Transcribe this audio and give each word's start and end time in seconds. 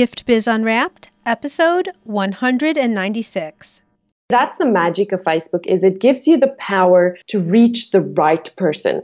Gift 0.00 0.24
Biz 0.24 0.46
Unwrapped, 0.46 1.10
episode 1.26 1.90
196. 2.04 3.82
That's 4.30 4.56
the 4.56 4.64
magic 4.64 5.12
of 5.12 5.22
Facebook 5.22 5.66
is 5.66 5.84
it 5.84 5.98
gives 5.98 6.26
you 6.26 6.38
the 6.38 6.56
power 6.58 7.18
to 7.26 7.38
reach 7.38 7.90
the 7.90 8.00
right 8.00 8.50
person. 8.56 9.02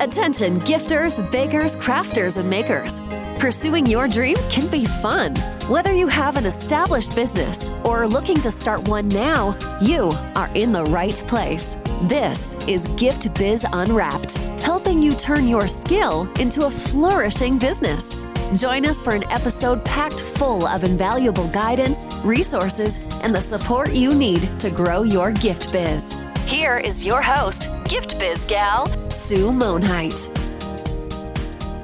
Attention 0.00 0.60
gifters, 0.60 1.18
bakers, 1.32 1.74
crafters 1.74 2.38
and 2.38 2.48
makers. 2.48 3.00
Pursuing 3.40 3.84
your 3.84 4.06
dream 4.06 4.36
can 4.50 4.70
be 4.70 4.84
fun. 4.84 5.34
Whether 5.68 5.92
you 5.92 6.06
have 6.06 6.36
an 6.36 6.46
established 6.46 7.16
business 7.16 7.70
or 7.82 8.04
are 8.04 8.08
looking 8.08 8.40
to 8.42 8.52
start 8.52 8.86
one 8.86 9.08
now, 9.08 9.58
you 9.80 10.12
are 10.36 10.50
in 10.54 10.70
the 10.70 10.84
right 10.84 11.20
place. 11.26 11.76
This 12.02 12.54
is 12.68 12.86
Gift 12.96 13.34
Biz 13.34 13.66
Unwrapped, 13.72 14.34
helping 14.62 15.02
you 15.02 15.12
turn 15.14 15.48
your 15.48 15.66
skill 15.66 16.30
into 16.38 16.66
a 16.66 16.70
flourishing 16.70 17.58
business. 17.58 18.24
Join 18.56 18.84
us 18.84 19.00
for 19.00 19.14
an 19.14 19.24
episode 19.32 19.82
packed 19.82 20.20
full 20.20 20.66
of 20.66 20.84
invaluable 20.84 21.48
guidance, 21.48 22.04
resources, 22.22 22.98
and 23.22 23.34
the 23.34 23.40
support 23.40 23.94
you 23.94 24.14
need 24.14 24.42
to 24.60 24.70
grow 24.70 25.04
your 25.04 25.32
gift 25.32 25.72
biz. 25.72 26.22
Here 26.44 26.76
is 26.76 27.02
your 27.02 27.22
host, 27.22 27.70
Gift 27.88 28.18
Biz 28.18 28.44
gal, 28.44 28.88
Sue 29.10 29.52
Monhait. 29.52 30.28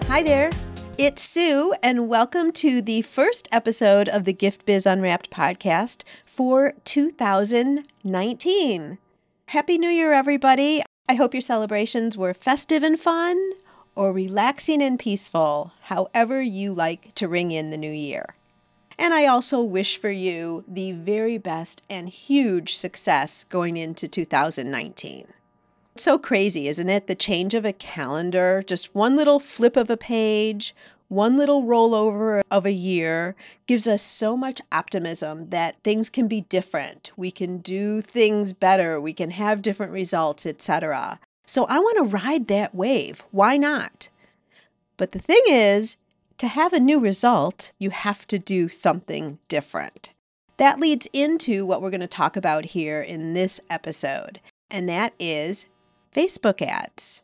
Hi 0.08 0.22
there. 0.22 0.50
It's 0.98 1.22
Sue, 1.22 1.72
and 1.82 2.06
welcome 2.06 2.52
to 2.52 2.82
the 2.82 3.00
first 3.00 3.48
episode 3.50 4.10
of 4.10 4.24
the 4.24 4.34
Gift 4.34 4.66
Biz 4.66 4.84
Unwrapped 4.84 5.30
podcast 5.30 6.02
for 6.26 6.74
2019. 6.84 8.98
Happy 9.46 9.78
New 9.78 9.88
Year, 9.88 10.12
everybody. 10.12 10.82
I 11.08 11.14
hope 11.14 11.32
your 11.32 11.40
celebrations 11.40 12.18
were 12.18 12.34
festive 12.34 12.82
and 12.82 13.00
fun 13.00 13.52
or 13.98 14.12
relaxing 14.12 14.80
and 14.80 14.96
peaceful, 14.96 15.72
however 15.82 16.40
you 16.40 16.72
like 16.72 17.12
to 17.16 17.26
ring 17.26 17.50
in 17.50 17.72
the 17.72 17.76
new 17.76 17.90
year. 17.90 18.36
And 18.96 19.12
I 19.12 19.26
also 19.26 19.60
wish 19.60 19.96
for 19.96 20.10
you 20.10 20.62
the 20.68 20.92
very 20.92 21.36
best 21.36 21.82
and 21.90 22.08
huge 22.08 22.76
success 22.76 23.42
going 23.42 23.76
into 23.76 24.06
2019. 24.06 25.26
It's 25.96 26.04
so 26.04 26.16
crazy, 26.16 26.68
isn't 26.68 26.88
it? 26.88 27.08
The 27.08 27.16
change 27.16 27.54
of 27.54 27.64
a 27.64 27.72
calendar, 27.72 28.62
just 28.64 28.94
one 28.94 29.16
little 29.16 29.40
flip 29.40 29.76
of 29.76 29.90
a 29.90 29.96
page, 29.96 30.76
one 31.08 31.36
little 31.36 31.64
rollover 31.64 32.42
of 32.52 32.66
a 32.66 32.70
year 32.70 33.34
gives 33.66 33.88
us 33.88 34.00
so 34.00 34.36
much 34.36 34.60
optimism 34.70 35.50
that 35.50 35.82
things 35.82 36.08
can 36.08 36.28
be 36.28 36.42
different. 36.42 37.10
We 37.16 37.32
can 37.32 37.58
do 37.58 38.00
things 38.00 38.52
better, 38.52 39.00
we 39.00 39.12
can 39.12 39.32
have 39.32 39.60
different 39.60 39.90
results, 39.90 40.46
etc. 40.46 41.18
So 41.48 41.64
I 41.64 41.78
want 41.78 41.96
to 41.96 42.04
ride 42.04 42.46
that 42.48 42.74
wave. 42.74 43.24
Why 43.30 43.56
not? 43.56 44.10
But 44.98 45.12
the 45.12 45.18
thing 45.18 45.40
is, 45.48 45.96
to 46.36 46.46
have 46.46 46.74
a 46.74 46.78
new 46.78 47.00
result, 47.00 47.72
you 47.78 47.88
have 47.88 48.26
to 48.26 48.38
do 48.38 48.68
something 48.68 49.38
different. 49.48 50.10
That 50.58 50.78
leads 50.78 51.08
into 51.14 51.64
what 51.64 51.80
we're 51.80 51.90
going 51.90 52.02
to 52.02 52.06
talk 52.06 52.36
about 52.36 52.66
here 52.66 53.00
in 53.00 53.32
this 53.32 53.62
episode, 53.70 54.40
and 54.70 54.86
that 54.90 55.14
is 55.18 55.66
Facebook 56.14 56.60
ads. 56.60 57.22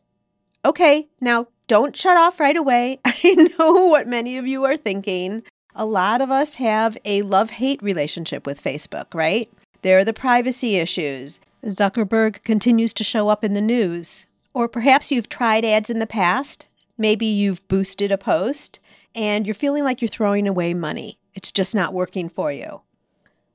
Okay, 0.64 1.09
now 1.20 1.48
don't 1.66 1.94
shut 1.94 2.16
off 2.16 2.41
right 2.41 2.56
away. 2.56 3.00
I 3.05 3.50
know 3.59 3.88
what 3.88 4.06
many 4.09 4.38
of 4.38 4.47
you 4.47 4.64
are 4.64 4.78
thinking. 4.78 5.42
A 5.75 5.84
lot 5.84 6.22
of 6.22 6.31
us 6.31 6.55
have 6.55 6.97
a 7.05 7.20
love 7.22 7.50
hate 7.50 7.83
relationship 7.83 8.47
with 8.47 8.62
Facebook, 8.62 9.12
right? 9.12 9.53
There 9.83 9.98
are 9.98 10.05
the 10.05 10.14
privacy 10.14 10.77
issues. 10.77 11.41
Zuckerberg 11.64 12.42
continues 12.42 12.92
to 12.94 13.04
show 13.04 13.28
up 13.28 13.42
in 13.42 13.54
the 13.54 13.60
news. 13.60 14.26
Or 14.52 14.68
perhaps 14.68 15.10
you've 15.10 15.28
tried 15.28 15.64
ads 15.64 15.90
in 15.90 15.98
the 15.98 16.06
past. 16.06 16.68
Maybe 16.96 17.26
you've 17.26 17.66
boosted 17.68 18.12
a 18.12 18.18
post 18.18 18.78
and 19.14 19.46
you're 19.46 19.54
feeling 19.54 19.84
like 19.84 20.00
you're 20.00 20.08
throwing 20.08 20.46
away 20.46 20.74
money. 20.74 21.18
It's 21.34 21.52
just 21.52 21.74
not 21.74 21.92
working 21.92 22.28
for 22.28 22.52
you. 22.52 22.82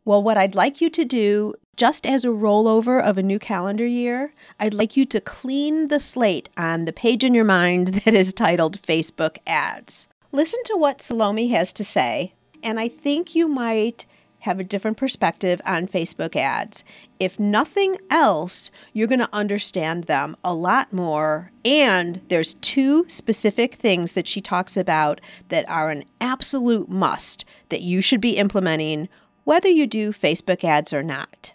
Well, 0.06 0.24
what 0.24 0.38
I'd 0.38 0.56
like 0.56 0.82
you 0.82 0.90
to 0.90 1.06
do, 1.06 1.54
just 1.76 2.06
as 2.06 2.26
a 2.26 2.30
rollover 2.30 3.02
of 3.02 3.18
a 3.18 3.24
new 3.24 3.40
calendar 3.40 3.86
year, 3.86 4.34
I'd 4.60 4.74
like 4.74 4.98
you 4.98 5.06
to 5.06 5.22
clean 5.22 5.90
the 5.90 6.00
slate 6.00 6.50
on 6.58 6.86
the 6.86 6.94
page 6.94 7.24
in 7.24 7.34
your 7.34 7.46
mind 7.46 7.88
that 8.06 8.14
is 8.14 8.34
titled 8.34 8.82
Facebook 8.82 9.38
Ads. 9.46 10.08
Listen 10.32 10.60
to 10.66 10.76
what 10.76 11.02
Salome 11.02 11.50
has 11.50 11.74
to 11.74 11.84
say, 11.84 12.34
and 12.64 12.80
I 12.80 12.88
think 12.88 13.36
you 13.36 13.48
might 13.48 14.06
have 14.40 14.60
a 14.60 14.64
different 14.64 14.98
perspective 14.98 15.62
on 15.66 15.88
Facebook 15.88 16.36
ads. 16.36 16.84
If 17.20 17.40
nothing 17.40 17.98
else, 18.10 18.72
you're 18.94 19.08
going 19.08 19.20
to 19.20 19.30
understand 19.34 20.06
them 20.06 20.36
a 20.44 20.54
lot 20.54 20.94
more. 20.94 21.52
And 21.66 22.22
there's 22.30 22.54
two 22.56 23.06
specific 23.10 23.76
things 23.76 24.14
that 24.14 24.28
she 24.28 24.42
talks 24.42 24.78
about 24.78 25.20
that 25.50 25.70
are 25.70 25.90
an 25.90 26.04
absolute 26.22 26.90
must 26.90 27.46
that 27.70 27.82
you 27.82 28.02
should 28.02 28.22
be 28.22 28.38
implementing 28.38 29.10
whether 29.44 29.68
you 29.68 29.88
do 29.88 30.12
Facebook 30.12 30.64
ads 30.64 30.94
or 30.94 31.04
not. 31.04 31.54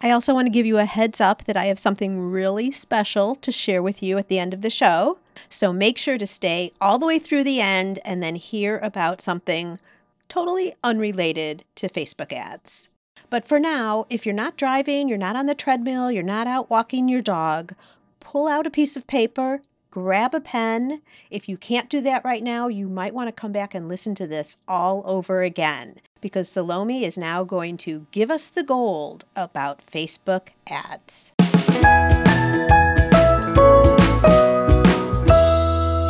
I 0.00 0.10
also 0.10 0.32
want 0.32 0.46
to 0.46 0.52
give 0.52 0.66
you 0.66 0.78
a 0.78 0.84
heads 0.84 1.20
up 1.20 1.44
that 1.44 1.56
I 1.56 1.64
have 1.66 1.78
something 1.78 2.30
really 2.30 2.70
special 2.70 3.34
to 3.36 3.50
share 3.50 3.82
with 3.82 4.02
you 4.02 4.16
at 4.16 4.28
the 4.28 4.38
end 4.38 4.54
of 4.54 4.62
the 4.62 4.70
show. 4.70 5.18
So 5.48 5.72
make 5.72 5.98
sure 5.98 6.18
to 6.18 6.26
stay 6.26 6.72
all 6.80 6.98
the 6.98 7.06
way 7.06 7.18
through 7.18 7.44
the 7.44 7.60
end 7.60 7.98
and 8.04 8.22
then 8.22 8.36
hear 8.36 8.78
about 8.78 9.20
something 9.20 9.80
totally 10.28 10.74
unrelated 10.84 11.64
to 11.76 11.88
Facebook 11.88 12.32
ads. 12.32 12.88
But 13.30 13.46
for 13.46 13.58
now, 13.58 14.06
if 14.08 14.24
you're 14.24 14.34
not 14.34 14.56
driving, 14.56 15.08
you're 15.08 15.18
not 15.18 15.36
on 15.36 15.46
the 15.46 15.54
treadmill, 15.54 16.10
you're 16.10 16.22
not 16.22 16.46
out 16.46 16.70
walking 16.70 17.08
your 17.08 17.20
dog, 17.20 17.74
pull 18.20 18.48
out 18.48 18.66
a 18.66 18.70
piece 18.70 18.96
of 18.96 19.06
paper, 19.06 19.60
grab 19.90 20.34
a 20.34 20.40
pen. 20.40 21.02
If 21.30 21.48
you 21.48 21.56
can't 21.56 21.90
do 21.90 22.00
that 22.02 22.24
right 22.24 22.42
now, 22.42 22.68
you 22.68 22.88
might 22.88 23.14
want 23.14 23.28
to 23.28 23.32
come 23.32 23.52
back 23.52 23.74
and 23.74 23.88
listen 23.88 24.14
to 24.16 24.26
this 24.26 24.56
all 24.66 25.02
over 25.04 25.42
again 25.42 26.00
because 26.20 26.48
Salome 26.48 27.04
is 27.04 27.18
now 27.18 27.44
going 27.44 27.76
to 27.78 28.06
give 28.10 28.30
us 28.30 28.48
the 28.48 28.62
gold 28.62 29.24
about 29.36 29.84
Facebook 29.84 30.48
ads. 30.66 31.32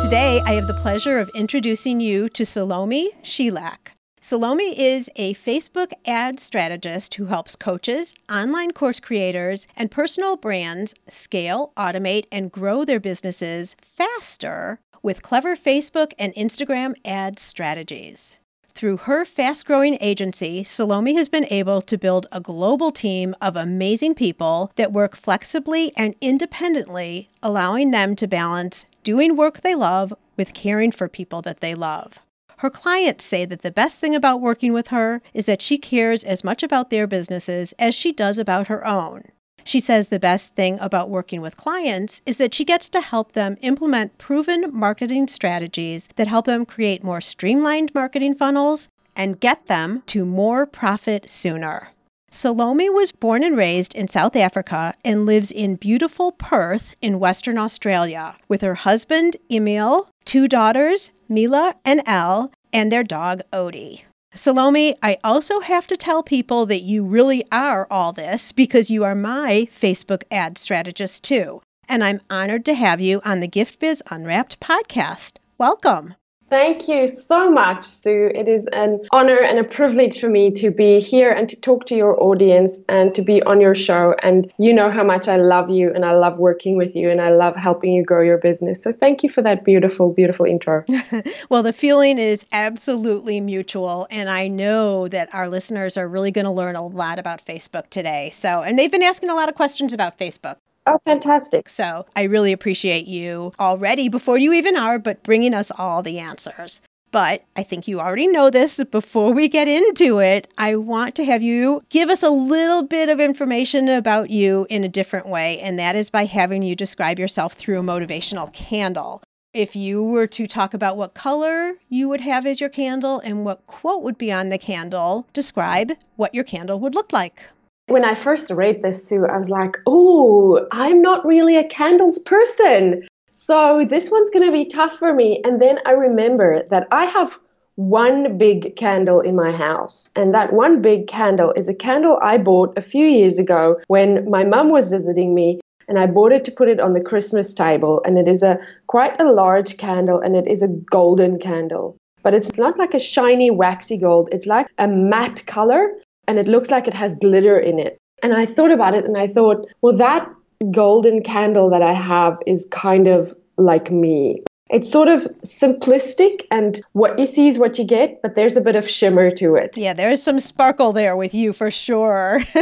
Today, 0.01 0.41
I 0.45 0.53
have 0.53 0.67
the 0.67 0.77
pleasure 0.81 1.19
of 1.19 1.29
introducing 1.35 1.99
you 1.99 2.29
to 2.29 2.45
Salome 2.45 3.11
Schillack. 3.21 3.91
Salome 4.21 4.77
is 4.77 5.09
a 5.15 5.33
Facebook 5.33 5.93
ad 6.05 6.41
strategist 6.41 7.13
who 7.13 7.27
helps 7.27 7.55
coaches, 7.55 8.13
online 8.29 8.71
course 8.71 8.99
creators, 8.99 9.65
and 9.77 9.89
personal 9.89 10.35
brands 10.35 10.93
scale, 11.07 11.71
automate, 11.77 12.25
and 12.29 12.51
grow 12.51 12.83
their 12.83 12.99
businesses 12.99 13.77
faster 13.81 14.81
with 15.01 15.23
clever 15.23 15.55
Facebook 15.55 16.11
and 16.19 16.33
Instagram 16.35 16.95
ad 17.05 17.39
strategies. 17.39 18.35
Through 18.73 18.97
her 18.97 19.23
fast 19.23 19.65
growing 19.65 19.97
agency, 20.01 20.65
Salome 20.65 21.15
has 21.15 21.29
been 21.29 21.47
able 21.49 21.81
to 21.81 21.97
build 21.97 22.27
a 22.33 22.41
global 22.41 22.91
team 22.91 23.33
of 23.41 23.55
amazing 23.55 24.15
people 24.15 24.73
that 24.75 24.91
work 24.91 25.15
flexibly 25.15 25.93
and 25.95 26.13
independently, 26.19 27.29
allowing 27.41 27.91
them 27.91 28.17
to 28.17 28.27
balance 28.27 28.85
doing 29.01 29.37
work 29.37 29.61
they 29.61 29.75
love 29.75 30.13
with 30.35 30.53
caring 30.53 30.91
for 30.91 31.07
people 31.07 31.41
that 31.41 31.61
they 31.61 31.73
love. 31.73 32.19
Her 32.59 32.69
clients 32.69 33.23
say 33.23 33.45
that 33.45 33.61
the 33.61 33.71
best 33.71 34.01
thing 34.01 34.13
about 34.13 34.41
working 34.41 34.73
with 34.73 34.89
her 34.89 35.21
is 35.33 35.45
that 35.45 35.61
she 35.61 35.77
cares 35.77 36.25
as 36.25 36.43
much 36.43 36.61
about 36.61 36.89
their 36.89 37.07
businesses 37.07 37.73
as 37.79 37.95
she 37.95 38.11
does 38.11 38.37
about 38.37 38.67
her 38.67 38.85
own. 38.85 39.23
She 39.63 39.79
says 39.79 40.09
the 40.09 40.19
best 40.19 40.55
thing 40.55 40.77
about 40.81 41.09
working 41.09 41.39
with 41.39 41.55
clients 41.55 42.21
is 42.25 42.37
that 42.37 42.53
she 42.53 42.65
gets 42.65 42.89
to 42.89 42.99
help 42.99 43.31
them 43.31 43.55
implement 43.61 44.17
proven 44.17 44.71
marketing 44.73 45.29
strategies 45.29 46.09
that 46.17 46.27
help 46.27 46.47
them 46.47 46.65
create 46.65 47.01
more 47.01 47.21
streamlined 47.21 47.95
marketing 47.95 48.35
funnels 48.35 48.89
and 49.15 49.39
get 49.39 49.67
them 49.67 50.03
to 50.07 50.25
more 50.25 50.65
profit 50.65 51.29
sooner. 51.29 51.91
Salome 52.31 52.89
was 52.89 53.13
born 53.13 53.43
and 53.43 53.57
raised 53.57 53.95
in 53.95 54.07
South 54.07 54.35
Africa 54.35 54.93
and 55.03 55.25
lives 55.25 55.51
in 55.51 55.77
beautiful 55.77 56.33
Perth 56.33 56.93
in 57.01 57.19
Western 57.19 57.57
Australia 57.57 58.35
with 58.47 58.61
her 58.61 58.75
husband, 58.75 59.37
Emil, 59.49 60.09
two 60.29 60.47
daughters, 60.47 61.09
Mila 61.27 61.73
and 61.83 62.03
Elle, 62.05 62.51
and 62.71 62.91
their 62.91 63.03
dog, 63.03 63.41
Odie. 63.51 64.01
Salome, 64.35 64.93
I 65.01 65.17
also 65.23 65.59
have 65.59 65.87
to 65.87 65.97
tell 65.97 66.21
people 66.21 66.67
that 66.67 66.81
you 66.81 67.03
really 67.03 67.43
are 67.51 67.87
all 67.89 68.13
this 68.13 68.51
because 68.51 68.91
you 68.91 69.03
are 69.03 69.15
my 69.15 69.67
Facebook 69.75 70.21
ad 70.29 70.59
strategist 70.59 71.23
too. 71.23 71.63
And 71.87 72.03
I'm 72.03 72.21
honored 72.29 72.63
to 72.65 72.75
have 72.75 73.01
you 73.01 73.21
on 73.25 73.39
the 73.39 73.47
Gift 73.47 73.79
Biz 73.79 74.03
Unwrapped 74.11 74.59
podcast. 74.59 75.37
Welcome. 75.57 76.13
Thank 76.49 76.87
you 76.87 77.07
so 77.07 77.51
much, 77.51 77.85
Sue. 77.85 78.31
It 78.33 78.47
is 78.47 78.67
an 78.73 79.01
honor 79.11 79.37
and 79.37 79.59
a 79.59 79.63
privilege 79.63 80.19
for 80.19 80.29
me 80.29 80.49
to 80.51 80.71
be 80.71 80.99
here 80.99 81.31
and 81.31 81.47
to 81.47 81.55
talk 81.55 81.85
to 81.87 81.95
your 81.95 82.21
audience 82.21 82.79
and 82.89 83.13
to 83.13 83.21
be 83.21 83.41
on 83.43 83.61
your 83.61 83.75
show. 83.75 84.15
And 84.23 84.51
you 84.57 84.73
know 84.73 84.89
how 84.89 85.03
much 85.03 85.27
I 85.27 85.37
love 85.37 85.69
you 85.69 85.93
and 85.93 86.03
I 86.03 86.13
love 86.13 86.39
working 86.39 86.75
with 86.75 86.95
you 86.95 87.09
and 87.11 87.21
I 87.21 87.29
love 87.29 87.55
helping 87.55 87.93
you 87.93 88.03
grow 88.03 88.23
your 88.23 88.39
business. 88.39 88.81
So 88.81 88.91
thank 88.91 89.21
you 89.21 89.29
for 89.29 89.43
that 89.43 89.63
beautiful, 89.63 90.11
beautiful 90.11 90.45
intro. 90.47 90.85
well, 91.49 91.61
the 91.61 91.73
feeling 91.73 92.17
is 92.17 92.47
absolutely 92.51 93.39
mutual. 93.41 94.07
And 94.09 94.27
I 94.27 94.47
know 94.47 95.07
that 95.07 95.33
our 95.33 95.47
listeners 95.47 95.97
are 95.97 96.07
really 96.07 96.31
going 96.31 96.45
to 96.45 96.51
learn 96.51 96.75
a 96.75 96.85
lot 96.85 97.19
about 97.19 97.45
Facebook 97.45 97.89
today. 97.91 98.31
So, 98.31 98.63
and 98.63 98.77
they've 98.79 98.91
been 98.91 99.03
asking 99.03 99.29
a 99.29 99.35
lot 99.35 99.49
of 99.49 99.55
questions 99.55 99.93
about 99.93 100.17
Facebook. 100.17 100.57
Oh, 100.91 100.97
fantastic. 100.97 101.69
So 101.69 102.07
I 102.15 102.23
really 102.23 102.51
appreciate 102.51 103.05
you 103.05 103.53
already 103.59 104.09
before 104.09 104.39
you 104.39 104.53
even 104.53 104.75
are, 104.75 104.97
but 104.97 105.21
bringing 105.21 105.53
us 105.53 105.71
all 105.77 106.01
the 106.01 106.17
answers. 106.17 106.81
But 107.11 107.43
I 107.55 107.61
think 107.61 107.87
you 107.87 107.99
already 107.99 108.25
know 108.25 108.49
this. 108.49 108.83
Before 108.83 109.31
we 109.31 109.47
get 109.49 109.67
into 109.67 110.17
it, 110.17 110.47
I 110.57 110.75
want 110.75 111.13
to 111.15 111.25
have 111.25 111.43
you 111.43 111.83
give 111.89 112.09
us 112.09 112.23
a 112.23 112.31
little 112.31 112.81
bit 112.81 113.07
of 113.07 113.19
information 113.19 113.87
about 113.87 114.31
you 114.31 114.65
in 114.67 114.83
a 114.83 114.89
different 114.89 115.27
way, 115.27 115.59
and 115.59 115.77
that 115.77 115.95
is 115.95 116.09
by 116.09 116.25
having 116.25 116.63
you 116.63 116.75
describe 116.75 117.19
yourself 117.19 117.53
through 117.53 117.77
a 117.77 117.83
motivational 117.83 118.51
candle. 118.51 119.21
If 119.53 119.75
you 119.75 120.03
were 120.03 120.27
to 120.27 120.47
talk 120.47 120.73
about 120.73 120.97
what 120.97 121.13
color 121.13 121.73
you 121.87 122.09
would 122.09 122.21
have 122.21 122.47
as 122.47 122.59
your 122.59 122.69
candle 122.69 123.19
and 123.19 123.45
what 123.45 123.67
quote 123.67 124.01
would 124.01 124.17
be 124.17 124.31
on 124.31 124.49
the 124.49 124.57
candle, 124.57 125.27
describe 125.33 125.91
what 126.15 126.33
your 126.33 126.43
candle 126.43 126.79
would 126.79 126.95
look 126.95 127.13
like. 127.13 127.49
When 127.89 128.05
I 128.05 128.13
first 128.13 128.51
read 128.51 128.83
this 128.83 129.09
too, 129.09 129.25
I 129.25 129.37
was 129.39 129.49
like, 129.49 129.75
oh, 129.87 130.67
I'm 130.71 131.01
not 131.01 131.25
really 131.25 131.57
a 131.57 131.67
candles 131.67 132.19
person. 132.19 133.07
So 133.31 133.83
this 133.83 134.11
one's 134.11 134.29
going 134.29 134.45
to 134.45 134.51
be 134.51 134.65
tough 134.65 134.97
for 134.97 135.11
me. 135.11 135.41
And 135.43 135.59
then 135.59 135.79
I 135.87 135.91
remember 135.91 136.63
that 136.69 136.87
I 136.91 137.05
have 137.05 137.39
one 137.77 138.37
big 138.37 138.75
candle 138.75 139.21
in 139.21 139.35
my 139.35 139.51
house. 139.51 140.11
And 140.15 140.35
that 140.35 140.53
one 140.53 140.83
big 140.83 141.07
candle 141.07 141.51
is 141.53 141.67
a 141.67 141.73
candle 141.73 142.19
I 142.21 142.37
bought 142.37 142.77
a 142.77 142.81
few 142.81 143.07
years 143.07 143.39
ago 143.39 143.79
when 143.87 144.29
my 144.29 144.43
mum 144.43 144.69
was 144.69 144.89
visiting 144.89 145.33
me. 145.33 145.59
And 145.87 145.97
I 145.97 146.05
bought 146.05 146.31
it 146.31 146.45
to 146.45 146.51
put 146.51 146.67
it 146.67 146.79
on 146.79 146.93
the 146.93 147.01
Christmas 147.01 147.55
table. 147.55 148.03
And 148.05 148.19
it 148.19 148.27
is 148.27 148.43
a 148.43 148.59
quite 148.85 149.19
a 149.19 149.31
large 149.31 149.77
candle 149.77 150.19
and 150.19 150.35
it 150.35 150.45
is 150.45 150.61
a 150.61 150.67
golden 150.67 151.39
candle. 151.39 151.97
But 152.21 152.35
it's 152.35 152.59
not 152.59 152.77
like 152.77 152.93
a 152.93 152.99
shiny, 152.99 153.49
waxy 153.49 153.97
gold. 153.97 154.29
It's 154.31 154.45
like 154.45 154.67
a 154.77 154.87
matte 154.87 155.43
color 155.47 155.95
and 156.29 156.37
it 156.37 156.47
looks 156.47 156.69
like 156.69 156.87
it 156.87 156.93
has 156.93 157.15
glitter 157.15 157.59
in 157.59 157.79
it. 157.79 157.97
And 158.21 158.33
I 158.33 158.45
thought 158.45 158.71
about 158.71 158.93
it 158.93 159.03
and 159.03 159.17
I 159.17 159.25
thought, 159.25 159.65
well, 159.81 159.97
that 159.97 160.29
golden 160.71 161.23
candle 161.23 161.71
that 161.71 161.81
I 161.81 161.93
have 161.93 162.37
is 162.45 162.67
kind 162.69 163.07
of 163.07 163.35
like 163.57 163.89
me. 163.89 164.43
It's 164.69 164.91
sort 164.91 165.07
of 165.07 165.23
simplistic 165.43 166.43
and 166.51 166.79
what 166.91 167.17
you 167.17 167.25
see 167.25 167.47
is 167.47 167.57
what 167.57 167.79
you 167.79 167.83
get, 167.83 168.21
but 168.21 168.35
there's 168.35 168.55
a 168.55 168.61
bit 168.61 168.75
of 168.75 168.87
shimmer 168.87 169.31
to 169.31 169.55
it. 169.55 169.75
Yeah, 169.75 169.93
there's 169.93 170.21
some 170.21 170.39
sparkle 170.39 170.93
there 170.93 171.17
with 171.17 171.33
you 171.33 171.51
for 171.51 171.71
sure. 171.71 172.43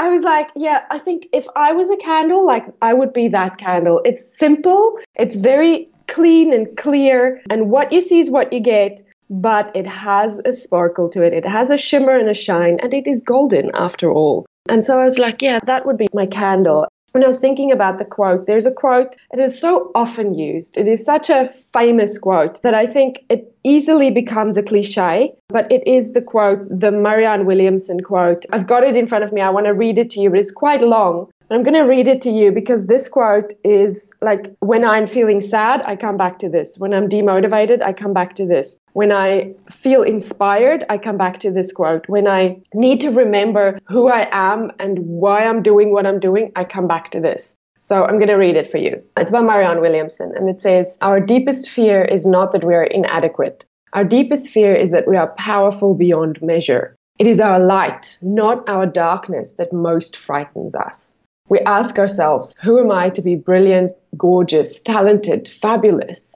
I 0.00 0.08
was 0.08 0.24
like, 0.24 0.50
yeah, 0.56 0.84
I 0.90 0.98
think 0.98 1.28
if 1.32 1.46
I 1.54 1.72
was 1.72 1.88
a 1.88 1.96
candle, 1.96 2.44
like 2.44 2.64
I 2.82 2.94
would 2.94 3.12
be 3.12 3.28
that 3.28 3.58
candle. 3.58 4.02
It's 4.04 4.26
simple, 4.36 4.98
it's 5.14 5.36
very 5.36 5.88
clean 6.08 6.52
and 6.52 6.76
clear, 6.76 7.40
and 7.48 7.70
what 7.70 7.92
you 7.92 8.00
see 8.00 8.18
is 8.18 8.28
what 8.28 8.52
you 8.52 8.58
get, 8.58 9.02
but 9.30 9.74
it 9.74 9.86
has 9.86 10.40
a 10.44 10.52
sparkle 10.52 11.08
to 11.10 11.22
it. 11.22 11.32
It 11.32 11.44
has 11.44 11.70
a 11.70 11.76
shimmer 11.76 12.16
and 12.16 12.28
a 12.28 12.34
shine, 12.34 12.78
and 12.82 12.92
it 12.94 13.06
is 13.06 13.22
golden 13.22 13.70
after 13.74 14.10
all. 14.10 14.46
And 14.68 14.84
so 14.84 14.98
I 14.98 15.04
was 15.04 15.18
like, 15.18 15.42
yeah, 15.42 15.60
that 15.64 15.86
would 15.86 15.96
be 15.96 16.08
my 16.12 16.26
candle. 16.26 16.86
When 17.12 17.24
I 17.24 17.28
was 17.28 17.38
thinking 17.38 17.72
about 17.72 17.98
the 17.98 18.04
quote, 18.04 18.46
there's 18.46 18.66
a 18.66 18.72
quote, 18.72 19.16
it 19.32 19.38
is 19.38 19.58
so 19.58 19.90
often 19.94 20.34
used. 20.34 20.76
It 20.76 20.86
is 20.86 21.04
such 21.04 21.30
a 21.30 21.46
famous 21.72 22.18
quote 22.18 22.60
that 22.62 22.74
I 22.74 22.84
think 22.84 23.24
it 23.30 23.54
easily 23.64 24.10
becomes 24.10 24.56
a 24.56 24.62
cliche, 24.62 25.32
but 25.48 25.70
it 25.72 25.86
is 25.86 26.12
the 26.12 26.20
quote, 26.20 26.66
the 26.68 26.90
Marianne 26.90 27.46
Williamson 27.46 28.00
quote. 28.00 28.44
I've 28.52 28.66
got 28.66 28.82
it 28.82 28.96
in 28.96 29.06
front 29.06 29.24
of 29.24 29.32
me. 29.32 29.40
I 29.40 29.50
want 29.50 29.66
to 29.66 29.72
read 29.72 29.98
it 29.98 30.10
to 30.10 30.20
you, 30.20 30.30
but 30.30 30.40
it's 30.40 30.50
quite 30.50 30.82
long. 30.82 31.30
I'm 31.48 31.62
going 31.62 31.74
to 31.74 31.88
read 31.88 32.08
it 32.08 32.20
to 32.22 32.30
you 32.30 32.50
because 32.50 32.88
this 32.88 33.08
quote 33.08 33.52
is 33.62 34.12
like 34.20 34.52
when 34.58 34.84
I'm 34.84 35.06
feeling 35.06 35.40
sad, 35.40 35.80
I 35.82 35.94
come 35.94 36.16
back 36.16 36.40
to 36.40 36.48
this. 36.48 36.76
When 36.76 36.92
I'm 36.92 37.08
demotivated, 37.08 37.82
I 37.82 37.92
come 37.92 38.12
back 38.12 38.34
to 38.34 38.46
this. 38.46 38.80
When 38.94 39.12
I 39.12 39.54
feel 39.70 40.02
inspired, 40.02 40.84
I 40.88 40.98
come 40.98 41.16
back 41.16 41.38
to 41.40 41.52
this 41.52 41.70
quote. 41.70 42.08
When 42.08 42.26
I 42.26 42.60
need 42.74 43.00
to 43.02 43.10
remember 43.10 43.78
who 43.84 44.08
I 44.08 44.28
am 44.32 44.72
and 44.80 44.98
why 44.98 45.44
I'm 45.44 45.62
doing 45.62 45.92
what 45.92 46.04
I'm 46.04 46.18
doing, 46.18 46.50
I 46.56 46.64
come 46.64 46.88
back 46.88 47.12
to 47.12 47.20
this. 47.20 47.56
So 47.78 48.04
I'm 48.04 48.16
going 48.16 48.26
to 48.26 48.34
read 48.34 48.56
it 48.56 48.66
for 48.66 48.78
you. 48.78 49.00
It's 49.16 49.30
by 49.30 49.42
Marianne 49.42 49.80
Williamson, 49.80 50.32
and 50.34 50.48
it 50.48 50.58
says 50.58 50.98
Our 51.00 51.20
deepest 51.20 51.70
fear 51.70 52.02
is 52.02 52.26
not 52.26 52.50
that 52.52 52.64
we 52.64 52.74
are 52.74 52.84
inadequate. 52.84 53.64
Our 53.92 54.02
deepest 54.02 54.48
fear 54.48 54.74
is 54.74 54.90
that 54.90 55.06
we 55.06 55.16
are 55.16 55.28
powerful 55.38 55.94
beyond 55.94 56.42
measure. 56.42 56.96
It 57.20 57.28
is 57.28 57.40
our 57.40 57.60
light, 57.60 58.18
not 58.20 58.68
our 58.68 58.84
darkness, 58.84 59.52
that 59.52 59.72
most 59.72 60.16
frightens 60.16 60.74
us 60.74 61.15
we 61.48 61.60
ask 61.60 61.98
ourselves, 61.98 62.54
who 62.62 62.80
am 62.80 62.90
I 62.90 63.08
to 63.10 63.22
be 63.22 63.36
brilliant, 63.36 63.92
gorgeous, 64.16 64.80
talented, 64.82 65.48
fabulous? 65.48 66.34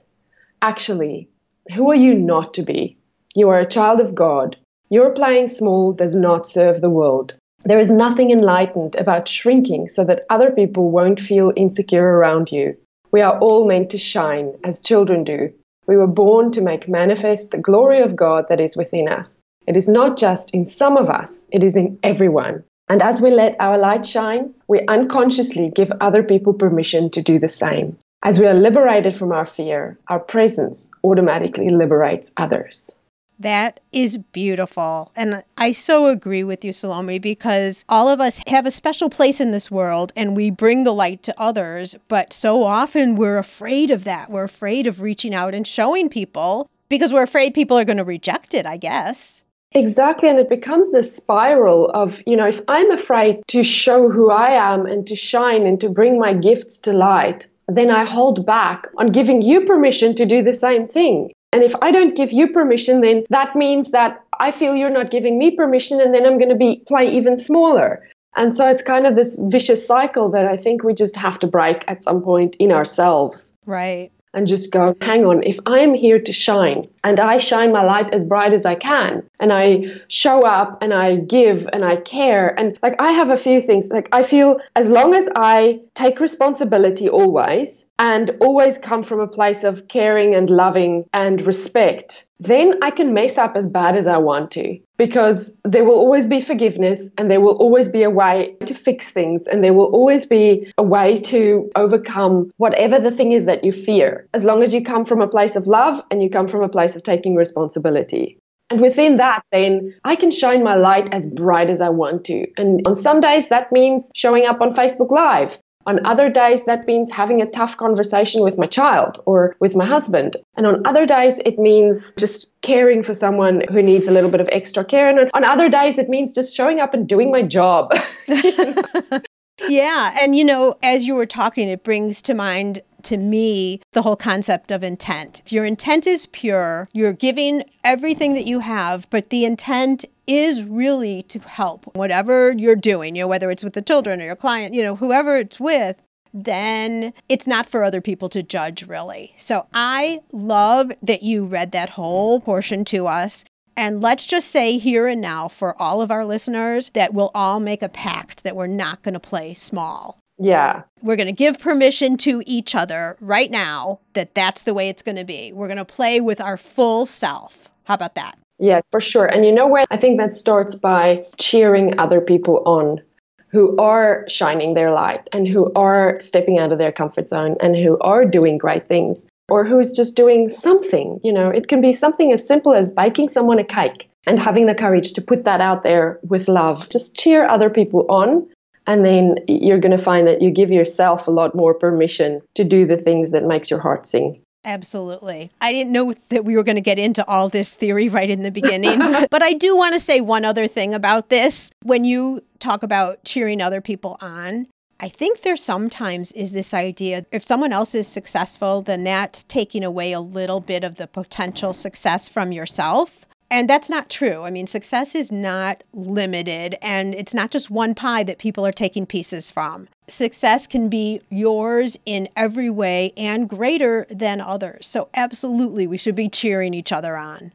Actually, 0.61 1.27
who 1.75 1.91
are 1.91 1.95
you 1.95 2.13
not 2.13 2.53
to 2.53 2.63
be? 2.63 2.97
You 3.35 3.49
are 3.49 3.59
a 3.59 3.65
child 3.65 3.99
of 3.99 4.15
God. 4.15 4.55
Your 4.89 5.09
playing 5.09 5.47
small 5.47 5.91
does 5.91 6.15
not 6.15 6.47
serve 6.47 6.79
the 6.79 6.89
world. 6.89 7.33
There 7.63 7.79
is 7.79 7.91
nothing 7.91 8.31
enlightened 8.31 8.95
about 8.95 9.27
shrinking 9.27 9.89
so 9.89 10.03
that 10.05 10.25
other 10.29 10.51
people 10.51 10.91
won't 10.91 11.19
feel 11.19 11.51
insecure 11.55 12.17
around 12.17 12.51
you. 12.51 12.75
We 13.11 13.21
are 13.21 13.37
all 13.39 13.67
meant 13.67 13.89
to 13.91 13.97
shine, 13.97 14.53
as 14.63 14.81
children 14.81 15.23
do. 15.23 15.51
We 15.87 15.97
were 15.97 16.07
born 16.07 16.51
to 16.53 16.61
make 16.61 16.87
manifest 16.87 17.51
the 17.51 17.57
glory 17.57 18.01
of 18.01 18.15
God 18.15 18.47
that 18.47 18.61
is 18.61 18.77
within 18.77 19.07
us. 19.09 19.41
It 19.67 19.75
is 19.75 19.89
not 19.89 20.17
just 20.17 20.53
in 20.53 20.63
some 20.65 20.97
of 20.97 21.09
us, 21.09 21.47
it 21.51 21.63
is 21.63 21.75
in 21.75 21.99
everyone. 22.01 22.63
And 22.91 23.01
as 23.01 23.21
we 23.21 23.31
let 23.31 23.55
our 23.61 23.77
light 23.77 24.05
shine, 24.05 24.53
we 24.67 24.81
unconsciously 24.87 25.69
give 25.73 25.93
other 26.01 26.23
people 26.23 26.53
permission 26.53 27.09
to 27.11 27.21
do 27.21 27.39
the 27.39 27.47
same. 27.47 27.97
As 28.21 28.37
we 28.37 28.45
are 28.47 28.53
liberated 28.53 29.15
from 29.15 29.31
our 29.31 29.45
fear, 29.45 29.97
our 30.09 30.19
presence 30.19 30.91
automatically 31.01 31.69
liberates 31.69 32.33
others. 32.35 32.97
That 33.39 33.79
is 33.93 34.17
beautiful. 34.17 35.13
And 35.15 35.45
I 35.57 35.71
so 35.71 36.07
agree 36.07 36.43
with 36.43 36.65
you, 36.65 36.73
Salome, 36.73 37.17
because 37.17 37.85
all 37.87 38.09
of 38.09 38.19
us 38.19 38.41
have 38.47 38.65
a 38.65 38.71
special 38.71 39.09
place 39.09 39.39
in 39.39 39.51
this 39.51 39.71
world 39.71 40.11
and 40.17 40.35
we 40.35 40.51
bring 40.51 40.83
the 40.83 40.91
light 40.91 41.23
to 41.23 41.41
others. 41.41 41.95
But 42.09 42.33
so 42.33 42.65
often 42.65 43.15
we're 43.15 43.37
afraid 43.37 43.89
of 43.89 44.03
that. 44.03 44.29
We're 44.29 44.43
afraid 44.43 44.85
of 44.85 44.99
reaching 44.99 45.33
out 45.33 45.53
and 45.53 45.65
showing 45.65 46.09
people 46.09 46.69
because 46.89 47.13
we're 47.13 47.23
afraid 47.23 47.53
people 47.53 47.77
are 47.77 47.85
going 47.85 47.95
to 47.99 48.03
reject 48.03 48.53
it, 48.53 48.65
I 48.65 48.75
guess. 48.75 49.43
Exactly. 49.73 50.29
And 50.29 50.39
it 50.39 50.49
becomes 50.49 50.91
this 50.91 51.15
spiral 51.15 51.89
of, 51.91 52.21
you 52.25 52.35
know, 52.35 52.47
if 52.47 52.61
I'm 52.67 52.91
afraid 52.91 53.41
to 53.47 53.63
show 53.63 54.09
who 54.09 54.29
I 54.29 54.49
am 54.49 54.85
and 54.85 55.07
to 55.07 55.15
shine 55.15 55.65
and 55.65 55.79
to 55.81 55.89
bring 55.89 56.19
my 56.19 56.33
gifts 56.33 56.79
to 56.79 56.93
light, 56.93 57.47
then 57.67 57.89
I 57.89 58.03
hold 58.03 58.45
back 58.45 58.87
on 58.97 59.07
giving 59.07 59.41
you 59.41 59.61
permission 59.65 60.15
to 60.15 60.25
do 60.25 60.43
the 60.43 60.53
same 60.53 60.87
thing. 60.87 61.31
And 61.53 61.63
if 61.63 61.73
I 61.81 61.91
don't 61.91 62.15
give 62.15 62.31
you 62.31 62.49
permission, 62.49 63.01
then 63.01 63.23
that 63.29 63.55
means 63.55 63.91
that 63.91 64.23
I 64.39 64.51
feel 64.51 64.75
you're 64.75 64.89
not 64.89 65.11
giving 65.11 65.37
me 65.37 65.55
permission, 65.55 65.99
and 65.99 66.13
then 66.13 66.25
I'm 66.25 66.37
going 66.37 66.49
to 66.49 66.55
be 66.55 66.83
play 66.87 67.05
even 67.05 67.37
smaller. 67.37 68.07
And 68.37 68.55
so 68.55 68.67
it's 68.67 68.81
kind 68.81 69.05
of 69.05 69.15
this 69.15 69.37
vicious 69.39 69.85
cycle 69.85 70.31
that 70.31 70.45
I 70.45 70.55
think 70.55 70.83
we 70.83 70.93
just 70.93 71.15
have 71.17 71.37
to 71.39 71.47
break 71.47 71.83
at 71.87 72.03
some 72.03 72.21
point 72.21 72.55
in 72.55 72.71
ourselves. 72.71 73.53
Right 73.65 74.11
and 74.33 74.47
just 74.47 74.71
go, 74.71 74.95
hang 75.01 75.25
on, 75.25 75.43
if 75.43 75.59
I'm 75.65 75.93
here 75.93 76.19
to 76.19 76.31
shine 76.31 76.85
and 77.03 77.19
I 77.19 77.37
shine 77.37 77.71
my 77.71 77.83
light 77.83 78.13
as 78.13 78.25
bright 78.25 78.53
as 78.53 78.65
I 78.65 78.75
can. 78.75 79.23
And 79.39 79.51
I 79.51 79.85
show 80.07 80.45
up 80.45 80.81
and 80.81 80.93
I 80.93 81.15
give 81.15 81.67
and 81.73 81.83
I 81.83 81.97
care, 81.97 82.59
and 82.59 82.77
like 82.83 82.95
I 82.99 83.11
have 83.11 83.29
a 83.29 83.37
few 83.37 83.61
things, 83.61 83.89
like 83.89 84.07
I 84.11 84.23
feel 84.23 84.59
as 84.75 84.89
long 84.89 85.13
as 85.13 85.27
I 85.35 85.79
take 85.95 86.19
responsibility 86.19 87.09
always 87.09 87.85
and 87.99 88.31
always 88.41 88.77
come 88.77 89.03
from 89.03 89.19
a 89.19 89.27
place 89.27 89.63
of 89.63 89.87
caring 89.87 90.33
and 90.33 90.49
loving 90.49 91.05
and 91.13 91.41
respect, 91.43 92.27
then 92.39 92.73
I 92.81 92.89
can 92.89 93.13
mess 93.13 93.37
up 93.37 93.55
as 93.55 93.67
bad 93.67 93.95
as 93.95 94.07
I 94.07 94.17
want 94.17 94.49
to. 94.51 94.79
Because 94.97 95.55
there 95.63 95.83
will 95.83 95.95
always 95.95 96.25
be 96.25 96.41
forgiveness 96.41 97.09
and 97.17 97.29
there 97.29 97.41
will 97.41 97.55
always 97.57 97.87
be 97.87 98.01
a 98.01 98.09
way 98.09 98.55
to 98.65 98.73
fix 98.73 99.11
things 99.11 99.47
and 99.47 99.63
there 99.63 99.73
will 99.73 99.91
always 99.93 100.25
be 100.25 100.71
a 100.77 100.83
way 100.83 101.19
to 101.21 101.71
overcome 101.75 102.51
whatever 102.57 102.99
the 102.99 103.11
thing 103.11 103.31
is 103.31 103.45
that 103.45 103.63
you 103.63 103.71
fear, 103.71 104.27
as 104.33 104.45
long 104.45 104.63
as 104.63 104.73
you 104.73 104.83
come 104.83 105.05
from 105.05 105.21
a 105.21 105.27
place 105.27 105.55
of 105.55 105.67
love 105.67 106.01
and 106.09 106.23
you 106.23 106.29
come 106.29 106.47
from 106.47 106.63
a 106.63 106.69
place 106.69 106.90
of 106.95 107.03
taking 107.03 107.35
responsibility. 107.35 108.37
And 108.69 108.79
within 108.79 109.17
that, 109.17 109.43
then 109.51 109.93
I 110.05 110.15
can 110.15 110.31
shine 110.31 110.63
my 110.63 110.75
light 110.75 111.13
as 111.13 111.27
bright 111.27 111.69
as 111.69 111.81
I 111.81 111.89
want 111.89 112.23
to. 112.25 112.47
And 112.57 112.81
on 112.87 112.95
some 112.95 113.19
days, 113.19 113.49
that 113.49 113.71
means 113.71 114.09
showing 114.15 114.45
up 114.45 114.61
on 114.61 114.73
Facebook 114.73 115.11
Live. 115.11 115.57
On 115.85 116.05
other 116.05 116.29
days, 116.29 116.65
that 116.65 116.85
means 116.85 117.11
having 117.11 117.41
a 117.41 117.49
tough 117.49 117.75
conversation 117.75 118.43
with 118.43 118.57
my 118.57 118.67
child 118.67 119.21
or 119.25 119.55
with 119.59 119.75
my 119.75 119.85
husband. 119.85 120.37
And 120.55 120.65
on 120.65 120.85
other 120.85 121.05
days, 121.05 121.39
it 121.39 121.57
means 121.57 122.13
just 122.17 122.47
caring 122.61 123.03
for 123.03 123.13
someone 123.13 123.63
who 123.69 123.81
needs 123.81 124.07
a 124.07 124.11
little 124.11 124.29
bit 124.29 124.41
of 124.41 124.49
extra 124.51 124.85
care. 124.85 125.09
And 125.09 125.29
on 125.33 125.43
other 125.43 125.69
days, 125.69 125.97
it 125.97 126.07
means 126.07 126.33
just 126.33 126.55
showing 126.55 126.79
up 126.79 126.93
and 126.93 127.09
doing 127.09 127.31
my 127.31 127.41
job. 127.41 127.93
yeah. 129.67 130.17
And, 130.21 130.35
you 130.35 130.45
know, 130.45 130.77
as 130.81 131.05
you 131.05 131.15
were 131.15 131.25
talking, 131.25 131.69
it 131.69 131.83
brings 131.83 132.21
to 132.23 132.33
mind 132.33 132.81
to 133.03 133.17
me 133.17 133.81
the 133.93 134.03
whole 134.03 134.15
concept 134.15 134.71
of 134.71 134.83
intent. 134.83 135.41
If 135.45 135.51
your 135.51 135.65
intent 135.65 136.05
is 136.05 136.27
pure, 136.27 136.87
you're 136.93 137.13
giving 137.13 137.63
everything 137.83 138.33
that 138.35 138.45
you 138.45 138.59
have, 138.59 139.09
but 139.09 139.29
the 139.29 139.45
intent 139.45 140.05
is 140.27 140.63
really 140.63 141.23
to 141.23 141.39
help 141.39 141.95
whatever 141.95 142.53
you're 142.53 142.75
doing, 142.75 143.15
you 143.15 143.23
know, 143.23 143.27
whether 143.27 143.49
it's 143.49 143.63
with 143.63 143.73
the 143.73 143.81
children 143.81 144.21
or 144.21 144.25
your 144.25 144.35
client, 144.35 144.73
you 144.73 144.83
know, 144.83 144.95
whoever 144.95 145.37
it's 145.37 145.59
with, 145.59 146.01
then 146.33 147.13
it's 147.27 147.47
not 147.47 147.65
for 147.65 147.83
other 147.83 147.99
people 148.01 148.29
to 148.29 148.41
judge, 148.41 148.87
really. 148.87 149.33
So 149.37 149.67
I 149.73 150.19
love 150.31 150.91
that 151.01 151.23
you 151.23 151.45
read 151.45 151.71
that 151.73 151.89
whole 151.89 152.39
portion 152.39 152.85
to 152.85 153.07
us. 153.07 153.43
And 153.77 154.01
let's 154.01 154.25
just 154.25 154.49
say 154.49 154.77
here 154.77 155.07
and 155.07 155.21
now 155.21 155.47
for 155.47 155.79
all 155.81 156.01
of 156.01 156.11
our 156.11 156.25
listeners 156.25 156.89
that 156.89 157.13
we'll 157.13 157.31
all 157.33 157.59
make 157.59 157.81
a 157.81 157.89
pact 157.89 158.43
that 158.43 158.55
we're 158.55 158.67
not 158.67 159.01
going 159.01 159.13
to 159.13 159.19
play 159.19 159.53
small 159.53 160.17
Yeah. 160.37 160.83
We're 161.01 161.15
going 161.15 161.27
to 161.27 161.33
give 161.33 161.59
permission 161.59 162.17
to 162.17 162.41
each 162.45 162.73
other 162.75 163.15
right 163.19 163.51
now 163.51 163.99
that 164.13 164.33
that's 164.33 164.63
the 164.63 164.73
way 164.73 164.89
it's 164.89 165.03
going 165.03 165.17
to 165.17 165.23
be. 165.23 165.51
We're 165.53 165.67
going 165.67 165.77
to 165.77 165.85
play 165.85 166.19
with 166.19 166.41
our 166.41 166.57
full 166.57 167.05
self. 167.05 167.69
How 167.83 167.93
about 167.93 168.15
that? 168.15 168.37
Yeah, 168.57 168.81
for 168.91 168.99
sure. 168.99 169.25
And 169.25 169.45
you 169.45 169.51
know 169.51 169.67
where 169.67 169.85
I 169.91 169.97
think 169.97 170.19
that 170.19 170.33
starts 170.33 170.75
by 170.75 171.23
cheering 171.37 171.97
other 171.99 172.21
people 172.21 172.63
on 172.65 173.01
who 173.49 173.75
are 173.77 174.25
shining 174.29 174.73
their 174.73 174.91
light 174.91 175.27
and 175.33 175.47
who 175.47 175.71
are 175.73 176.19
stepping 176.19 176.57
out 176.57 176.71
of 176.71 176.77
their 176.77 176.91
comfort 176.91 177.27
zone 177.27 177.55
and 177.59 177.75
who 177.75 177.97
are 177.99 178.23
doing 178.23 178.57
great 178.57 178.87
things 178.87 179.27
or 179.51 179.65
who's 179.65 179.91
just 179.91 180.15
doing 180.15 180.49
something. 180.49 181.19
You 181.25 181.33
know, 181.33 181.49
it 181.49 181.67
can 181.67 181.81
be 181.81 181.91
something 181.91 182.31
as 182.31 182.47
simple 182.47 182.73
as 182.73 182.89
baking 182.89 183.27
someone 183.27 183.59
a 183.59 183.65
cake 183.65 184.09
and 184.25 184.39
having 184.39 184.65
the 184.65 184.73
courage 184.73 185.11
to 185.13 185.21
put 185.21 185.43
that 185.43 185.59
out 185.59 185.83
there 185.83 186.21
with 186.23 186.47
love. 186.47 186.87
Just 186.87 187.17
cheer 187.17 187.45
other 187.45 187.69
people 187.69 188.05
on. 188.09 188.47
And 188.87 189.05
then 189.05 189.35
you're 189.49 189.77
going 189.77 189.95
to 189.95 190.03
find 190.03 190.25
that 190.27 190.41
you 190.41 190.51
give 190.51 190.71
yourself 190.71 191.27
a 191.27 191.31
lot 191.31 191.53
more 191.53 191.73
permission 191.73 192.41
to 192.55 192.63
do 192.63 192.87
the 192.87 192.95
things 192.95 193.31
that 193.31 193.43
makes 193.43 193.69
your 193.69 193.81
heart 193.81 194.07
sing. 194.07 194.41
Absolutely. 194.63 195.51
I 195.59 195.73
didn't 195.73 195.91
know 195.91 196.13
that 196.29 196.45
we 196.45 196.55
were 196.55 196.63
going 196.63 196.75
to 196.77 196.81
get 196.81 196.97
into 196.97 197.25
all 197.27 197.49
this 197.49 197.73
theory 197.73 198.07
right 198.07 198.29
in 198.29 198.43
the 198.43 198.51
beginning. 198.51 198.99
but 199.29 199.43
I 199.43 199.51
do 199.51 199.75
want 199.75 199.93
to 199.93 199.99
say 199.99 200.21
one 200.21 200.45
other 200.45 200.67
thing 200.67 200.93
about 200.93 201.27
this. 201.27 201.71
When 201.83 202.05
you 202.05 202.41
talk 202.59 202.83
about 202.83 203.23
cheering 203.25 203.61
other 203.61 203.81
people 203.81 204.17
on, 204.21 204.67
I 205.03 205.09
think 205.09 205.41
there 205.41 205.57
sometimes 205.57 206.31
is 206.33 206.51
this 206.51 206.75
idea 206.75 207.25
if 207.31 207.43
someone 207.43 207.73
else 207.73 207.95
is 207.95 208.07
successful, 208.07 208.83
then 208.83 209.03
that's 209.03 209.43
taking 209.43 209.83
away 209.83 210.13
a 210.13 210.19
little 210.19 210.59
bit 210.59 210.83
of 210.83 210.97
the 210.97 211.07
potential 211.07 211.73
success 211.73 212.29
from 212.29 212.51
yourself. 212.51 213.25
And 213.49 213.67
that's 213.67 213.89
not 213.89 214.11
true. 214.11 214.43
I 214.43 214.51
mean, 214.51 214.67
success 214.67 215.15
is 215.15 215.31
not 215.31 215.83
limited, 215.91 216.77
and 216.83 217.15
it's 217.15 217.33
not 217.33 217.49
just 217.49 217.71
one 217.71 217.95
pie 217.95 218.23
that 218.23 218.37
people 218.37 218.65
are 218.65 218.71
taking 218.71 219.07
pieces 219.07 219.49
from. 219.49 219.89
Success 220.07 220.67
can 220.67 220.87
be 220.87 221.19
yours 221.29 221.97
in 222.05 222.29
every 222.37 222.69
way 222.69 223.11
and 223.17 223.49
greater 223.49 224.05
than 224.09 224.39
others. 224.39 224.87
So, 224.87 225.09
absolutely, 225.15 225.85
we 225.85 225.97
should 225.97 226.15
be 226.15 226.29
cheering 226.29 226.73
each 226.73 226.93
other 226.93 227.17
on. 227.17 227.51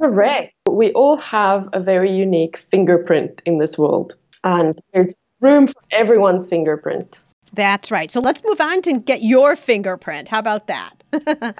Correct. 0.00 0.54
We 0.66 0.92
all 0.92 1.16
have 1.18 1.68
a 1.72 1.80
very 1.80 2.10
unique 2.10 2.56
fingerprint 2.56 3.42
in 3.44 3.58
this 3.58 3.76
world, 3.76 4.14
and 4.44 4.80
there's 4.94 5.22
room 5.40 5.66
for 5.66 5.80
everyone's 5.90 6.48
fingerprint. 6.48 7.20
That's 7.52 7.90
right. 7.90 8.10
So 8.10 8.20
let's 8.20 8.44
move 8.44 8.60
on 8.60 8.82
to 8.82 9.00
get 9.00 9.22
your 9.22 9.56
fingerprint. 9.56 10.28
How 10.28 10.38
about 10.38 10.66
that? 10.66 11.02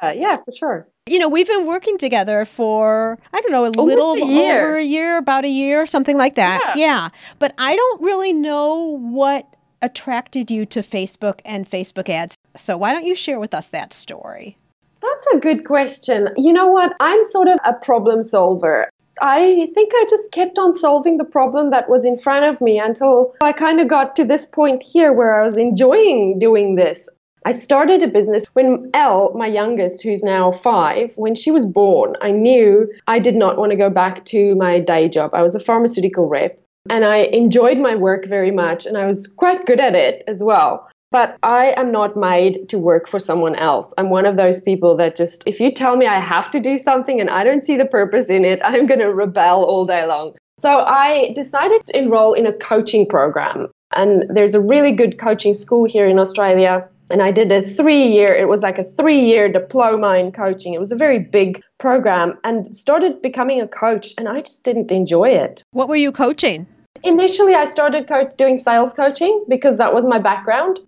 uh, 0.03 0.13
yeah, 0.15 0.37
for 0.45 0.53
sure. 0.53 0.85
You 1.07 1.19
know, 1.19 1.29
we've 1.29 1.47
been 1.47 1.67
working 1.67 1.97
together 1.97 2.45
for, 2.45 3.19
I 3.33 3.41
don't 3.41 3.53
know, 3.53 3.65
a 3.65 3.69
Almost 3.69 3.79
little 3.79 4.15
a 4.15 4.21
over 4.23 4.77
a 4.77 4.83
year, 4.83 5.17
about 5.17 5.45
a 5.45 5.49
year, 5.49 5.87
something 5.87 6.17
like 6.17 6.35
that. 6.35 6.75
Yeah. 6.77 6.87
yeah. 6.87 7.09
But 7.39 7.55
I 7.59 7.75
don't 7.75 8.03
really 8.03 8.33
know 8.33 8.99
what 8.99 9.55
attracted 9.81 10.51
you 10.51 10.67
to 10.67 10.81
Facebook 10.81 11.41
and 11.45 11.69
Facebook 11.69 12.09
ads. 12.09 12.37
So 12.57 12.77
why 12.77 12.93
don't 12.93 13.05
you 13.05 13.15
share 13.15 13.41
with 13.41 13.55
us 13.55 13.71
that 13.71 13.93
story? 13.93 14.59
That's 15.01 15.27
a 15.35 15.39
good 15.39 15.65
question. 15.65 16.29
You 16.37 16.53
know 16.53 16.67
what? 16.67 16.93
I'm 17.01 17.23
sort 17.25 17.49
of 17.49 17.59
a 17.65 17.73
problem 17.73 18.23
solver. 18.25 18.91
I 19.21 19.69
think 19.75 19.93
I 19.95 20.05
just 20.09 20.33
kept 20.33 20.59
on 20.59 20.75
solving 20.75 21.17
the 21.17 21.25
problem 21.25 21.71
that 21.71 21.89
was 21.89 22.05
in 22.05 22.19
front 22.19 22.45
of 22.45 22.61
me 22.61 22.79
until 22.79 23.35
I 23.43 23.53
kind 23.53 23.81
of 23.81 23.89
got 23.89 24.17
to 24.17 24.25
this 24.25 24.47
point 24.47 24.83
here 24.83 25.13
where 25.13 25.41
I 25.41 25.45
was 25.45 25.59
enjoying 25.59 26.39
doing 26.39 26.75
this. 26.77 27.09
I 27.45 27.53
started 27.53 28.03
a 28.03 28.09
business 28.09 28.45
when 28.55 28.91
Elle, 28.95 29.33
my 29.35 29.47
youngest, 29.47 30.03
who's 30.03 30.23
now 30.23 30.51
five, 30.51 31.13
when 31.17 31.35
she 31.35 31.51
was 31.51 31.65
born, 31.65 32.17
I 32.21 32.33
knew 32.33 32.93
I 33.07 33.21
did 33.21 33.37
not 33.37 33.57
want 33.57 33.71
to 33.71 33.77
go 33.77 33.91
back 33.91 34.25
to 34.27 34.55
my 34.57 34.81
day 34.81 35.09
job. 35.09 35.31
I 35.35 35.43
was 35.43 35.55
a 35.55 35.61
pharmaceutical 35.61 36.29
rep 36.29 36.59
and 36.91 37.05
I 37.05 37.19
enjoyed 37.19 37.79
my 37.79 37.95
work 37.95 38.27
very 38.27 38.51
much 38.51 38.87
and 38.87 38.97
I 38.97 39.07
was 39.07 39.27
quite 39.27 39.67
good 39.67 39.81
at 39.81 39.95
it 39.95 40.25
as 40.27 40.43
well. 40.43 40.91
But 41.11 41.39
I 41.43 41.73
am 41.77 41.91
not 41.91 42.17
made 42.17 42.69
to 42.69 42.79
work 42.79 43.09
for 43.09 43.19
someone 43.19 43.55
else. 43.55 43.95
I'm 43.97 44.11
one 44.11 44.27
of 44.27 44.37
those 44.37 44.61
people 44.61 44.97
that 44.99 45.17
just, 45.17 45.43
if 45.47 45.59
you 45.59 45.73
tell 45.73 45.97
me 45.97 46.07
I 46.07 46.21
have 46.21 46.51
to 46.51 46.61
do 46.61 46.77
something 46.77 47.19
and 47.19 47.31
I 47.31 47.45
don't 47.45 47.65
see 47.65 47.77
the 47.77 47.87
purpose 47.87 48.27
in 48.29 48.45
it, 48.45 48.61
I'm 48.65 48.87
going 48.87 49.01
to 49.01 49.13
rebel 49.13 49.65
all 49.65 49.87
day 49.87 50.05
long. 50.07 50.35
So 50.59 50.81
I 50.81 51.33
decided 51.35 51.83
to 51.87 51.99
enroll 51.99 52.35
in 52.35 52.47
a 52.47 52.53
coaching 52.53 53.07
program. 53.07 53.69
And 53.93 54.25
there's 54.29 54.55
a 54.55 54.61
really 54.61 54.93
good 54.93 55.19
coaching 55.19 55.55
school 55.55 55.87
here 55.87 56.07
in 56.07 56.19
Australia. 56.19 56.87
And 57.11 57.23
I 57.23 57.31
did 57.31 57.51
a 57.53 57.63
three 57.63 58.07
year, 58.07 58.27
it 58.27 58.49
was 58.49 58.61
like 58.61 58.79
a 58.79 58.85
three 58.85 59.21
year 59.21 59.51
diploma 59.51 60.19
in 60.19 60.31
coaching. 60.31 60.75
It 60.75 60.79
was 60.79 60.93
a 60.93 60.97
very 60.97 61.19
big 61.19 61.63
program 61.79 62.39
and 62.45 62.75
started 62.75 63.23
becoming 63.23 63.63
a 63.63 63.69
coach. 63.69 64.13
And 64.19 64.29
I 64.29 64.43
just 64.43 64.63
didn't 64.63 64.91
enjoy 64.91 65.31
it. 65.31 65.63
What 65.71 65.89
were 65.89 65.97
you 65.97 66.13
coaching? 66.13 66.67
Initially, 67.03 67.55
I 67.55 67.65
started 67.65 68.09
co- 68.09 68.31
doing 68.37 68.59
sales 68.59 68.93
coaching 68.93 69.43
because 69.49 69.79
that 69.79 69.95
was 69.95 70.07
my 70.07 70.19
background. 70.19 70.81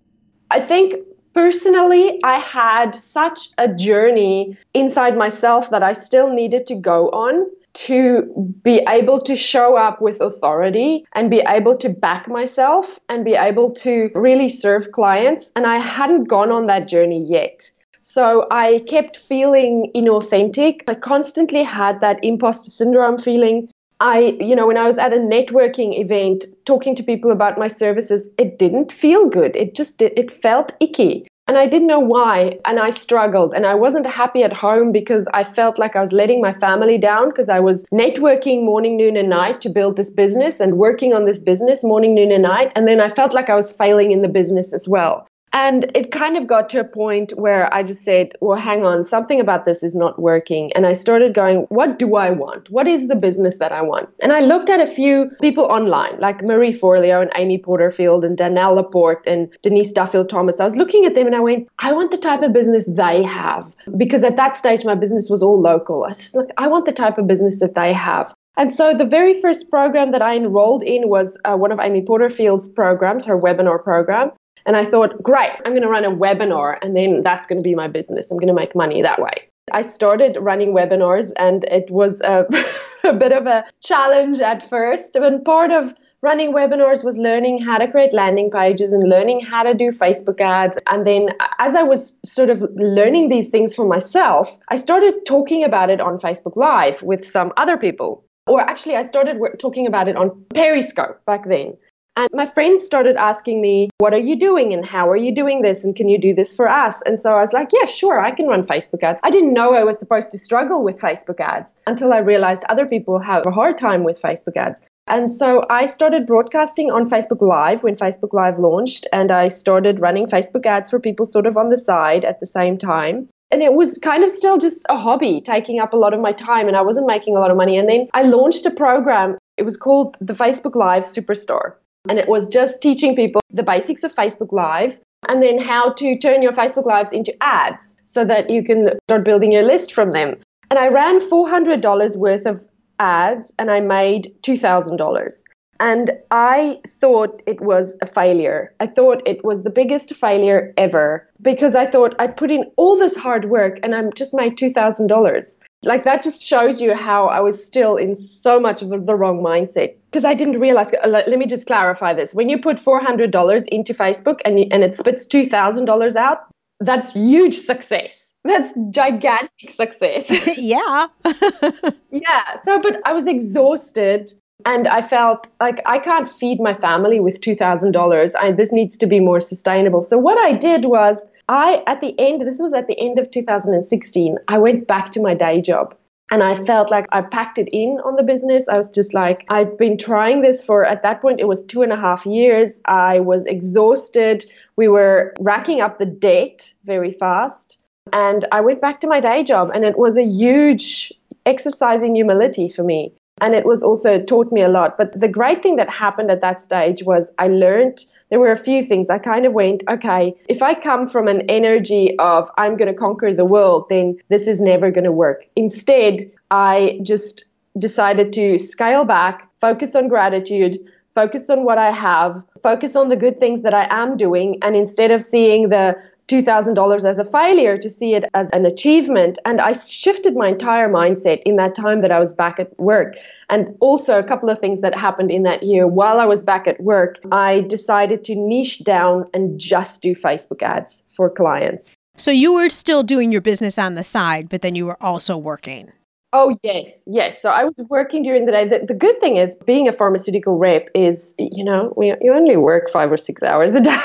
I 0.50 0.61
think 0.61 0.97
personally, 1.33 2.19
I 2.25 2.38
had 2.38 2.95
such 2.95 3.50
a 3.57 3.73
journey 3.73 4.57
inside 4.75 5.16
myself 5.16 5.71
that 5.71 5.83
I 5.83 5.92
still 5.92 6.33
needed 6.33 6.66
to 6.69 6.75
go 6.75 7.09
on 7.11 7.47
to 7.73 8.52
be 8.64 8.83
able 8.88 9.21
to 9.21 9.37
show 9.37 9.76
up 9.76 10.02
with 10.02 10.21
authority 10.21 11.04
and 11.14 11.30
be 11.30 11.42
able 11.47 11.76
to 11.78 11.88
back 11.88 12.26
myself 12.28 12.99
and 13.09 13.25
be 13.25 13.35
able 13.35 13.73
to 13.75 14.11
really 14.14 14.49
serve 14.49 14.90
clients. 14.90 15.52
And 15.54 15.66
I 15.66 15.78
hadn't 15.78 16.25
gone 16.25 16.50
on 16.50 16.66
that 16.66 16.88
journey 16.88 17.25
yet. 17.28 17.71
So 18.00 18.47
I 18.50 18.83
kept 18.88 19.16
feeling 19.16 19.92
inauthentic. 19.95 20.83
I 20.88 20.95
constantly 20.95 21.62
had 21.62 22.00
that 22.00 22.25
imposter 22.25 22.71
syndrome 22.71 23.19
feeling. 23.19 23.69
I, 24.00 24.37
you 24.40 24.57
know, 24.57 24.66
when 24.66 24.78
I 24.78 24.87
was 24.87 24.97
at 24.97 25.12
a 25.12 25.19
networking 25.19 25.99
event 25.99 26.47
talking 26.64 26.95
to 26.97 27.02
people 27.02 27.30
about 27.30 27.59
my 27.59 27.69
services, 27.69 28.30
it 28.38 28.59
didn't 28.59 28.92
feel 28.92 29.26
good. 29.28 29.54
It 29.54 29.75
just 29.75 30.00
it 30.00 30.33
felt 30.33 30.73
icky. 30.80 31.26
And 31.47 31.59
I 31.59 31.66
didn't 31.66 31.88
know 31.88 31.99
why. 31.99 32.61
And 32.64 32.78
I 32.78 32.90
struggled. 32.90 33.52
And 33.54 33.66
I 33.66 33.75
wasn't 33.75 34.07
happy 34.07 34.45
at 34.45 34.52
home 34.52 34.92
because 34.92 35.26
I 35.35 35.42
felt 35.42 35.78
like 35.78 35.97
I 35.97 36.00
was 36.00 36.12
letting 36.12 36.40
my 36.40 36.52
family 36.52 36.97
down 36.97 37.28
because 37.28 37.49
I 37.49 37.59
was 37.59 37.85
networking 37.92 38.64
morning, 38.64 38.97
noon, 38.97 39.16
and 39.16 39.28
night 39.28 39.61
to 39.62 39.69
build 39.69 39.97
this 39.97 40.11
business 40.11 40.61
and 40.61 40.78
working 40.78 41.12
on 41.12 41.26
this 41.26 41.40
business 41.40 41.83
morning, 41.83 42.14
noon, 42.14 42.30
and 42.30 42.45
night. 42.45 42.71
And 42.76 42.87
then 42.87 43.00
I 43.00 43.11
felt 43.11 43.35
like 43.35 43.50
I 43.50 43.57
was 43.57 43.73
failing 43.73 44.12
in 44.12 44.23
the 44.23 44.28
business 44.28 44.73
as 44.73 44.88
well. 44.88 45.26
And 45.52 45.90
it 45.97 46.12
kind 46.12 46.37
of 46.37 46.47
got 46.47 46.69
to 46.71 46.80
a 46.80 46.85
point 46.85 47.33
where 47.37 47.73
I 47.75 47.83
just 47.83 48.02
said, 48.02 48.33
well, 48.40 48.59
hang 48.59 48.85
on, 48.85 49.04
something 49.04 49.40
about 49.40 49.64
this 49.64 49.83
is 49.83 49.97
not 49.97 50.21
working. 50.21 50.73
And 50.75 50.87
I 50.87 50.92
started 50.92 51.35
going, 51.35 51.66
what 51.71 51.99
do 51.99 52.14
I 52.14 52.30
want? 52.30 52.71
What 52.71 52.87
is 52.87 53.09
the 53.09 53.16
business 53.16 53.59
that 53.59 53.73
I 53.73 53.83
want? 53.83 54.09
And 54.23 54.33
I 54.33 54.40
looked 54.40 54.71
at 54.71 54.80
a 54.80 54.87
few 54.87 55.30
people 55.40 55.64
online, 55.64 56.19
like 56.21 56.42
Marie 56.45 56.73
Forleo 56.73 57.21
and 57.21 57.33
Amy 57.35 57.59
Porterfield 57.59 58.25
and 58.25 58.37
Danielle 58.37 58.75
LaPorte 58.75 59.26
and 59.26 59.49
Denise 59.62 59.92
Duffield 59.92 60.28
Thomas. 60.28 60.61
I 60.61 60.64
was 60.64 60.76
looking 60.76 61.04
at 61.04 61.14
them 61.14 61.26
and 61.26 61.35
I 61.35 61.40
went, 61.40 61.69
I 61.80 61.92
want 61.92 62.12
the 62.12 62.19
type 62.19 62.42
of 62.42 62.52
business 62.52 62.87
they 62.87 63.23
have. 63.25 63.75
Because 63.97 64.23
at 64.23 64.37
that 64.37 64.54
stage, 64.54 64.85
my 64.85 64.95
business 64.95 65.28
was 65.28 65.42
all 65.42 65.61
local. 65.61 66.04
I 66.04 66.09
was 66.09 66.19
just 66.19 66.37
like, 66.37 66.50
I 66.59 66.69
want 66.69 66.85
the 66.85 66.92
type 66.92 67.19
of 67.19 67.26
business 67.26 67.59
that 67.59 67.75
they 67.75 67.92
have. 67.92 68.33
And 68.57 68.71
so 68.71 68.95
the 68.95 69.04
very 69.04 69.40
first 69.40 69.71
program 69.71 70.11
that 70.12 70.23
I 70.23 70.37
enrolled 70.37 70.83
in 70.83 71.09
was 71.09 71.38
uh, 71.45 71.57
one 71.57 71.73
of 71.73 71.80
Amy 71.80 72.02
Porterfield's 72.02 72.69
programs, 72.69 73.25
her 73.25 73.38
webinar 73.38 73.83
program. 73.83 74.30
And 74.67 74.76
I 74.76 74.85
thought, 74.85 75.23
great, 75.23 75.50
I'm 75.64 75.73
going 75.73 75.83
to 75.83 75.88
run 75.88 76.05
a 76.05 76.11
webinar 76.11 76.79
and 76.83 76.97
then 76.97 77.23
that's 77.23 77.47
going 77.47 77.59
to 77.59 77.62
be 77.62 77.75
my 77.75 77.88
business. 77.88 78.31
I'm 78.31 78.38
going 78.38 78.49
to 78.49 78.55
make 78.55 78.75
money 78.75 79.02
that 79.02 79.21
way. 79.21 79.49
I 79.73 79.83
started 79.83 80.37
running 80.40 80.73
webinars 80.73 81.33
and 81.37 81.64
it 81.64 81.90
was 81.90 82.21
a, 82.21 82.47
a 83.05 83.12
bit 83.12 83.33
of 83.33 83.47
a 83.47 83.64
challenge 83.83 84.40
at 84.40 84.69
first. 84.69 85.17
And 85.17 85.45
part 85.45 85.71
of 85.71 85.95
running 86.23 86.52
webinars 86.52 87.05
was 87.05 87.17
learning 87.17 87.62
how 87.62 87.79
to 87.79 87.90
create 87.90 88.12
landing 88.12 88.50
pages 88.50 88.93
and 88.93 89.09
learning 89.09 89.40
how 89.40 89.62
to 89.62 89.75
do 89.75 89.90
Facebook 89.90 90.40
ads. 90.40 90.79
And 90.87 91.07
then 91.07 91.31
as 91.59 91.75
I 91.75 91.83
was 91.83 92.19
sort 92.25 92.50
of 92.50 92.62
learning 92.75 93.29
these 93.29 93.49
things 93.50 93.75
for 93.75 93.87
myself, 93.87 94.59
I 94.69 94.76
started 94.76 95.14
talking 95.26 95.64
about 95.64 95.90
it 95.90 96.00
on 96.00 96.19
Facebook 96.19 96.57
Live 96.57 97.02
with 97.02 97.26
some 97.26 97.52
other 97.57 97.76
people. 97.76 98.25
Or 98.47 98.61
actually, 98.61 98.97
I 98.97 99.02
started 99.02 99.38
talking 99.59 99.87
about 99.87 100.09
it 100.09 100.17
on 100.17 100.45
Periscope 100.55 101.25
back 101.25 101.47
then. 101.47 101.76
And 102.17 102.29
my 102.35 102.45
friends 102.45 102.85
started 102.85 103.17
asking 103.17 103.62
me, 103.62 103.88
What 103.99 104.12
are 104.12 104.19
you 104.19 104.38
doing? 104.38 104.75
And 104.75 104.85
how 104.85 105.09
are 105.09 105.17
you 105.17 105.35
doing 105.35 105.62
this? 105.62 105.85
And 105.85 105.97
can 105.97 106.09
you 106.09 106.19
do 106.19 106.35
this 106.35 106.55
for 106.55 106.69
us? 106.69 107.00
And 107.02 107.21
so 107.21 107.33
I 107.35 107.40
was 107.40 107.52
like, 107.52 107.71
Yeah, 107.73 107.87
sure, 107.87 108.21
I 108.21 108.31
can 108.31 108.47
run 108.47 108.62
Facebook 108.62 109.02
ads. 109.02 109.21
I 109.23 109.31
didn't 109.31 109.55
know 109.55 109.75
I 109.75 109.85
was 109.85 109.99
supposed 109.99 110.31
to 110.33 110.38
struggle 110.38 110.85
with 110.85 111.00
Facebook 111.00 111.40
ads 111.40 111.81
until 111.87 112.12
I 112.12 112.19
realized 112.19 112.64
other 112.69 112.85
people 112.85 113.21
have 113.21 113.47
a 113.47 113.50
hard 113.50 113.79
time 113.79 114.05
with 114.05 114.21
Facebook 114.21 114.57
ads. 114.57 114.87
And 115.07 115.33
so 115.33 115.62
I 115.71 115.87
started 115.87 116.26
broadcasting 116.26 116.90
on 116.90 117.09
Facebook 117.09 117.43
Live 117.43 117.83
when 117.83 117.97
Facebook 117.97 118.33
Live 118.33 118.59
launched, 118.59 119.09
and 119.12 119.33
I 119.33 119.49
started 119.49 119.99
running 119.99 120.26
Facebook 120.26 120.67
ads 120.67 120.90
for 120.90 121.00
people 121.00 121.26
sort 121.26 121.47
of 121.47 121.57
on 121.57 121.71
the 121.71 121.76
side 121.76 122.25
at 122.25 122.38
the 122.38 122.47
same 122.47 122.79
time. 122.79 123.29
And 123.50 123.62
it 123.62 123.75
was 123.75 123.99
kind 123.99 124.23
of 124.23 124.31
still 124.31 124.59
just 124.59 124.87
a 124.88 124.97
hobby, 124.97 125.40
taking 125.40 125.81
up 125.81 125.93
a 125.93 125.97
lot 125.97 126.14
of 126.14 126.21
my 126.21 126.33
time, 126.33 126.69
and 126.69 126.76
I 126.76 126.83
wasn't 126.83 127.09
making 127.09 127.37
a 127.37 127.40
lot 127.40 127.50
of 127.50 127.57
money. 127.57 127.76
And 127.76 127.88
then 127.88 128.09
I 128.14 128.23
launched 128.23 128.67
a 128.67 128.71
program. 128.71 129.37
It 129.57 129.64
was 129.64 129.76
called 129.76 130.17
the 130.21 130.35
Facebook 130.35 130.76
Live 130.76 131.02
Superstar. 131.02 131.73
And 132.09 132.19
it 132.19 132.28
was 132.28 132.49
just 132.49 132.80
teaching 132.80 133.14
people 133.14 133.40
the 133.50 133.62
basics 133.62 134.04
of 134.04 134.14
Facebook 134.14 134.52
Live 134.52 134.99
and 135.28 135.42
then 135.42 135.59
how 135.59 135.92
to 135.95 136.19
turn 136.19 136.42
your 136.42 136.52
Facebook 136.52 136.87
Lives 136.87 137.12
into 137.12 137.35
ads 137.42 137.99
so 138.04 138.25
that 138.25 138.49
you 138.49 138.64
can 138.64 138.90
start 139.09 139.25
building 139.25 139.52
your 139.52 139.62
list 139.62 139.92
from 139.92 140.12
them. 140.12 140.37
And 140.71 140.78
I 140.78 140.88
ran 140.88 141.21
$400 141.21 142.16
worth 142.16 142.47
of 142.47 142.66
ads 142.99 143.52
and 143.59 143.71
I 143.71 143.80
made 143.80 144.35
$2,000. 144.42 145.45
And 145.80 146.12
I 146.30 146.78
thought 146.87 147.42
it 147.47 147.61
was 147.61 147.97
a 148.02 148.07
failure. 148.07 148.75
I 148.80 148.87
thought 148.87 149.23
it 149.26 149.42
was 149.45 149.62
the 149.62 149.71
biggest 149.71 150.14
failure 150.14 150.75
ever 150.76 151.26
because 151.40 151.75
I 151.75 151.87
thought 151.87 152.14
I'd 152.19 152.37
put 152.37 152.50
in 152.50 152.64
all 152.76 152.99
this 152.99 153.16
hard 153.16 153.47
work 153.47 153.80
and 153.83 153.95
I'm 153.95 154.12
just 154.12 154.35
made 154.35 154.59
$2,000. 154.59 155.59
Like 155.83 156.05
that 156.05 156.23
just 156.23 156.45
shows 156.45 156.81
you 156.81 156.95
how 156.95 157.27
I 157.27 157.41
was 157.41 157.65
still 157.65 157.97
in 157.97 158.15
so 158.15 158.61
much 158.61 158.83
of 158.83 159.07
the 159.07 159.15
wrong 159.15 159.41
mindset 159.41 159.95
because 160.11 160.27
I 160.27 160.35
didn't 160.35 160.61
realize. 160.61 160.93
Uh, 160.93 161.09
let 161.09 161.39
me 161.39 161.47
just 161.47 161.67
clarify 161.67 162.13
this: 162.13 162.35
when 162.35 162.49
you 162.49 162.59
put 162.59 162.79
four 162.79 163.01
hundred 163.01 163.31
dollars 163.31 163.67
into 163.69 163.95
Facebook 163.95 164.41
and 164.45 164.59
and 164.73 164.85
it 164.85 164.95
spits 164.95 165.25
two 165.25 165.49
thousand 165.49 165.87
dollars 165.87 166.17
out, 166.17 166.41
that's 166.81 167.15
huge 167.15 167.57
success. 167.57 168.31
That's 168.45 168.73
gigantic 168.91 169.71
success. 169.71 170.31
yeah. 170.59 171.07
yeah. 172.11 172.57
So, 172.65 172.81
but 172.81 173.01
I 173.05 173.13
was 173.13 173.27
exhausted 173.27 174.33
and 174.65 174.89
I 174.89 175.03
felt 175.03 175.47
like 175.61 175.83
I 175.87 175.99
can't 175.99 176.29
feed 176.29 176.61
my 176.61 176.75
family 176.75 177.21
with 177.21 177.41
$2,000. 177.41 178.57
This 178.57 178.73
needs 178.73 178.97
to 178.99 179.07
be 179.07 179.21
more 179.21 179.41
sustainable. 179.41 180.03
So, 180.03 180.19
what 180.19 180.39
I 180.39 180.53
did 180.53 180.87
was, 180.87 181.25
I, 181.50 181.83
at 181.88 182.00
the 182.00 182.14
end, 182.16 182.42
this 182.42 182.61
was 182.61 182.73
at 182.73 182.87
the 182.87 182.99
end 183.00 183.19
of 183.19 183.28
2016, 183.33 184.38
I 184.47 184.57
went 184.57 184.87
back 184.87 185.11
to 185.11 185.21
my 185.21 185.35
day 185.35 185.61
job. 185.61 185.97
And 186.30 186.45
I 186.45 186.54
felt 186.54 186.92
like 186.92 187.07
I 187.11 187.23
packed 187.23 187.59
it 187.59 187.69
in 187.73 187.99
on 188.04 188.14
the 188.14 188.23
business. 188.23 188.69
I 188.69 188.76
was 188.76 188.88
just 188.88 189.14
like, 189.14 189.45
I'd 189.49 189.76
been 189.76 189.99
trying 189.99 190.42
this 190.42 190.62
for, 190.62 190.85
at 190.85 191.02
that 191.02 191.21
point, 191.21 191.40
it 191.40 191.49
was 191.49 191.64
two 191.64 191.83
and 191.83 191.92
a 191.92 191.97
half 191.97 192.25
years. 192.25 192.80
I 192.85 193.19
was 193.19 193.47
exhausted. 193.47 194.45
We 194.76 194.87
were 194.87 195.35
racking 195.40 195.80
up 195.80 195.99
the 195.99 196.07
debt 196.07 196.73
very 196.85 197.11
fast. 197.11 197.78
And 198.12 198.47
I 198.52 198.61
went 198.61 198.80
back 198.80 199.00
to 199.00 199.09
my 199.09 199.19
day 199.19 199.42
job, 199.42 199.73
and 199.75 199.85
it 199.85 199.99
was 199.99 200.16
a 200.16 200.25
huge 200.25 201.12
exercise 201.47 202.04
in 202.04 202.14
humility 202.14 202.69
for 202.69 202.85
me 202.85 203.12
and 203.40 203.54
it 203.54 203.64
was 203.64 203.83
also 203.83 204.21
taught 204.21 204.52
me 204.52 204.61
a 204.61 204.69
lot. 204.69 204.99
But 204.99 205.19
the 205.19 205.26
great 205.26 205.62
thing 205.62 205.76
that 205.76 205.88
happened 205.88 206.30
at 206.30 206.42
that 206.42 206.61
stage 206.61 207.02
was 207.02 207.33
I 207.38 207.49
learned 207.49 208.04
there 208.31 208.41
were 208.41 208.53
a 208.53 208.57
few 208.57 208.83
things. 208.83 209.11
I 209.11 209.19
kind 209.19 209.45
of 209.45 209.53
went, 209.53 209.83
okay, 209.89 210.35
if 210.49 210.63
I 210.63 210.75
come 210.75 211.07
from 211.07 211.29
an 211.29 211.43
energy 211.49 212.17
of 212.19 212.49
I'm 212.57 212.77
going 212.77 212.93
to 212.93 212.99
conquer 212.99 213.35
the 213.35 213.45
world, 213.45 213.87
then 213.91 214.19
this 214.29 214.47
is 214.47 214.61
never 214.61 214.91
going 214.91 215.05
to 215.05 215.13
work. 215.13 215.45
Instead, 215.57 216.31
I 216.51 217.01
just 217.03 217.45
decided 217.79 218.33
to 218.35 218.59
scale 218.59 219.05
back, 219.05 219.49
focus 219.61 219.95
on 219.95 220.09
gratitude, 220.09 220.79
focus 221.15 221.51
on 221.51 221.65
what 221.65 221.79
I 221.79 221.91
have, 221.91 222.43
focus 222.63 222.97
on 222.97 223.09
the 223.09 223.17
good 223.17 223.41
things 223.41 223.63
that 223.63 223.75
I 223.75 223.87
am 223.91 224.17
doing. 224.17 224.59
And 224.63 224.77
instead 224.77 225.11
of 225.11 225.23
seeing 225.23 225.69
the 225.69 225.97
$2,000 226.31 227.05
as 227.05 227.19
a 227.19 227.25
failure 227.25 227.77
to 227.77 227.91
see 227.91 228.15
it 228.15 228.25
as 228.35 228.49
an 228.53 228.65
achievement. 228.65 229.39
And 229.45 229.61
I 229.61 229.73
shifted 229.73 230.37
my 230.37 230.49
entire 230.49 230.89
mindset 230.89 231.43
in 231.45 231.57
that 231.57 231.75
time 231.75 232.01
that 232.01 232.13
I 232.13 232.21
was 232.21 232.33
back 232.33 232.61
at 232.61 232.79
work. 232.79 233.17
And 233.49 233.77
also, 233.81 234.19
a 234.19 234.23
couple 234.23 234.49
of 234.49 234.59
things 234.61 234.81
that 234.81 234.95
happened 234.95 235.31
in 235.31 235.43
that 235.43 235.63
year 235.63 235.87
while 235.87 236.21
I 236.21 236.27
was 236.27 236.43
back 236.43 236.69
at 236.69 236.81
work, 236.81 237.19
I 237.33 237.63
decided 237.63 238.23
to 238.25 238.35
niche 238.37 238.85
down 238.85 239.25
and 239.35 239.59
just 239.59 240.03
do 240.03 240.15
Facebook 240.15 240.63
ads 240.63 241.03
for 241.09 241.29
clients. 241.29 241.97
So 242.17 242.31
you 242.31 242.53
were 242.53 242.69
still 242.69 243.03
doing 243.03 243.33
your 243.33 243.41
business 243.41 243.79
on 243.79 243.95
the 243.95 244.05
side, 244.05 244.49
but 244.49 244.63
then 244.63 244.75
you 244.75 244.87
were 244.87 245.03
also 245.03 245.37
working. 245.37 245.91
Oh, 246.33 246.55
yes, 246.63 247.03
yes. 247.07 247.43
So 247.43 247.51
I 247.51 247.65
was 247.65 247.75
working 247.89 248.23
during 248.23 248.47
the 248.47 248.53
day. 248.53 248.69
The, 248.69 248.85
the, 248.87 248.95
good 248.95 249.19
thing 249.21 249.37
is, 249.37 249.57
being 249.67 249.89
a 249.89 249.93
pharmaceutical 249.93 250.59
rep 250.59 250.89
is, 250.95 251.35
you 251.39 251.65
know, 251.65 251.93
we, 251.97 252.15
you 252.21 252.33
only 252.33 252.57
work 252.57 252.89
five 252.91 253.11
or 253.11 253.17
six 253.17 253.43
hours 253.43 253.75
a 253.75 253.81
day. 253.91 253.97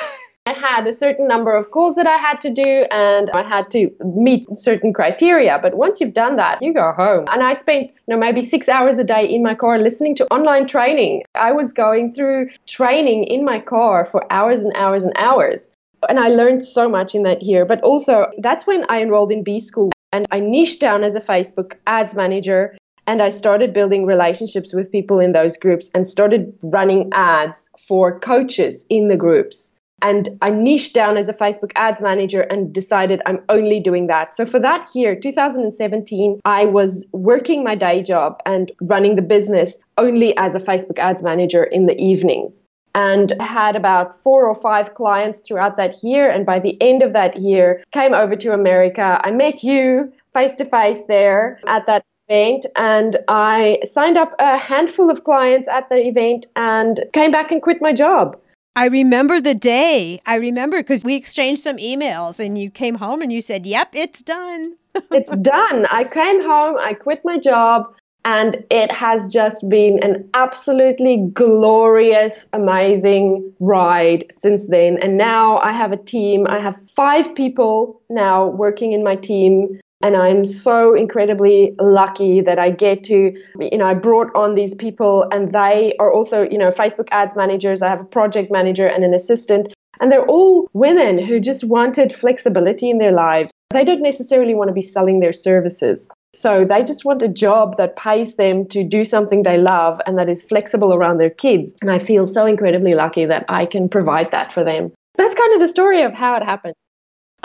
Had 0.56 0.88
a 0.88 0.94
certain 0.94 1.28
number 1.28 1.56
of 1.56 1.72
calls 1.72 1.96
that 1.96 2.08
I 2.08 2.18
had 2.18 2.40
to 2.42 2.50
do 2.50 2.86
and 2.90 3.30
I 3.36 3.44
had 3.44 3.70
to 3.72 3.92
meet 4.04 4.46
certain 4.58 4.94
criteria. 4.94 5.60
But 5.62 5.76
once 5.76 6.00
you've 6.00 6.14
done 6.14 6.38
that, 6.38 6.62
you 6.62 6.74
go 6.74 6.94
home. 6.94 7.26
And 7.30 7.44
I 7.44 7.54
spent, 7.54 7.92
you 7.92 8.16
know, 8.16 8.18
maybe 8.18 8.42
six 8.42 8.70
hours 8.70 8.98
a 8.98 9.04
day 9.04 9.26
in 9.28 9.44
my 9.44 9.54
car 9.54 9.78
listening 9.78 10.16
to 10.16 10.26
online 10.34 10.66
training. 10.66 11.24
I 11.36 11.52
was 11.52 11.74
going 11.74 12.14
through 12.14 12.50
training 12.68 13.26
in 13.26 13.44
my 13.44 13.60
car 13.60 14.06
for 14.06 14.26
hours 14.32 14.62
and 14.62 14.74
hours 14.76 15.04
and 15.04 15.14
hours. 15.18 15.72
And 16.08 16.20
I 16.20 16.30
learned 16.30 16.64
so 16.64 16.88
much 16.88 17.16
in 17.16 17.24
that 17.24 17.44
year. 17.44 17.66
But 17.66 17.82
also, 17.82 18.32
that's 18.40 18.66
when 18.66 18.86
I 18.90 19.02
enrolled 19.02 19.32
in 19.32 19.44
B 19.44 19.60
School 19.60 19.92
and 20.14 20.26
I 20.32 20.40
niched 20.40 20.80
down 20.80 21.04
as 21.04 21.16
a 21.16 21.22
Facebook 21.22 21.74
ads 21.86 22.16
manager. 22.16 22.78
And 23.08 23.22
I 23.22 23.30
started 23.30 23.72
building 23.72 24.06
relationships 24.06 24.74
with 24.74 24.92
people 24.92 25.20
in 25.20 25.34
those 25.34 25.58
groups 25.58 25.92
and 25.94 26.08
started 26.08 26.52
running 26.64 27.10
ads 27.14 27.70
for 27.88 28.20
coaches 28.20 28.88
in 28.90 29.10
the 29.10 29.18
groups 29.18 29.75
and 30.06 30.30
I 30.44 30.52
niched 30.52 30.94
down 30.94 31.18
as 31.18 31.30
a 31.30 31.34
Facebook 31.34 31.72
ads 31.76 32.00
manager 32.00 32.42
and 32.42 32.72
decided 32.72 33.24
I'm 33.26 33.40
only 33.50 33.80
doing 33.80 34.06
that. 34.06 34.34
So 34.34 34.46
for 34.46 34.60
that 34.60 34.88
year, 34.94 35.16
2017, 35.16 36.42
I 36.46 36.66
was 36.66 37.08
working 37.12 37.64
my 37.64 37.74
day 37.74 38.04
job 38.04 38.40
and 38.46 38.72
running 38.82 39.16
the 39.16 39.24
business 39.24 39.82
only 39.98 40.38
as 40.38 40.54
a 40.54 40.60
Facebook 40.60 41.00
ads 41.00 41.24
manager 41.24 41.64
in 41.64 41.88
the 41.88 41.98
evenings. 42.00 42.68
And 42.94 43.34
I 43.40 43.46
had 43.46 43.76
about 43.76 44.22
four 44.22 44.46
or 44.46 44.54
five 44.54 44.94
clients 44.94 45.40
throughout 45.40 45.76
that 45.78 46.04
year. 46.04 46.30
And 46.30 46.46
by 46.46 46.60
the 46.60 46.80
end 46.80 47.02
of 47.02 47.14
that 47.14 47.38
year, 47.42 47.84
came 47.92 48.14
over 48.14 48.36
to 48.36 48.54
America. 48.54 49.20
I 49.24 49.32
met 49.32 49.64
you 49.64 50.14
face 50.34 50.54
to 50.58 50.66
face 50.66 51.04
there 51.08 51.60
at 51.66 51.88
that 51.88 52.06
event 52.30 52.68
and 52.76 53.18
I 53.28 53.80
signed 53.84 54.18
up 54.18 54.34
a 54.40 54.58
handful 54.58 55.10
of 55.10 55.24
clients 55.24 55.68
at 55.68 55.90
the 55.90 55.98
event 56.08 56.46
and 56.56 57.00
came 57.14 57.32
back 57.32 57.52
and 57.52 57.62
quit 57.62 57.82
my 57.82 57.94
job. 57.94 58.38
I 58.76 58.88
remember 58.88 59.40
the 59.40 59.56
day. 59.56 60.20
I 60.26 60.36
remember 60.36 60.78
because 60.78 61.06
we 61.06 61.16
exchanged 61.16 61.62
some 61.62 61.78
emails 61.78 62.46
and 62.46 62.58
you 62.58 62.70
came 62.70 62.96
home 62.96 63.22
and 63.22 63.32
you 63.32 63.42
said, 63.42 63.66
Yep, 63.66 63.90
it's 63.94 64.22
done. 64.22 64.76
it's 65.12 65.36
done. 65.38 65.86
I 65.86 66.04
came 66.04 66.42
home, 66.42 66.78
I 66.78 66.94
quit 66.94 67.22
my 67.24 67.38
job, 67.38 67.94
and 68.26 68.66
it 68.70 68.92
has 68.92 69.28
just 69.28 69.70
been 69.70 70.04
an 70.04 70.30
absolutely 70.34 71.30
glorious, 71.34 72.48
amazing 72.52 73.54
ride 73.60 74.26
since 74.30 74.68
then. 74.68 74.98
And 75.02 75.18
now 75.18 75.58
I 75.58 75.72
have 75.72 75.92
a 75.92 75.98
team. 75.98 76.46
I 76.48 76.60
have 76.60 76.76
five 76.90 77.34
people 77.36 78.02
now 78.10 78.48
working 78.48 78.92
in 78.92 79.04
my 79.04 79.16
team 79.16 79.80
and 80.06 80.16
I'm 80.16 80.46
so 80.46 80.94
incredibly 80.94 81.76
lucky 81.82 82.40
that 82.42 82.60
I 82.60 82.70
get 82.70 83.04
to, 83.06 83.36
you 83.60 83.78
know, 83.80 83.88
I 83.88 83.96
brought 83.96 84.28
on 84.36 84.54
these 84.54 84.76
people 84.76 85.28
and 85.32 85.52
they 85.52 85.96
are 86.00 86.14
also, 86.14 86.44
you 86.44 86.60
know, 86.60 86.70
Facebook 86.70 87.08
ads 87.10 87.36
managers. 87.36 87.82
I 87.82 87.90
have 87.90 88.02
a 88.02 88.06
project 88.06 88.52
manager 88.52 88.86
and 88.86 89.04
an 89.04 89.16
assistant. 89.16 89.74
And 90.00 90.12
they're 90.12 90.28
all 90.28 90.70
women 90.74 91.18
who 91.18 91.40
just 91.40 91.64
wanted 91.64 92.14
flexibility 92.14 92.92
in 92.92 93.00
their 93.00 93.14
lives. 93.14 93.50
They 93.72 93.84
don't 93.84 94.04
necessarily 94.04 94.54
want 94.54 94.68
to 94.68 94.76
be 94.76 94.84
selling 94.84 95.22
their 95.22 95.34
services. 95.34 96.12
So 96.36 96.66
they 96.66 96.84
just 96.84 97.04
want 97.04 97.24
a 97.24 97.28
job 97.28 97.78
that 97.78 97.96
pays 97.96 98.36
them 98.36 98.68
to 98.68 98.84
do 98.84 99.06
something 99.06 99.42
they 99.42 99.58
love 99.58 100.00
and 100.06 100.20
that 100.20 100.30
is 100.30 100.44
flexible 100.44 100.94
around 100.94 101.18
their 101.18 101.32
kids. 101.32 101.74
And 101.82 101.90
I 101.90 101.98
feel 101.98 102.28
so 102.28 102.46
incredibly 102.46 102.94
lucky 102.94 103.26
that 103.26 103.46
I 103.50 103.66
can 103.66 103.90
provide 103.90 104.30
that 104.32 104.52
for 104.52 104.64
them. 104.64 104.92
That's 105.16 105.34
kind 105.34 105.54
of 105.56 105.62
the 105.62 105.68
story 105.68 106.04
of 106.04 106.14
how 106.14 106.36
it 106.36 106.44
happened. 106.44 106.76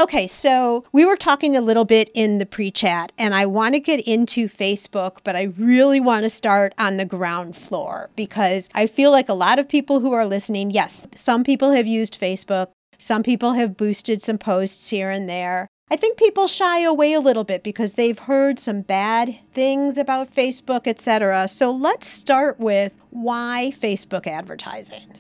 Okay, 0.00 0.26
so 0.26 0.82
we 0.92 1.04
were 1.04 1.14
talking 1.14 1.54
a 1.54 1.60
little 1.60 1.84
bit 1.84 2.08
in 2.14 2.38
the 2.38 2.46
pre 2.46 2.70
chat, 2.70 3.12
and 3.18 3.34
I 3.34 3.44
want 3.44 3.74
to 3.74 3.80
get 3.80 4.00
into 4.00 4.48
Facebook, 4.48 5.18
but 5.24 5.36
I 5.36 5.52
really 5.58 6.00
want 6.00 6.22
to 6.22 6.30
start 6.30 6.72
on 6.78 6.96
the 6.96 7.04
ground 7.04 7.54
floor 7.54 8.08
because 8.16 8.70
I 8.74 8.86
feel 8.86 9.10
like 9.10 9.28
a 9.28 9.34
lot 9.34 9.58
of 9.58 9.68
people 9.68 10.00
who 10.00 10.14
are 10.14 10.24
listening, 10.24 10.70
yes, 10.70 11.06
some 11.14 11.44
people 11.44 11.72
have 11.72 11.86
used 11.86 12.18
Facebook, 12.18 12.68
some 12.96 13.22
people 13.22 13.52
have 13.52 13.76
boosted 13.76 14.22
some 14.22 14.38
posts 14.38 14.88
here 14.88 15.10
and 15.10 15.28
there. 15.28 15.68
I 15.90 15.96
think 15.96 16.16
people 16.16 16.46
shy 16.46 16.80
away 16.80 17.12
a 17.12 17.20
little 17.20 17.44
bit 17.44 17.62
because 17.62 17.92
they've 17.92 18.18
heard 18.18 18.58
some 18.58 18.80
bad 18.80 19.36
things 19.52 19.98
about 19.98 20.34
Facebook, 20.34 20.86
etc. 20.86 21.46
So 21.46 21.70
let's 21.70 22.06
start 22.06 22.58
with 22.58 22.98
why 23.10 23.70
Facebook 23.78 24.26
advertising. 24.26 25.18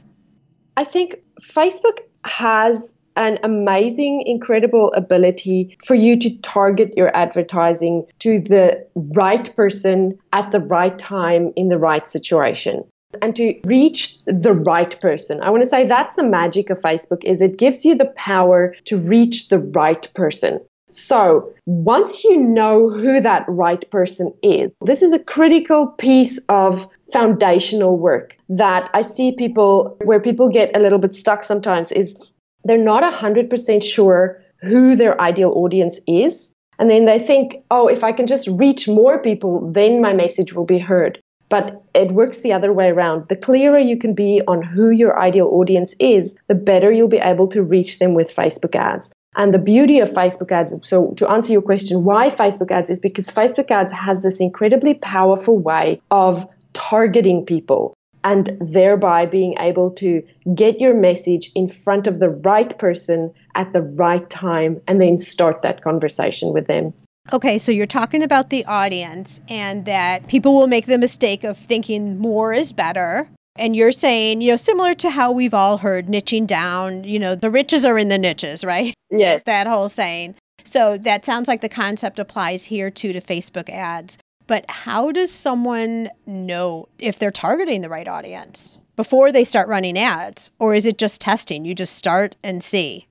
I 0.78 0.84
think 0.84 1.16
Facebook 1.42 1.98
has 2.24 2.96
an 3.16 3.38
amazing, 3.42 4.22
incredible 4.26 4.92
ability 4.92 5.76
for 5.84 5.94
you 5.94 6.18
to 6.18 6.36
target 6.38 6.96
your 6.96 7.14
advertising 7.16 8.06
to 8.20 8.40
the 8.40 8.86
right 8.94 9.54
person 9.56 10.18
at 10.32 10.50
the 10.52 10.60
right 10.60 10.98
time 10.98 11.52
in 11.56 11.68
the 11.68 11.78
right 11.78 12.06
situation 12.06 12.84
and 13.22 13.34
to 13.36 13.58
reach 13.64 14.22
the 14.24 14.52
right 14.52 15.00
person. 15.00 15.40
I 15.42 15.50
want 15.50 15.62
to 15.62 15.68
say 15.68 15.86
that's 15.86 16.14
the 16.14 16.22
magic 16.22 16.70
of 16.70 16.80
Facebook 16.80 17.24
is 17.24 17.40
it 17.40 17.58
gives 17.58 17.84
you 17.84 17.94
the 17.94 18.12
power 18.16 18.74
to 18.84 18.96
reach 18.96 19.48
the 19.48 19.58
right 19.58 20.08
person. 20.14 20.60
So, 20.92 21.52
once 21.66 22.24
you 22.24 22.36
know 22.36 22.90
who 22.90 23.20
that 23.20 23.44
right 23.48 23.88
person 23.90 24.34
is, 24.42 24.72
this 24.80 25.02
is 25.02 25.12
a 25.12 25.20
critical 25.20 25.86
piece 25.86 26.38
of 26.48 26.88
foundational 27.12 27.96
work 27.96 28.36
that 28.48 28.90
I 28.92 29.02
see 29.02 29.32
people 29.32 29.96
where 30.04 30.20
people 30.20 30.48
get 30.48 30.74
a 30.76 30.80
little 30.80 30.98
bit 30.98 31.14
stuck 31.14 31.44
sometimes 31.44 31.92
is 31.92 32.32
they're 32.64 32.78
not 32.78 33.02
100% 33.02 33.82
sure 33.82 34.42
who 34.60 34.96
their 34.96 35.20
ideal 35.20 35.52
audience 35.52 36.00
is. 36.06 36.54
And 36.78 36.90
then 36.90 37.04
they 37.04 37.18
think, 37.18 37.56
oh, 37.70 37.88
if 37.88 38.04
I 38.04 38.12
can 38.12 38.26
just 38.26 38.48
reach 38.48 38.88
more 38.88 39.18
people, 39.18 39.70
then 39.70 40.00
my 40.00 40.12
message 40.12 40.52
will 40.52 40.64
be 40.64 40.78
heard. 40.78 41.20
But 41.48 41.82
it 41.94 42.12
works 42.12 42.40
the 42.40 42.52
other 42.52 42.72
way 42.72 42.88
around. 42.88 43.28
The 43.28 43.36
clearer 43.36 43.78
you 43.78 43.98
can 43.98 44.14
be 44.14 44.40
on 44.46 44.62
who 44.62 44.90
your 44.90 45.20
ideal 45.20 45.48
audience 45.48 45.94
is, 45.98 46.36
the 46.48 46.54
better 46.54 46.92
you'll 46.92 47.08
be 47.08 47.18
able 47.18 47.48
to 47.48 47.62
reach 47.62 47.98
them 47.98 48.14
with 48.14 48.34
Facebook 48.34 48.76
ads. 48.76 49.12
And 49.36 49.52
the 49.52 49.58
beauty 49.58 50.00
of 50.00 50.10
Facebook 50.10 50.50
ads, 50.50 50.74
so 50.84 51.12
to 51.16 51.28
answer 51.28 51.52
your 51.52 51.62
question, 51.62 52.04
why 52.04 52.30
Facebook 52.30 52.70
ads 52.70 52.90
is 52.90 53.00
because 53.00 53.28
Facebook 53.28 53.70
ads 53.70 53.92
has 53.92 54.22
this 54.22 54.40
incredibly 54.40 54.94
powerful 54.94 55.58
way 55.58 56.00
of 56.10 56.48
targeting 56.72 57.44
people 57.44 57.94
and 58.24 58.56
thereby 58.60 59.26
being 59.26 59.54
able 59.58 59.90
to 59.92 60.22
get 60.54 60.80
your 60.80 60.94
message 60.94 61.50
in 61.54 61.68
front 61.68 62.06
of 62.06 62.18
the 62.18 62.30
right 62.30 62.78
person 62.78 63.32
at 63.54 63.72
the 63.72 63.82
right 63.82 64.28
time 64.30 64.80
and 64.86 65.00
then 65.00 65.18
start 65.18 65.62
that 65.62 65.82
conversation 65.82 66.52
with 66.52 66.66
them. 66.66 66.92
Okay, 67.32 67.58
so 67.58 67.70
you're 67.70 67.86
talking 67.86 68.22
about 68.22 68.50
the 68.50 68.64
audience 68.64 69.40
and 69.48 69.84
that 69.84 70.26
people 70.26 70.54
will 70.54 70.66
make 70.66 70.86
the 70.86 70.98
mistake 70.98 71.44
of 71.44 71.56
thinking 71.56 72.18
more 72.18 72.52
is 72.52 72.72
better. 72.72 73.28
And 73.56 73.76
you're 73.76 73.92
saying, 73.92 74.40
you 74.40 74.52
know, 74.52 74.56
similar 74.56 74.94
to 74.96 75.10
how 75.10 75.30
we've 75.30 75.54
all 75.54 75.78
heard 75.78 76.06
niching 76.06 76.46
down, 76.46 77.04
you 77.04 77.18
know, 77.18 77.34
the 77.34 77.50
riches 77.50 77.84
are 77.84 77.98
in 77.98 78.08
the 78.08 78.18
niches, 78.18 78.64
right? 78.64 78.94
Yes. 79.10 79.44
That 79.44 79.66
whole 79.66 79.88
saying. 79.88 80.34
So 80.64 80.96
that 80.98 81.24
sounds 81.24 81.48
like 81.48 81.60
the 81.60 81.68
concept 81.68 82.18
applies 82.18 82.64
here 82.64 82.90
too 82.90 83.12
to 83.12 83.20
Facebook 83.20 83.68
ads. 83.68 84.18
But 84.50 84.64
how 84.68 85.12
does 85.12 85.30
someone 85.30 86.10
know 86.26 86.88
if 86.98 87.20
they're 87.20 87.30
targeting 87.30 87.82
the 87.82 87.88
right 87.88 88.08
audience 88.08 88.80
before 88.96 89.30
they 89.30 89.44
start 89.44 89.68
running 89.68 89.96
ads? 89.96 90.50
Or 90.58 90.74
is 90.74 90.86
it 90.86 90.98
just 90.98 91.20
testing? 91.20 91.64
You 91.64 91.72
just 91.72 91.94
start 91.94 92.34
and 92.42 92.60
see? 92.60 93.06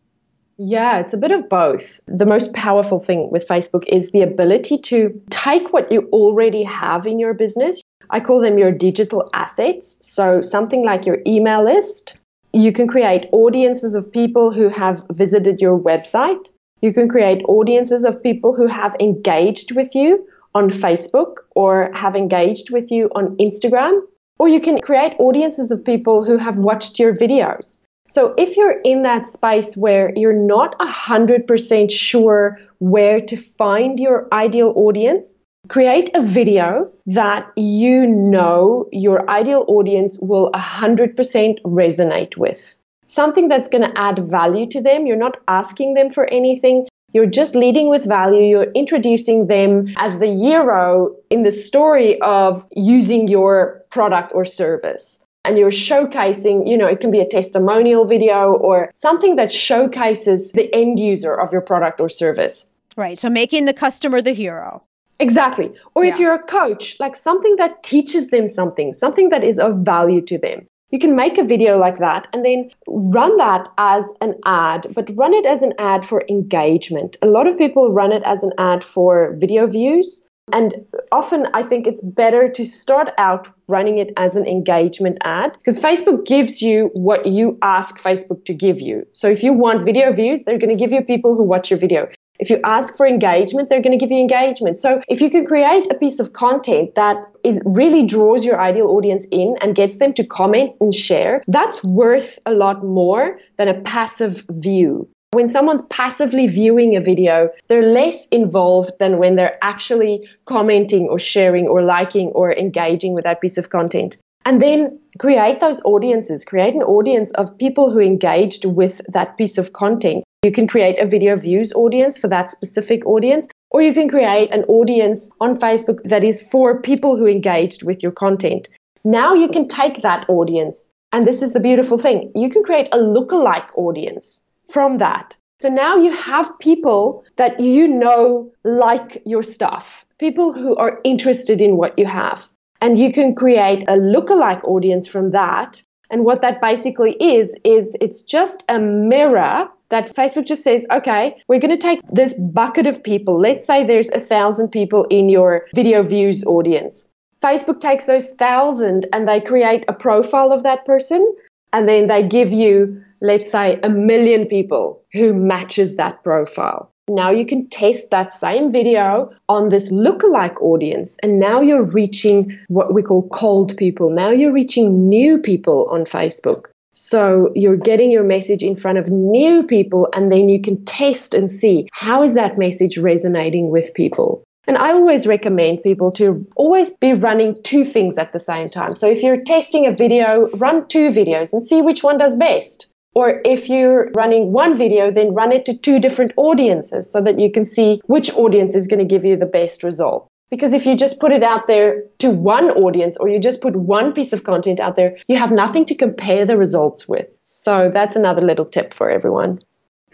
Yeah, 0.57 0.99
it's 0.99 1.13
a 1.13 1.17
bit 1.17 1.31
of 1.31 1.47
both. 1.47 2.01
The 2.07 2.25
most 2.25 2.53
powerful 2.53 2.99
thing 2.99 3.31
with 3.31 3.47
Facebook 3.47 3.85
is 3.87 4.11
the 4.11 4.21
ability 4.21 4.79
to 4.79 5.17
take 5.29 5.71
what 5.71 5.89
you 5.89 6.09
already 6.11 6.61
have 6.63 7.07
in 7.07 7.19
your 7.19 7.33
business. 7.33 7.81
I 8.09 8.19
call 8.19 8.41
them 8.41 8.57
your 8.57 8.73
digital 8.73 9.29
assets. 9.33 9.97
So, 10.01 10.41
something 10.41 10.83
like 10.83 11.05
your 11.05 11.19
email 11.25 11.63
list. 11.63 12.15
You 12.51 12.73
can 12.73 12.85
create 12.85 13.29
audiences 13.31 13.95
of 13.95 14.11
people 14.11 14.51
who 14.51 14.67
have 14.67 15.05
visited 15.11 15.61
your 15.61 15.79
website. 15.79 16.49
You 16.81 16.91
can 16.91 17.07
create 17.07 17.45
audiences 17.47 18.03
of 18.03 18.21
people 18.21 18.53
who 18.53 18.67
have 18.67 18.93
engaged 18.99 19.73
with 19.73 19.95
you 19.95 20.27
on 20.55 20.69
Facebook 20.69 21.35
or 21.55 21.91
have 21.93 22.15
engaged 22.15 22.71
with 22.71 22.91
you 22.91 23.09
on 23.15 23.35
Instagram. 23.37 24.01
Or 24.39 24.47
you 24.47 24.61
can 24.61 24.79
create 24.79 25.15
audiences 25.19 25.69
of 25.69 25.83
people 25.83 26.23
who 26.23 26.37
have 26.37 26.57
watched 26.57 26.97
your 26.97 27.13
videos. 27.13 27.79
So 28.07 28.33
if 28.37 28.57
you're 28.57 28.81
in 28.81 29.03
that 29.03 29.27
space 29.27 29.77
where 29.77 30.11
you're 30.15 30.33
not 30.33 30.77
100% 30.79 31.91
sure 31.91 32.57
where 32.79 33.21
to 33.21 33.37
find 33.37 33.99
your 33.99 34.27
ideal 34.31 34.73
audience, 34.75 35.39
create 35.67 36.09
a 36.15 36.23
video 36.23 36.91
that 37.05 37.51
you 37.55 38.07
know 38.07 38.87
your 38.91 39.29
ideal 39.29 39.63
audience 39.67 40.17
will 40.19 40.51
100% 40.53 41.61
resonate 41.61 42.35
with. 42.35 42.73
Something 43.05 43.47
that's 43.47 43.67
going 43.67 43.83
to 43.87 43.95
add 43.95 44.19
value 44.27 44.67
to 44.69 44.81
them. 44.81 45.05
You're 45.05 45.15
not 45.15 45.37
asking 45.47 45.93
them 45.93 46.09
for 46.09 46.25
anything. 46.31 46.87
You're 47.13 47.25
just 47.25 47.55
leading 47.55 47.89
with 47.89 48.05
value. 48.05 48.43
You're 48.43 48.71
introducing 48.71 49.47
them 49.47 49.93
as 49.97 50.19
the 50.19 50.27
hero 50.27 51.15
in 51.29 51.43
the 51.43 51.51
story 51.51 52.19
of 52.21 52.65
using 52.75 53.27
your 53.27 53.83
product 53.89 54.31
or 54.35 54.45
service 54.45 55.19
and 55.45 55.57
you're 55.57 55.71
showcasing, 55.71 56.67
you 56.67 56.77
know, 56.77 56.85
it 56.85 56.99
can 56.99 57.11
be 57.11 57.21
a 57.21 57.27
testimonial 57.27 58.05
video 58.05 58.53
or 58.53 58.91
something 58.93 59.35
that 59.37 59.51
showcases 59.51 60.51
the 60.51 60.73
end 60.73 60.99
user 60.99 61.33
of 61.33 61.51
your 61.51 61.61
product 61.61 61.99
or 61.99 62.09
service. 62.09 62.71
Right. 62.95 63.17
So 63.17 63.29
making 63.29 63.65
the 63.65 63.73
customer 63.73 64.21
the 64.21 64.33
hero. 64.33 64.83
Exactly. 65.19 65.73
Or 65.95 66.05
yeah. 66.05 66.13
if 66.13 66.19
you're 66.19 66.33
a 66.33 66.43
coach, 66.43 66.97
like 66.99 67.15
something 67.15 67.55
that 67.55 67.83
teaches 67.83 68.29
them 68.29 68.47
something, 68.47 68.93
something 68.93 69.29
that 69.29 69.43
is 69.43 69.59
of 69.59 69.77
value 69.79 70.21
to 70.21 70.37
them. 70.37 70.67
You 70.91 70.97
can 70.99 71.15
make 71.15 71.37
a 71.37 71.43
video 71.43 71.77
like 71.77 71.99
that 71.99 72.27
and 72.33 72.43
then 72.43 72.69
run 72.87 73.37
that 73.37 73.69
as 73.77 74.11
an 74.21 74.33
ad, 74.45 74.87
but 74.95 75.09
run 75.15 75.33
it 75.33 75.45
as 75.45 75.61
an 75.61 75.73
ad 75.77 76.03
for 76.05 76.23
engagement. 76.27 77.15
A 77.21 77.27
lot 77.27 77.47
of 77.47 77.57
people 77.57 77.91
run 77.91 78.11
it 78.11 78.23
as 78.25 78.41
an 78.41 78.53
ad 78.57 78.83
for 78.83 79.35
video 79.39 79.67
views 79.67 80.27
and 80.51 80.73
often 81.11 81.47
I 81.53 81.63
think 81.63 81.85
it's 81.85 82.03
better 82.03 82.49
to 82.49 82.65
start 82.65 83.11
out 83.17 83.47
running 83.67 83.99
it 83.99 84.11
as 84.17 84.35
an 84.35 84.47
engagement 84.47 85.19
ad 85.23 85.53
because 85.53 85.77
Facebook 85.77 86.25
gives 86.25 86.61
you 86.61 86.89
what 86.95 87.27
you 87.27 87.57
ask 87.61 88.01
Facebook 88.01 88.45
to 88.45 88.53
give 88.53 88.81
you. 88.81 89.05
So 89.13 89.29
if 89.29 89.43
you 89.43 89.53
want 89.53 89.85
video 89.85 90.11
views, 90.11 90.43
they're 90.43 90.57
going 90.57 90.75
to 90.75 90.75
give 90.75 90.91
you 90.91 91.03
people 91.03 91.35
who 91.35 91.43
watch 91.43 91.69
your 91.69 91.79
video. 91.79 92.09
If 92.39 92.49
you 92.49 92.59
ask 92.63 92.95
for 92.95 93.05
engagement, 93.05 93.67
they're 93.67 93.81
going 93.81 93.97
to 93.97 94.03
give 94.03 94.11
you 94.11 94.19
engagement. 94.19 94.77
So 94.77 95.01
if 95.09 95.19
you 95.19 95.29
can 95.29 95.45
create 95.45 95.91
a 95.91 95.95
piece 95.95 96.19
of 96.19 96.31
content 96.31 96.95
that 96.95 97.17
is 97.43 97.61
really 97.65 98.05
draws 98.05 98.45
your 98.45 98.59
ideal 98.59 98.87
audience 98.87 99.25
in 99.29 99.55
and 99.61 99.75
gets 99.75 99.97
them 99.97 100.13
to 100.13 100.23
comment 100.23 100.71
and 100.79 100.93
share, 100.93 101.43
that's 101.47 101.83
worth 101.83 102.39
a 102.45 102.51
lot 102.51 102.83
more 102.83 103.39
than 103.57 103.67
a 103.67 103.81
passive 103.81 104.45
view. 104.49 105.09
When 105.31 105.49
someone's 105.49 105.83
passively 105.91 106.47
viewing 106.47 106.95
a 106.95 107.01
video, 107.01 107.49
they're 107.67 107.93
less 107.93 108.25
involved 108.29 108.93
than 108.99 109.19
when 109.19 109.35
they're 109.35 109.57
actually 109.61 110.27
commenting 110.45 111.07
or 111.07 111.19
sharing 111.19 111.67
or 111.67 111.83
liking 111.83 112.29
or 112.29 112.51
engaging 112.51 113.13
with 113.13 113.25
that 113.25 113.41
piece 113.41 113.57
of 113.57 113.69
content. 113.69 114.17
And 114.45 114.61
then 114.61 114.99
create 115.19 115.59
those 115.59 115.81
audiences, 115.81 116.45
create 116.45 116.73
an 116.73 116.81
audience 116.81 117.31
of 117.33 117.55
people 117.57 117.91
who 117.91 117.99
engaged 117.99 118.65
with 118.65 119.01
that 119.09 119.37
piece 119.37 119.57
of 119.57 119.73
content. 119.73 120.23
You 120.41 120.53
can 120.53 120.67
create 120.67 120.97
a 120.99 121.05
video 121.05 121.35
views 121.35 121.73
audience 121.73 122.17
for 122.17 122.29
that 122.29 122.49
specific 122.49 123.05
audience, 123.05 123.49
or 123.71 123.81
you 123.81 123.93
can 123.93 124.07
create 124.07 124.49
an 124.51 124.63
audience 124.69 125.29
on 125.41 125.59
Facebook 125.59 126.01
that 126.05 126.23
is 126.23 126.41
for 126.41 126.81
people 126.81 127.17
who 127.17 127.27
engaged 127.27 127.83
with 127.83 128.01
your 128.01 128.13
content. 128.13 128.69
Now 129.03 129.33
you 129.33 129.49
can 129.49 129.67
take 129.67 130.01
that 130.01 130.29
audience, 130.29 130.93
and 131.11 131.27
this 131.27 131.41
is 131.41 131.51
the 131.51 131.59
beautiful 131.59 131.97
thing 131.97 132.31
you 132.35 132.49
can 132.49 132.63
create 132.63 132.87
a 132.93 132.97
lookalike 132.97 133.67
audience 133.75 134.41
from 134.63 134.99
that. 134.99 135.35
So 135.59 135.67
now 135.67 135.97
you 135.97 136.13
have 136.13 136.57
people 136.59 137.25
that 137.35 137.59
you 137.59 137.85
know 137.89 138.49
like 138.63 139.21
your 139.25 139.43
stuff, 139.43 140.05
people 140.19 140.53
who 140.53 140.73
are 140.77 141.01
interested 141.03 141.59
in 141.59 141.75
what 141.75 141.99
you 141.99 142.05
have. 142.05 142.47
And 142.79 142.97
you 142.97 143.11
can 143.11 143.35
create 143.35 143.83
a 143.89 143.97
lookalike 143.97 144.63
audience 144.63 145.05
from 145.05 145.31
that. 145.31 145.81
And 146.09 146.25
what 146.25 146.41
that 146.41 146.61
basically 146.61 147.13
is, 147.13 147.55
is 147.63 147.95
it's 148.01 148.21
just 148.21 148.63
a 148.67 148.79
mirror 148.79 149.67
that 149.89 150.13
Facebook 150.15 150.45
just 150.45 150.63
says, 150.63 150.85
okay, 150.91 151.35
we're 151.47 151.59
going 151.59 151.75
to 151.75 151.77
take 151.77 151.99
this 152.11 152.33
bucket 152.39 152.85
of 152.87 153.03
people. 153.03 153.39
Let's 153.39 153.65
say 153.65 153.85
there's 153.85 154.09
a 154.09 154.19
thousand 154.19 154.69
people 154.69 155.05
in 155.09 155.29
your 155.29 155.65
video 155.73 156.03
views 156.03 156.43
audience. 156.45 157.11
Facebook 157.41 157.79
takes 157.79 158.05
those 158.05 158.31
thousand 158.31 159.07
and 159.13 159.27
they 159.27 159.39
create 159.39 159.85
a 159.87 159.93
profile 159.93 160.51
of 160.51 160.63
that 160.63 160.85
person. 160.85 161.35
And 161.71 161.87
then 161.87 162.07
they 162.07 162.23
give 162.23 162.51
you 162.51 163.03
let's 163.21 163.51
say, 163.51 163.79
a 163.83 163.89
million 163.89 164.45
people 164.45 165.03
who 165.13 165.33
matches 165.33 165.97
that 165.97 166.23
profile. 166.23 166.91
Now 167.09 167.31
you 167.31 167.45
can 167.45 167.67
test 167.69 168.11
that 168.11 168.31
same 168.31 168.71
video 168.71 169.31
on 169.49 169.69
this 169.69 169.91
lookalike 169.91 170.61
audience, 170.61 171.17
and 171.23 171.39
now 171.39 171.59
you're 171.59 171.83
reaching 171.83 172.55
what 172.67 172.93
we 172.93 173.01
call 173.01 173.27
cold 173.29 173.75
people. 173.77 174.11
Now 174.11 174.29
you're 174.29 174.53
reaching 174.53 175.09
new 175.09 175.39
people 175.39 175.87
on 175.91 176.01
Facebook. 176.01 176.65
So 176.93 177.51
you're 177.55 177.77
getting 177.77 178.11
your 178.11 178.23
message 178.23 178.61
in 178.61 178.75
front 178.75 178.97
of 178.99 179.09
new 179.09 179.63
people, 179.63 180.07
and 180.13 180.31
then 180.31 180.49
you 180.49 180.61
can 180.61 180.83
test 180.85 181.33
and 181.33 181.51
see 181.51 181.87
how 181.93 182.21
is 182.21 182.35
that 182.35 182.57
message 182.57 182.97
resonating 182.97 183.69
with 183.69 183.93
people. 183.93 184.43
And 184.67 184.77
I 184.77 184.91
always 184.91 185.25
recommend 185.25 185.81
people 185.81 186.11
to 186.11 186.45
always 186.55 186.91
be 186.97 187.13
running 187.13 187.57
two 187.63 187.83
things 187.83 188.19
at 188.19 188.33
the 188.33 188.39
same 188.39 188.69
time. 188.69 188.95
So 188.95 189.09
if 189.09 189.23
you're 189.23 189.41
testing 189.41 189.87
a 189.87 189.95
video, 189.95 190.47
run 190.57 190.87
two 190.89 191.09
videos 191.09 191.53
and 191.53 191.63
see 191.63 191.81
which 191.81 192.03
one 192.03 192.19
does 192.19 192.35
best. 192.37 192.85
Or 193.15 193.41
if 193.43 193.69
you're 193.69 194.11
running 194.15 194.51
one 194.51 194.77
video, 194.77 195.11
then 195.11 195.33
run 195.33 195.51
it 195.51 195.65
to 195.65 195.77
two 195.77 195.99
different 195.99 196.31
audiences 196.37 197.11
so 197.11 197.21
that 197.21 197.39
you 197.39 197.51
can 197.51 197.65
see 197.65 198.01
which 198.05 198.31
audience 198.35 198.75
is 198.75 198.87
going 198.87 198.99
to 198.99 199.05
give 199.05 199.25
you 199.25 199.35
the 199.35 199.45
best 199.45 199.83
result. 199.83 200.27
Because 200.49 200.73
if 200.73 200.85
you 200.85 200.95
just 200.95 201.19
put 201.19 201.31
it 201.31 201.43
out 201.43 201.67
there 201.67 202.03
to 202.19 202.31
one 202.31 202.71
audience 202.71 203.17
or 203.17 203.29
you 203.29 203.39
just 203.39 203.61
put 203.61 203.75
one 203.75 204.13
piece 204.13 204.33
of 204.33 204.43
content 204.43 204.79
out 204.79 204.95
there, 204.95 205.15
you 205.27 205.37
have 205.37 205.51
nothing 205.51 205.85
to 205.85 205.95
compare 205.95 206.45
the 206.45 206.57
results 206.57 207.07
with. 207.07 207.27
So 207.43 207.89
that's 207.89 208.15
another 208.15 208.41
little 208.41 208.65
tip 208.65 208.93
for 208.93 209.09
everyone. 209.09 209.59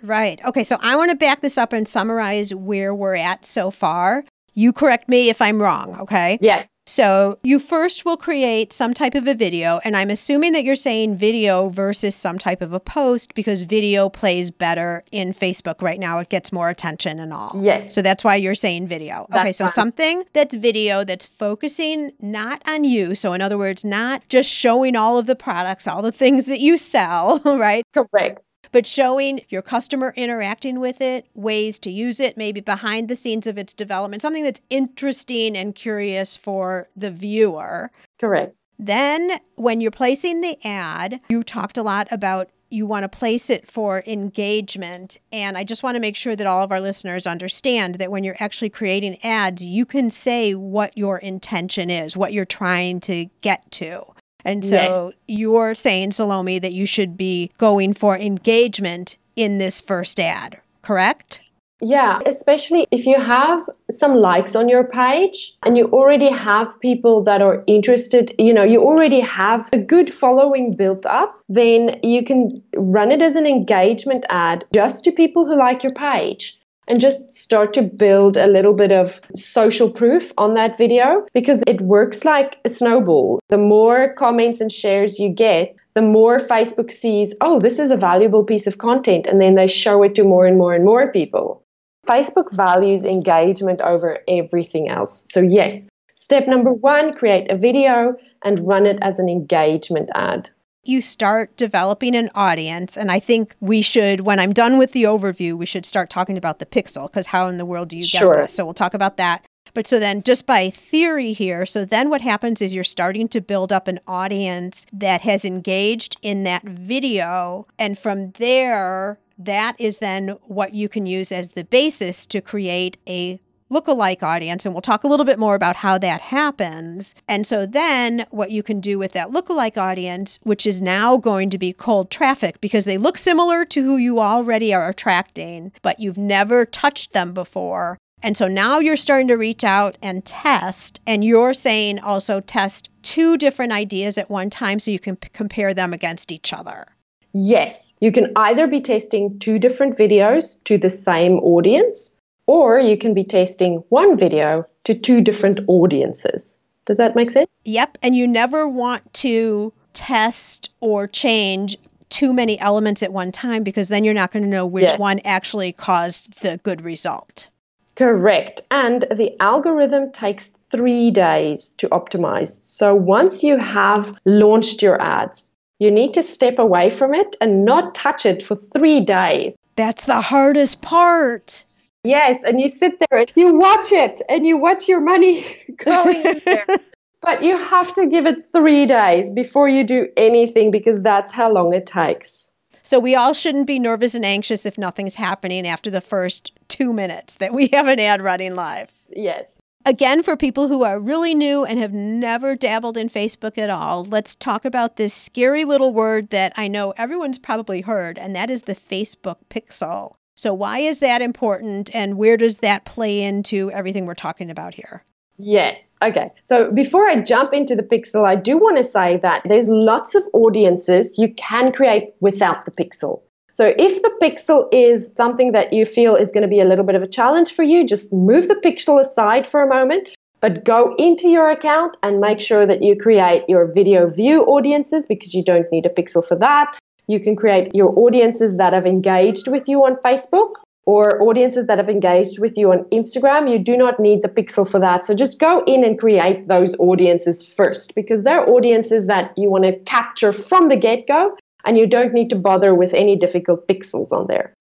Right. 0.02 0.44
Okay. 0.44 0.64
So 0.64 0.78
I 0.82 0.98
want 0.98 1.12
to 1.12 1.18
back 1.18 1.42
this 1.42 1.58
up 1.58 1.72
and 1.72 1.88
summarize 1.88 2.54
where 2.54 2.94
we're 2.94 3.16
at 3.16 3.46
so 3.46 3.72
far. 3.72 4.26
You 4.58 4.72
correct 4.72 5.10
me 5.10 5.30
if 5.30 5.42
I'm 5.42 5.62
wrong, 5.62 6.00
okay? 6.00 6.38
Yes. 6.40 6.82
So 6.86 7.40
you 7.44 7.60
first 7.60 8.06
will 8.06 8.16
create 8.16 8.72
some 8.72 8.94
type 8.94 9.14
of 9.14 9.28
a 9.28 9.34
video, 9.34 9.82
and 9.84 9.98
I'm 9.98 10.10
assuming 10.10 10.54
that 10.54 10.64
you're 10.64 10.78
saying 10.78 11.18
video 11.18 11.68
versus 11.68 12.16
some 12.16 12.38
type 12.38 12.62
of 12.62 12.72
a 12.72 12.80
post 12.80 13.34
because 13.34 13.64
video 13.64 14.08
plays 14.08 14.52
better 14.52 15.04
in 15.12 15.34
Facebook 15.34 15.82
right 15.82 16.00
now. 16.00 16.20
It 16.20 16.30
gets 16.30 16.54
more 16.54 16.70
attention 16.70 17.20
and 17.20 17.34
all. 17.34 17.52
Yes. 17.60 17.94
So 17.94 18.02
that's 18.02 18.24
why 18.24 18.38
you're 18.38 18.56
saying 18.56 18.88
video. 18.88 19.28
That's 19.30 19.42
okay, 19.42 19.52
so 19.52 19.66
fine. 19.66 19.74
something 19.74 20.24
that's 20.32 20.56
video 20.56 21.04
that's 21.04 21.26
focusing 21.26 22.12
not 22.22 22.62
on 22.70 22.86
you. 22.86 23.14
So, 23.14 23.34
in 23.34 23.42
other 23.42 23.58
words, 23.58 23.84
not 23.84 24.30
just 24.30 24.50
showing 24.50 24.96
all 24.96 25.18
of 25.18 25.26
the 25.26 25.36
products, 25.36 25.86
all 25.86 26.02
the 26.02 26.14
things 26.14 26.46
that 26.46 26.62
you 26.62 26.78
sell, 26.78 27.40
right? 27.46 27.84
Correct 27.94 28.45
but 28.76 28.86
showing 28.86 29.40
your 29.48 29.62
customer 29.62 30.14
interacting 30.18 30.82
with 30.82 31.00
it, 31.00 31.30
ways 31.34 31.80
to 31.80 31.90
use 31.90 32.20
it, 32.20 32.36
maybe 32.36 32.60
behind 32.60 33.08
the 33.08 33.16
scenes 33.16 33.48
of 33.48 33.58
its 33.58 33.74
development, 33.74 34.22
something 34.22 34.44
that's 34.44 34.60
interesting 34.70 35.56
and 35.56 35.74
curious 35.74 36.36
for 36.36 36.90
the 36.94 37.10
viewer. 37.10 37.90
Correct. 38.20 38.54
Then, 38.78 39.40
when 39.56 39.80
you're 39.80 39.92
placing 39.92 40.42
the 40.42 40.58
ad, 40.68 41.22
you 41.30 41.42
talked 41.42 41.78
a 41.78 41.84
lot 41.84 42.10
about 42.12 42.50
you 42.70 42.86
want 42.86 43.04
to 43.04 43.08
place 43.08 43.50
it 43.50 43.66
for 43.66 44.04
engagement. 44.06 45.20
And 45.32 45.58
I 45.58 45.64
just 45.64 45.82
want 45.82 45.96
to 45.96 46.02
make 46.02 46.18
sure 46.18 46.36
that 46.36 46.46
all 46.46 46.62
of 46.62 46.74
our 46.74 46.82
listeners 46.82 47.26
understand 47.26 47.96
that 47.96 48.12
when 48.12 48.26
you're 48.26 48.36
actually 48.42 48.72
creating 48.72 49.24
ads, 49.24 49.64
you 49.64 49.86
can 49.86 50.10
say 50.10 50.54
what 50.54 50.98
your 50.98 51.18
intention 51.20 51.90
is, 51.90 52.18
what 52.18 52.34
you're 52.34 52.44
trying 52.44 53.00
to 53.02 53.28
get 53.40 53.72
to. 53.72 54.04
And 54.46 54.64
so 54.64 54.76
Yes. 54.76 55.18
you're 55.28 55.74
saying, 55.74 56.12
Salome, 56.12 56.60
that 56.60 56.72
you 56.72 56.86
should 56.86 57.18
be 57.18 57.52
going 57.58 57.94
for 57.94 58.16
engagement 58.18 59.18
in 59.36 59.58
this 59.58 59.82
first 59.82 60.20
ad, 60.20 60.62
correct? 60.82 61.42
Yeah, 61.82 62.20
especially 62.26 62.88
if 62.90 63.06
you 63.06 63.20
have 63.20 63.68
some 63.92 64.16
likes 64.16 64.56
on 64.56 64.70
your 64.70 64.86
page 64.86 65.54
and 65.66 65.78
you 65.78 65.88
already 65.88 66.30
have 66.30 66.80
people 66.80 67.22
that 67.24 67.42
are 67.42 67.64
interested, 67.68 68.34
you 68.40 68.54
know, 68.54 68.64
you 68.64 68.82
already 68.82 69.20
have 69.20 69.70
a 69.74 69.78
good 69.78 70.12
following 70.12 70.74
built 70.74 71.06
up, 71.06 71.38
then 71.50 72.00
you 72.02 72.24
can 72.24 72.64
run 72.78 73.12
it 73.12 73.22
as 73.22 73.36
an 73.36 73.46
engagement 73.46 74.26
ad 74.30 74.64
just 74.74 75.04
to 75.04 75.12
people 75.12 75.46
who 75.46 75.58
like 75.58 75.84
your 75.84 75.94
page 75.94 76.58
and 76.88 77.00
just 77.00 77.34
start 77.34 77.74
to 77.74 77.82
build 77.82 78.38
a 78.38 78.48
little 78.48 78.74
bit 78.74 78.92
of 78.92 79.20
social 79.36 79.90
proof 79.90 80.32
on 80.38 80.54
that 80.54 80.78
video 80.78 81.26
because 81.34 81.64
it 81.68 81.82
works 81.82 82.26
like 82.26 82.58
a 82.66 82.70
snowball. 82.70 83.40
The 83.50 83.58
more 83.58 84.14
comments 84.14 84.62
and 84.62 84.72
shares 84.72 85.20
you 85.20 85.30
get, 85.30 85.76
the 85.96 86.02
more 86.02 86.40
Facebook 86.40 86.92
sees, 86.92 87.34
oh, 87.42 87.60
this 87.60 87.80
is 87.80 87.90
a 87.90 87.98
valuable 87.98 88.44
piece 88.44 88.68
of 88.68 88.78
content, 88.78 89.28
and 89.28 89.42
then 89.42 89.56
they 89.56 89.68
show 89.68 90.04
it 90.04 90.14
to 90.16 90.24
more 90.24 90.46
and 90.46 90.58
more 90.58 90.74
and 90.74 90.84
more 90.84 91.12
people. 91.12 91.64
Facebook 92.06 92.54
values 92.54 93.04
engagement 93.04 93.82
over 93.82 94.20
everything 94.28 94.90
else. 94.90 95.24
So, 95.26 95.40
yes, 95.40 95.88
step 96.16 96.48
number 96.48 96.72
one 96.72 97.14
create 97.14 97.50
a 97.50 97.58
video 97.58 98.16
and 98.44 98.68
run 98.68 98.86
it 98.86 99.00
as 99.02 99.20
an 99.20 99.30
engagement 99.30 100.10
ad. 100.14 100.50
You 100.86 101.02
start 101.02 101.58
developing 101.58 102.16
an 102.16 102.30
audience, 102.36 102.96
and 102.96 103.12
I 103.12 103.20
think 103.20 103.56
we 103.60 103.82
should, 103.82 104.22
when 104.22 104.40
I'm 104.40 104.54
done 104.54 104.78
with 104.78 104.92
the 104.92 105.04
overview, 105.04 105.58
we 105.58 105.66
should 105.66 105.86
start 105.86 106.10
talking 106.12 106.38
about 106.38 106.60
the 106.60 106.66
pixel 106.66 107.08
because 107.08 107.28
how 107.28 107.48
in 107.48 107.58
the 107.58 107.66
world 107.66 107.90
do 107.90 107.98
you 107.98 108.04
get 108.04 108.20
Sure. 108.20 108.44
this? 108.44 108.54
So 108.54 108.64
we'll 108.66 108.76
talk 108.76 108.94
about 108.94 109.18
that. 109.18 109.46
But 109.74 109.88
so 109.88 110.00
then, 110.00 110.24
just 110.24 110.46
by 110.46 110.70
theory 110.70 111.34
here, 111.34 111.66
so 111.66 111.84
then 111.84 112.10
what 112.10 112.22
happens 112.22 112.62
is 112.62 112.74
you're 112.74 112.84
starting 112.84 113.28
to 113.30 113.42
build 113.42 113.74
up 113.74 113.88
an 113.90 114.00
audience 114.08 114.86
that 114.94 115.22
has 115.22 115.44
engaged 115.44 116.18
in 116.22 116.44
that 116.44 116.64
video. 116.64 117.68
And 117.78 118.00
from 118.00 118.32
there, 118.34 119.20
that 119.38 119.76
is 119.78 119.98
then 119.98 120.38
what 120.44 120.74
you 120.74 120.88
can 120.88 121.06
use 121.06 121.32
as 121.32 121.50
the 121.50 121.66
basis 121.66 122.26
to 122.28 122.40
create 122.40 122.98
a 123.06 123.42
lookalike 123.76 124.24
audience. 124.24 124.66
And 124.66 124.74
we'll 124.74 124.82
talk 124.82 125.04
a 125.04 125.08
little 125.08 125.26
bit 125.26 125.38
more 125.38 125.56
about 125.56 125.76
how 125.78 125.98
that 125.98 126.22
happens. 126.22 127.14
And 127.28 127.46
so 127.46 127.66
then 127.66 128.26
what 128.32 128.52
you 128.52 128.64
can 128.64 128.80
do 128.80 128.98
with 128.98 129.12
that 129.12 129.32
lookalike 129.32 129.78
audience, 129.78 130.40
which 130.44 130.66
is 130.66 130.82
now 130.82 131.18
going 131.18 131.50
to 131.50 131.58
be 131.58 131.74
cold 131.74 132.10
traffic 132.10 132.62
because 132.62 132.86
they 132.86 132.98
look 132.98 133.18
similar 133.18 133.66
to 133.66 133.84
who 133.84 133.98
you 133.98 134.20
already 134.20 134.74
are 134.74 134.88
attracting, 134.88 135.72
but 135.82 136.00
you've 136.00 136.18
never 136.18 136.66
touched 136.66 137.14
them 137.14 137.34
before. 137.34 137.98
And 138.24 138.38
so 138.38 138.48
now 138.48 138.80
you're 138.80 138.96
starting 138.96 139.28
to 139.28 139.36
reach 139.36 139.64
out 139.64 139.98
and 140.02 140.26
test, 140.26 141.00
and 141.06 141.24
you're 141.24 141.54
saying 141.54 142.00
also 142.00 142.40
test 142.40 142.90
two 143.04 143.38
different 143.38 143.72
ideas 143.72 144.18
at 144.18 144.32
one 144.32 144.50
time 144.50 144.80
so 144.80 144.90
you 144.90 145.00
can 145.00 145.16
p- 145.16 145.30
compare 145.32 145.74
them 145.74 145.94
against 145.94 146.32
each 146.32 146.54
other. 146.54 146.86
Yes, 147.34 147.94
you 148.00 148.12
can 148.12 148.32
either 148.38 148.66
be 148.66 148.80
testing 148.80 149.38
two 149.40 149.60
different 149.60 149.98
videos 149.98 150.64
to 150.64 150.78
the 150.78 150.90
same 150.90 151.34
audience, 151.40 152.15
or 152.48 152.80
you 152.80 152.98
can 152.98 153.14
be 153.14 153.24
testing 153.24 153.84
one 153.90 154.18
video 154.18 154.66
to 154.84 154.94
two 154.94 155.22
different 155.22 155.60
audiences. 155.68 156.60
Does 156.86 156.98
that 156.98 157.16
make 157.16 157.30
sense? 157.30 157.50
Yep. 157.64 157.98
And 158.04 158.16
you 158.16 158.28
never 158.28 158.68
want 158.68 159.14
to 159.16 159.74
test 159.94 160.70
or 160.82 161.08
change 161.08 161.78
too 162.10 162.32
many 162.32 162.60
elements 162.60 163.02
at 163.02 163.12
one 163.12 163.32
time 163.32 163.64
because 163.64 163.90
then 163.90 164.04
you're 164.04 164.14
not 164.14 164.32
going 164.32 164.44
to 164.44 164.50
know 164.50 164.66
which 164.66 164.84
Yes. 164.84 165.00
one 165.00 165.20
actually 165.26 165.72
caused 165.72 166.42
the 166.42 166.60
good 166.64 166.82
result. 166.82 167.48
Correct. 167.96 168.62
And 168.72 169.06
the 169.12 169.36
algorithm 169.42 170.12
takes 170.12 170.50
three 170.50 171.12
days 171.12 171.74
to 171.78 171.88
optimize. 171.90 172.62
So 172.62 172.94
once 172.94 173.42
you 173.42 173.58
have 173.58 174.16
launched 174.26 174.82
your 174.82 175.02
ads, 175.02 175.54
you 175.80 175.90
need 175.90 176.14
to 176.14 176.24
step 176.24 176.60
away 176.60 176.90
from 176.90 177.14
it 177.14 177.36
and 177.42 177.66
not 177.66 177.96
touch 177.96 178.26
it 178.26 178.44
for 178.44 178.56
three 178.56 179.02
days. 179.02 179.56
That's 179.76 180.06
the 180.06 180.22
hardest 180.22 180.82
part. 180.82 181.64
Yes, 182.06 182.38
and 182.44 182.62
you 182.62 182.70
sit 182.70 183.00
there 183.00 183.20
and 183.20 183.32
you 183.36 183.56
watch 183.56 183.92
it 183.92 184.22
and 184.30 184.46
you 184.46 184.58
watch 184.58 184.88
your 184.88 185.02
money 185.02 185.46
going 185.78 186.26
in 186.26 186.42
there. 186.46 186.66
But 187.22 187.42
you 187.42 187.58
have 187.58 187.92
to 187.94 188.06
give 188.06 188.28
it 188.28 188.48
three 188.52 188.86
days 188.86 189.32
before 189.32 189.68
you 189.68 189.84
do 189.84 190.08
anything 190.16 190.70
because 190.70 191.02
that's 191.02 191.32
how 191.32 191.52
long 191.52 191.74
it 191.74 191.88
takes. 191.88 192.52
So 192.84 193.00
we 193.00 193.16
all 193.16 193.34
shouldn't 193.34 193.66
be 193.66 193.80
nervous 193.80 194.14
and 194.14 194.24
anxious 194.24 194.64
if 194.64 194.78
nothing's 194.78 195.16
happening 195.16 195.66
after 195.66 195.90
the 195.90 196.02
first 196.02 196.52
two 196.68 196.94
minutes 196.94 197.34
that 197.38 197.52
we 197.52 197.68
have 197.74 197.88
an 197.88 198.00
ad 198.00 198.22
running 198.22 198.54
live. 198.54 198.92
Yes. 199.10 199.60
Again, 199.88 200.22
for 200.22 200.38
people 200.38 200.68
who 200.68 200.84
are 200.84 201.00
really 201.00 201.34
new 201.34 201.66
and 201.66 201.80
have 201.80 201.94
never 201.94 202.56
dabbled 202.56 202.96
in 202.96 203.10
Facebook 203.10 203.58
at 203.58 203.72
all, 203.72 204.06
let's 204.06 204.36
talk 204.36 204.64
about 204.64 204.98
this 204.98 205.16
scary 205.16 205.66
little 205.66 205.94
word 205.94 206.30
that 206.30 206.54
I 206.56 206.68
know 206.68 206.94
everyone's 206.96 207.40
probably 207.40 207.82
heard, 207.82 208.20
and 208.20 208.36
that 208.36 208.52
is 208.52 208.64
the 208.64 208.76
Facebook 208.76 209.38
pixel. 209.50 210.14
So, 210.36 210.54
why 210.54 210.80
is 210.80 211.00
that 211.00 211.22
important, 211.22 211.94
and 211.96 212.18
where 212.18 212.38
does 212.38 212.58
that 212.60 212.86
play 212.86 213.22
into 213.22 213.72
everything 213.72 214.06
we're 214.06 214.14
talking 214.14 214.50
about 214.50 214.74
here? 214.74 215.04
Yes. 215.38 215.96
Okay. 216.02 216.30
So 216.44 216.72
before 216.72 217.08
I 217.08 217.22
jump 217.22 217.54
into 217.54 217.76
the 217.76 217.84
pixel, 217.84 218.26
I 218.26 218.36
do 218.36 218.58
want 218.58 218.78
to 218.78 218.84
say 218.84 219.18
that 219.18 219.42
there's 219.46 219.68
lots 219.68 220.16
of 220.16 220.24
audiences 220.34 221.18
you 221.18 221.34
can 221.34 221.72
create 221.72 222.14
without 222.22 222.66
the 222.66 222.72
pixel. 222.72 223.22
So 223.52 223.74
if 223.78 224.02
the 224.02 224.12
pixel 224.22 224.68
is 224.72 225.14
something 225.16 225.54
that 225.54 225.72
you 225.72 225.86
feel 225.86 226.16
is 226.16 226.32
going 226.32 226.42
to 226.42 226.48
be 226.48 226.60
a 226.60 226.66
little 226.66 226.86
bit 226.86 226.96
of 226.96 227.04
a 227.04 227.08
challenge 227.08 227.52
for 227.52 227.64
you, 227.64 227.86
just 227.86 228.12
move 228.12 228.48
the 228.48 228.56
pixel 228.56 229.00
aside 229.00 229.48
for 229.48 229.62
a 229.62 229.68
moment, 229.68 230.10
but 230.42 230.66
go 230.66 230.94
into 230.98 231.30
your 231.30 231.50
account 231.50 231.96
and 232.04 232.20
make 232.20 232.40
sure 232.42 232.66
that 232.66 232.82
you 232.82 232.98
create 232.98 233.44
your 233.48 233.66
video 233.72 234.08
view 234.08 234.44
audiences 234.44 235.06
because 235.06 235.34
you 235.34 235.44
don't 235.44 235.72
need 235.72 235.86
a 235.86 235.90
pixel 235.90 236.26
for 236.26 236.36
that. 236.36 236.78
You 237.08 237.20
can 237.20 237.36
create 237.36 237.76
your 237.76 237.98
audiences 237.98 238.58
that 238.58 238.74
have 238.74 238.86
engaged 238.86 239.48
with 239.48 239.68
you 239.68 239.86
on 239.86 239.98
Facebook 239.98 240.54
or 240.86 241.22
audiences 241.24 241.68
that 241.68 241.78
have 241.78 241.90
engaged 241.90 242.40
with 242.40 242.58
you 242.58 242.72
on 242.72 242.84
Instagram, 242.86 243.52
you 243.52 243.60
do 243.60 243.76
not 243.76 244.00
need 244.00 244.22
the 244.22 244.30
pixel 244.30 244.70
for 244.70 244.80
that. 244.80 245.06
So 245.06 245.16
just 245.16 245.40
go 245.40 245.64
in 245.66 245.84
and 245.84 246.00
create 246.00 246.48
those 246.48 246.76
audiences 246.78 247.46
first 247.46 247.96
because 247.96 248.24
they're 248.24 248.48
audiences 248.48 249.08
that 249.08 249.36
you 249.36 249.50
want 249.50 249.64
to 249.64 249.78
capture 249.80 250.32
from 250.32 250.70
the 250.70 250.76
get 250.76 251.08
go 251.08 251.36
and 251.66 251.78
you 251.78 251.88
don't 251.88 252.14
need 252.14 252.30
to 252.30 252.36
bother 252.36 252.76
with 252.76 252.94
any 252.94 253.16
difficult 253.16 253.68
pixels 253.68 254.12
on 254.12 254.28
there. 254.28 254.54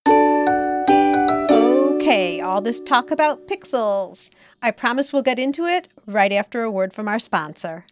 Okay, 1.96 2.40
all 2.40 2.62
this 2.62 2.80
talk 2.80 3.10
about 3.10 3.46
pixels. 3.46 4.30
I 4.62 4.70
promise 4.70 5.12
we'll 5.12 5.22
get 5.22 5.38
into 5.38 5.66
it 5.66 5.88
right 6.06 6.32
after 6.32 6.62
a 6.62 6.70
word 6.70 6.94
from 6.94 7.06
our 7.06 7.18
sponsor. 7.18 7.84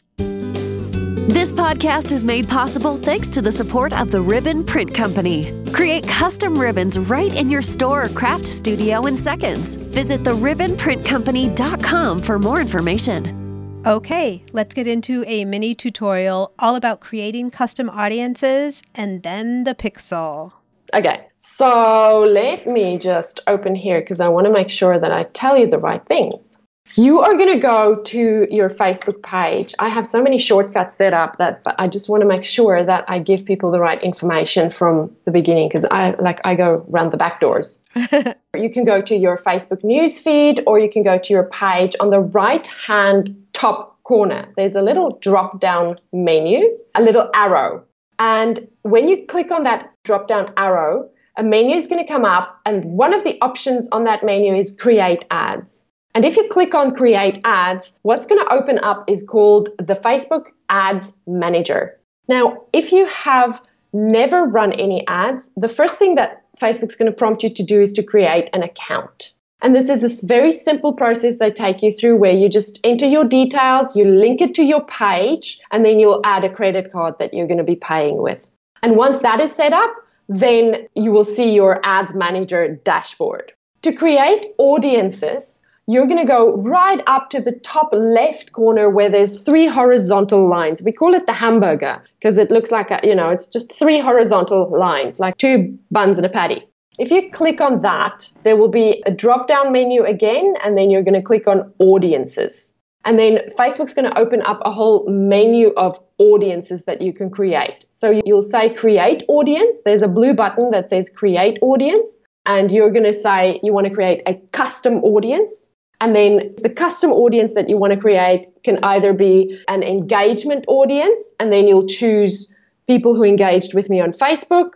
This 1.32 1.50
podcast 1.50 2.12
is 2.12 2.22
made 2.24 2.46
possible 2.46 2.98
thanks 2.98 3.30
to 3.30 3.40
the 3.40 3.50
support 3.50 3.98
of 3.98 4.10
the 4.10 4.20
Ribbon 4.20 4.62
Print 4.64 4.94
Company. 4.94 5.50
Create 5.72 6.06
custom 6.06 6.58
ribbons 6.58 6.98
right 6.98 7.34
in 7.34 7.48
your 7.48 7.62
store 7.62 8.04
or 8.04 8.08
craft 8.10 8.46
studio 8.46 9.06
in 9.06 9.16
seconds. 9.16 9.76
Visit 9.76 10.20
theribbonprintcompany.com 10.24 12.20
for 12.20 12.38
more 12.38 12.60
information. 12.60 13.82
Okay, 13.86 14.44
let's 14.52 14.74
get 14.74 14.86
into 14.86 15.24
a 15.26 15.46
mini 15.46 15.74
tutorial 15.74 16.52
all 16.58 16.76
about 16.76 17.00
creating 17.00 17.50
custom 17.50 17.88
audiences 17.88 18.82
and 18.94 19.22
then 19.22 19.64
the 19.64 19.74
pixel. 19.74 20.52
Okay, 20.92 21.26
so 21.38 22.26
let 22.28 22.66
me 22.66 22.98
just 22.98 23.40
open 23.46 23.74
here 23.74 24.00
because 24.00 24.20
I 24.20 24.28
want 24.28 24.48
to 24.48 24.52
make 24.52 24.68
sure 24.68 24.98
that 24.98 25.12
I 25.12 25.22
tell 25.22 25.56
you 25.56 25.66
the 25.66 25.78
right 25.78 26.04
things. 26.04 26.61
You 26.94 27.20
are 27.20 27.34
going 27.34 27.52
to 27.52 27.58
go 27.58 28.02
to 28.02 28.46
your 28.50 28.68
Facebook 28.68 29.22
page. 29.22 29.74
I 29.78 29.88
have 29.88 30.06
so 30.06 30.22
many 30.22 30.36
shortcuts 30.36 30.94
set 30.94 31.14
up 31.14 31.36
that 31.36 31.62
I 31.78 31.88
just 31.88 32.08
want 32.08 32.20
to 32.20 32.26
make 32.26 32.44
sure 32.44 32.84
that 32.84 33.04
I 33.08 33.18
give 33.18 33.46
people 33.46 33.70
the 33.70 33.80
right 33.80 34.02
information 34.02 34.68
from 34.68 35.14
the 35.24 35.30
beginning 35.30 35.68
because 35.68 35.86
I 35.90 36.10
like 36.20 36.40
I 36.44 36.54
go 36.54 36.84
round 36.88 37.12
the 37.12 37.16
back 37.16 37.40
doors. 37.40 37.82
you 38.56 38.70
can 38.70 38.84
go 38.84 39.00
to 39.00 39.16
your 39.16 39.38
Facebook 39.38 39.82
news 39.82 40.18
feed 40.18 40.62
or 40.66 40.78
you 40.78 40.90
can 40.90 41.02
go 41.02 41.18
to 41.18 41.32
your 41.32 41.44
page 41.44 41.96
on 41.98 42.10
the 42.10 42.20
right 42.20 42.66
hand 42.66 43.34
top 43.54 44.02
corner. 44.02 44.52
There's 44.56 44.74
a 44.74 44.82
little 44.82 45.18
drop 45.22 45.60
down 45.60 45.96
menu, 46.12 46.76
a 46.94 47.00
little 47.00 47.30
arrow. 47.34 47.84
And 48.18 48.68
when 48.82 49.08
you 49.08 49.24
click 49.26 49.50
on 49.50 49.62
that 49.62 49.90
drop 50.04 50.28
down 50.28 50.52
arrow, 50.58 51.08
a 51.36 51.42
menu 51.42 51.74
is 51.74 51.86
going 51.86 52.04
to 52.04 52.12
come 52.12 52.26
up, 52.26 52.60
and 52.66 52.84
one 52.84 53.14
of 53.14 53.24
the 53.24 53.38
options 53.40 53.88
on 53.90 54.04
that 54.04 54.22
menu 54.22 54.54
is 54.54 54.76
create 54.78 55.24
ads. 55.30 55.88
And 56.14 56.24
if 56.24 56.36
you 56.36 56.46
click 56.48 56.74
on 56.74 56.94
create 56.94 57.40
ads, 57.44 57.98
what's 58.02 58.26
going 58.26 58.44
to 58.44 58.52
open 58.52 58.78
up 58.78 59.08
is 59.08 59.22
called 59.22 59.70
the 59.78 59.94
Facebook 59.94 60.48
Ads 60.68 61.16
Manager. 61.26 61.98
Now, 62.28 62.64
if 62.72 62.92
you 62.92 63.06
have 63.06 63.62
never 63.92 64.44
run 64.44 64.72
any 64.72 65.06
ads, 65.06 65.52
the 65.56 65.68
first 65.68 65.98
thing 65.98 66.14
that 66.16 66.44
Facebook's 66.60 66.96
going 66.96 67.10
to 67.10 67.16
prompt 67.16 67.42
you 67.42 67.48
to 67.48 67.62
do 67.62 67.80
is 67.80 67.92
to 67.94 68.02
create 68.02 68.50
an 68.52 68.62
account. 68.62 69.32
And 69.62 69.76
this 69.76 69.88
is 69.88 70.02
a 70.02 70.26
very 70.26 70.50
simple 70.50 70.92
process 70.92 71.38
they 71.38 71.50
take 71.50 71.82
you 71.82 71.92
through 71.92 72.16
where 72.16 72.34
you 72.34 72.48
just 72.48 72.80
enter 72.84 73.06
your 73.06 73.24
details, 73.24 73.94
you 73.94 74.04
link 74.04 74.40
it 74.40 74.54
to 74.56 74.64
your 74.64 74.84
page, 74.84 75.60
and 75.70 75.84
then 75.84 76.00
you'll 76.00 76.20
add 76.24 76.44
a 76.44 76.52
credit 76.52 76.90
card 76.90 77.18
that 77.18 77.32
you're 77.32 77.46
going 77.46 77.58
to 77.58 77.64
be 77.64 77.76
paying 77.76 78.20
with. 78.20 78.50
And 78.82 78.96
once 78.96 79.20
that 79.20 79.40
is 79.40 79.52
set 79.52 79.72
up, 79.72 79.94
then 80.28 80.88
you 80.96 81.12
will 81.12 81.24
see 81.24 81.54
your 81.54 81.80
ads 81.84 82.14
manager 82.14 82.76
dashboard. 82.84 83.52
To 83.82 83.92
create 83.92 84.52
audiences, 84.58 85.61
you're 85.86 86.06
going 86.06 86.18
to 86.18 86.26
go 86.26 86.56
right 86.58 87.02
up 87.06 87.30
to 87.30 87.40
the 87.40 87.52
top 87.52 87.88
left 87.92 88.52
corner 88.52 88.88
where 88.88 89.10
there's 89.10 89.40
three 89.40 89.66
horizontal 89.66 90.48
lines. 90.48 90.82
We 90.82 90.92
call 90.92 91.14
it 91.14 91.26
the 91.26 91.32
hamburger 91.32 92.02
because 92.18 92.38
it 92.38 92.50
looks 92.50 92.70
like 92.70 92.90
a, 92.90 93.00
you 93.02 93.14
know, 93.14 93.30
it's 93.30 93.46
just 93.46 93.72
three 93.72 93.98
horizontal 93.98 94.70
lines, 94.78 95.18
like 95.18 95.36
two 95.38 95.76
buns 95.90 96.18
and 96.18 96.26
a 96.26 96.30
patty. 96.30 96.66
If 96.98 97.10
you 97.10 97.30
click 97.30 97.60
on 97.60 97.80
that, 97.80 98.30
there 98.42 98.56
will 98.56 98.68
be 98.68 99.02
a 99.06 99.10
drop 99.10 99.48
down 99.48 99.72
menu 99.72 100.04
again, 100.04 100.54
and 100.62 100.76
then 100.76 100.90
you're 100.90 101.02
going 101.02 101.14
to 101.14 101.22
click 101.22 101.48
on 101.48 101.72
audiences. 101.78 102.78
And 103.04 103.18
then 103.18 103.38
Facebook's 103.58 103.94
going 103.94 104.08
to 104.08 104.18
open 104.18 104.42
up 104.42 104.60
a 104.64 104.70
whole 104.70 105.08
menu 105.08 105.70
of 105.70 105.98
audiences 106.18 106.84
that 106.84 107.02
you 107.02 107.12
can 107.12 107.30
create. 107.30 107.86
So 107.90 108.20
you'll 108.24 108.42
say 108.42 108.72
create 108.74 109.24
audience. 109.26 109.82
There's 109.84 110.02
a 110.02 110.08
blue 110.08 110.34
button 110.34 110.70
that 110.70 110.88
says 110.88 111.10
create 111.10 111.58
audience. 111.62 112.20
And 112.46 112.70
you're 112.70 112.90
going 112.90 113.04
to 113.04 113.12
say 113.12 113.60
you 113.62 113.72
want 113.72 113.86
to 113.86 113.92
create 113.92 114.22
a 114.26 114.34
custom 114.52 114.96
audience. 115.04 115.71
And 116.02 116.16
then 116.16 116.52
the 116.60 116.68
custom 116.68 117.12
audience 117.12 117.54
that 117.54 117.68
you 117.68 117.78
want 117.78 117.92
to 117.92 117.98
create 117.98 118.48
can 118.64 118.82
either 118.82 119.12
be 119.12 119.56
an 119.68 119.84
engagement 119.84 120.64
audience, 120.66 121.32
and 121.38 121.52
then 121.52 121.68
you'll 121.68 121.86
choose 121.86 122.52
people 122.88 123.14
who 123.14 123.22
engaged 123.22 123.72
with 123.72 123.88
me 123.88 124.00
on 124.00 124.10
Facebook, 124.10 124.72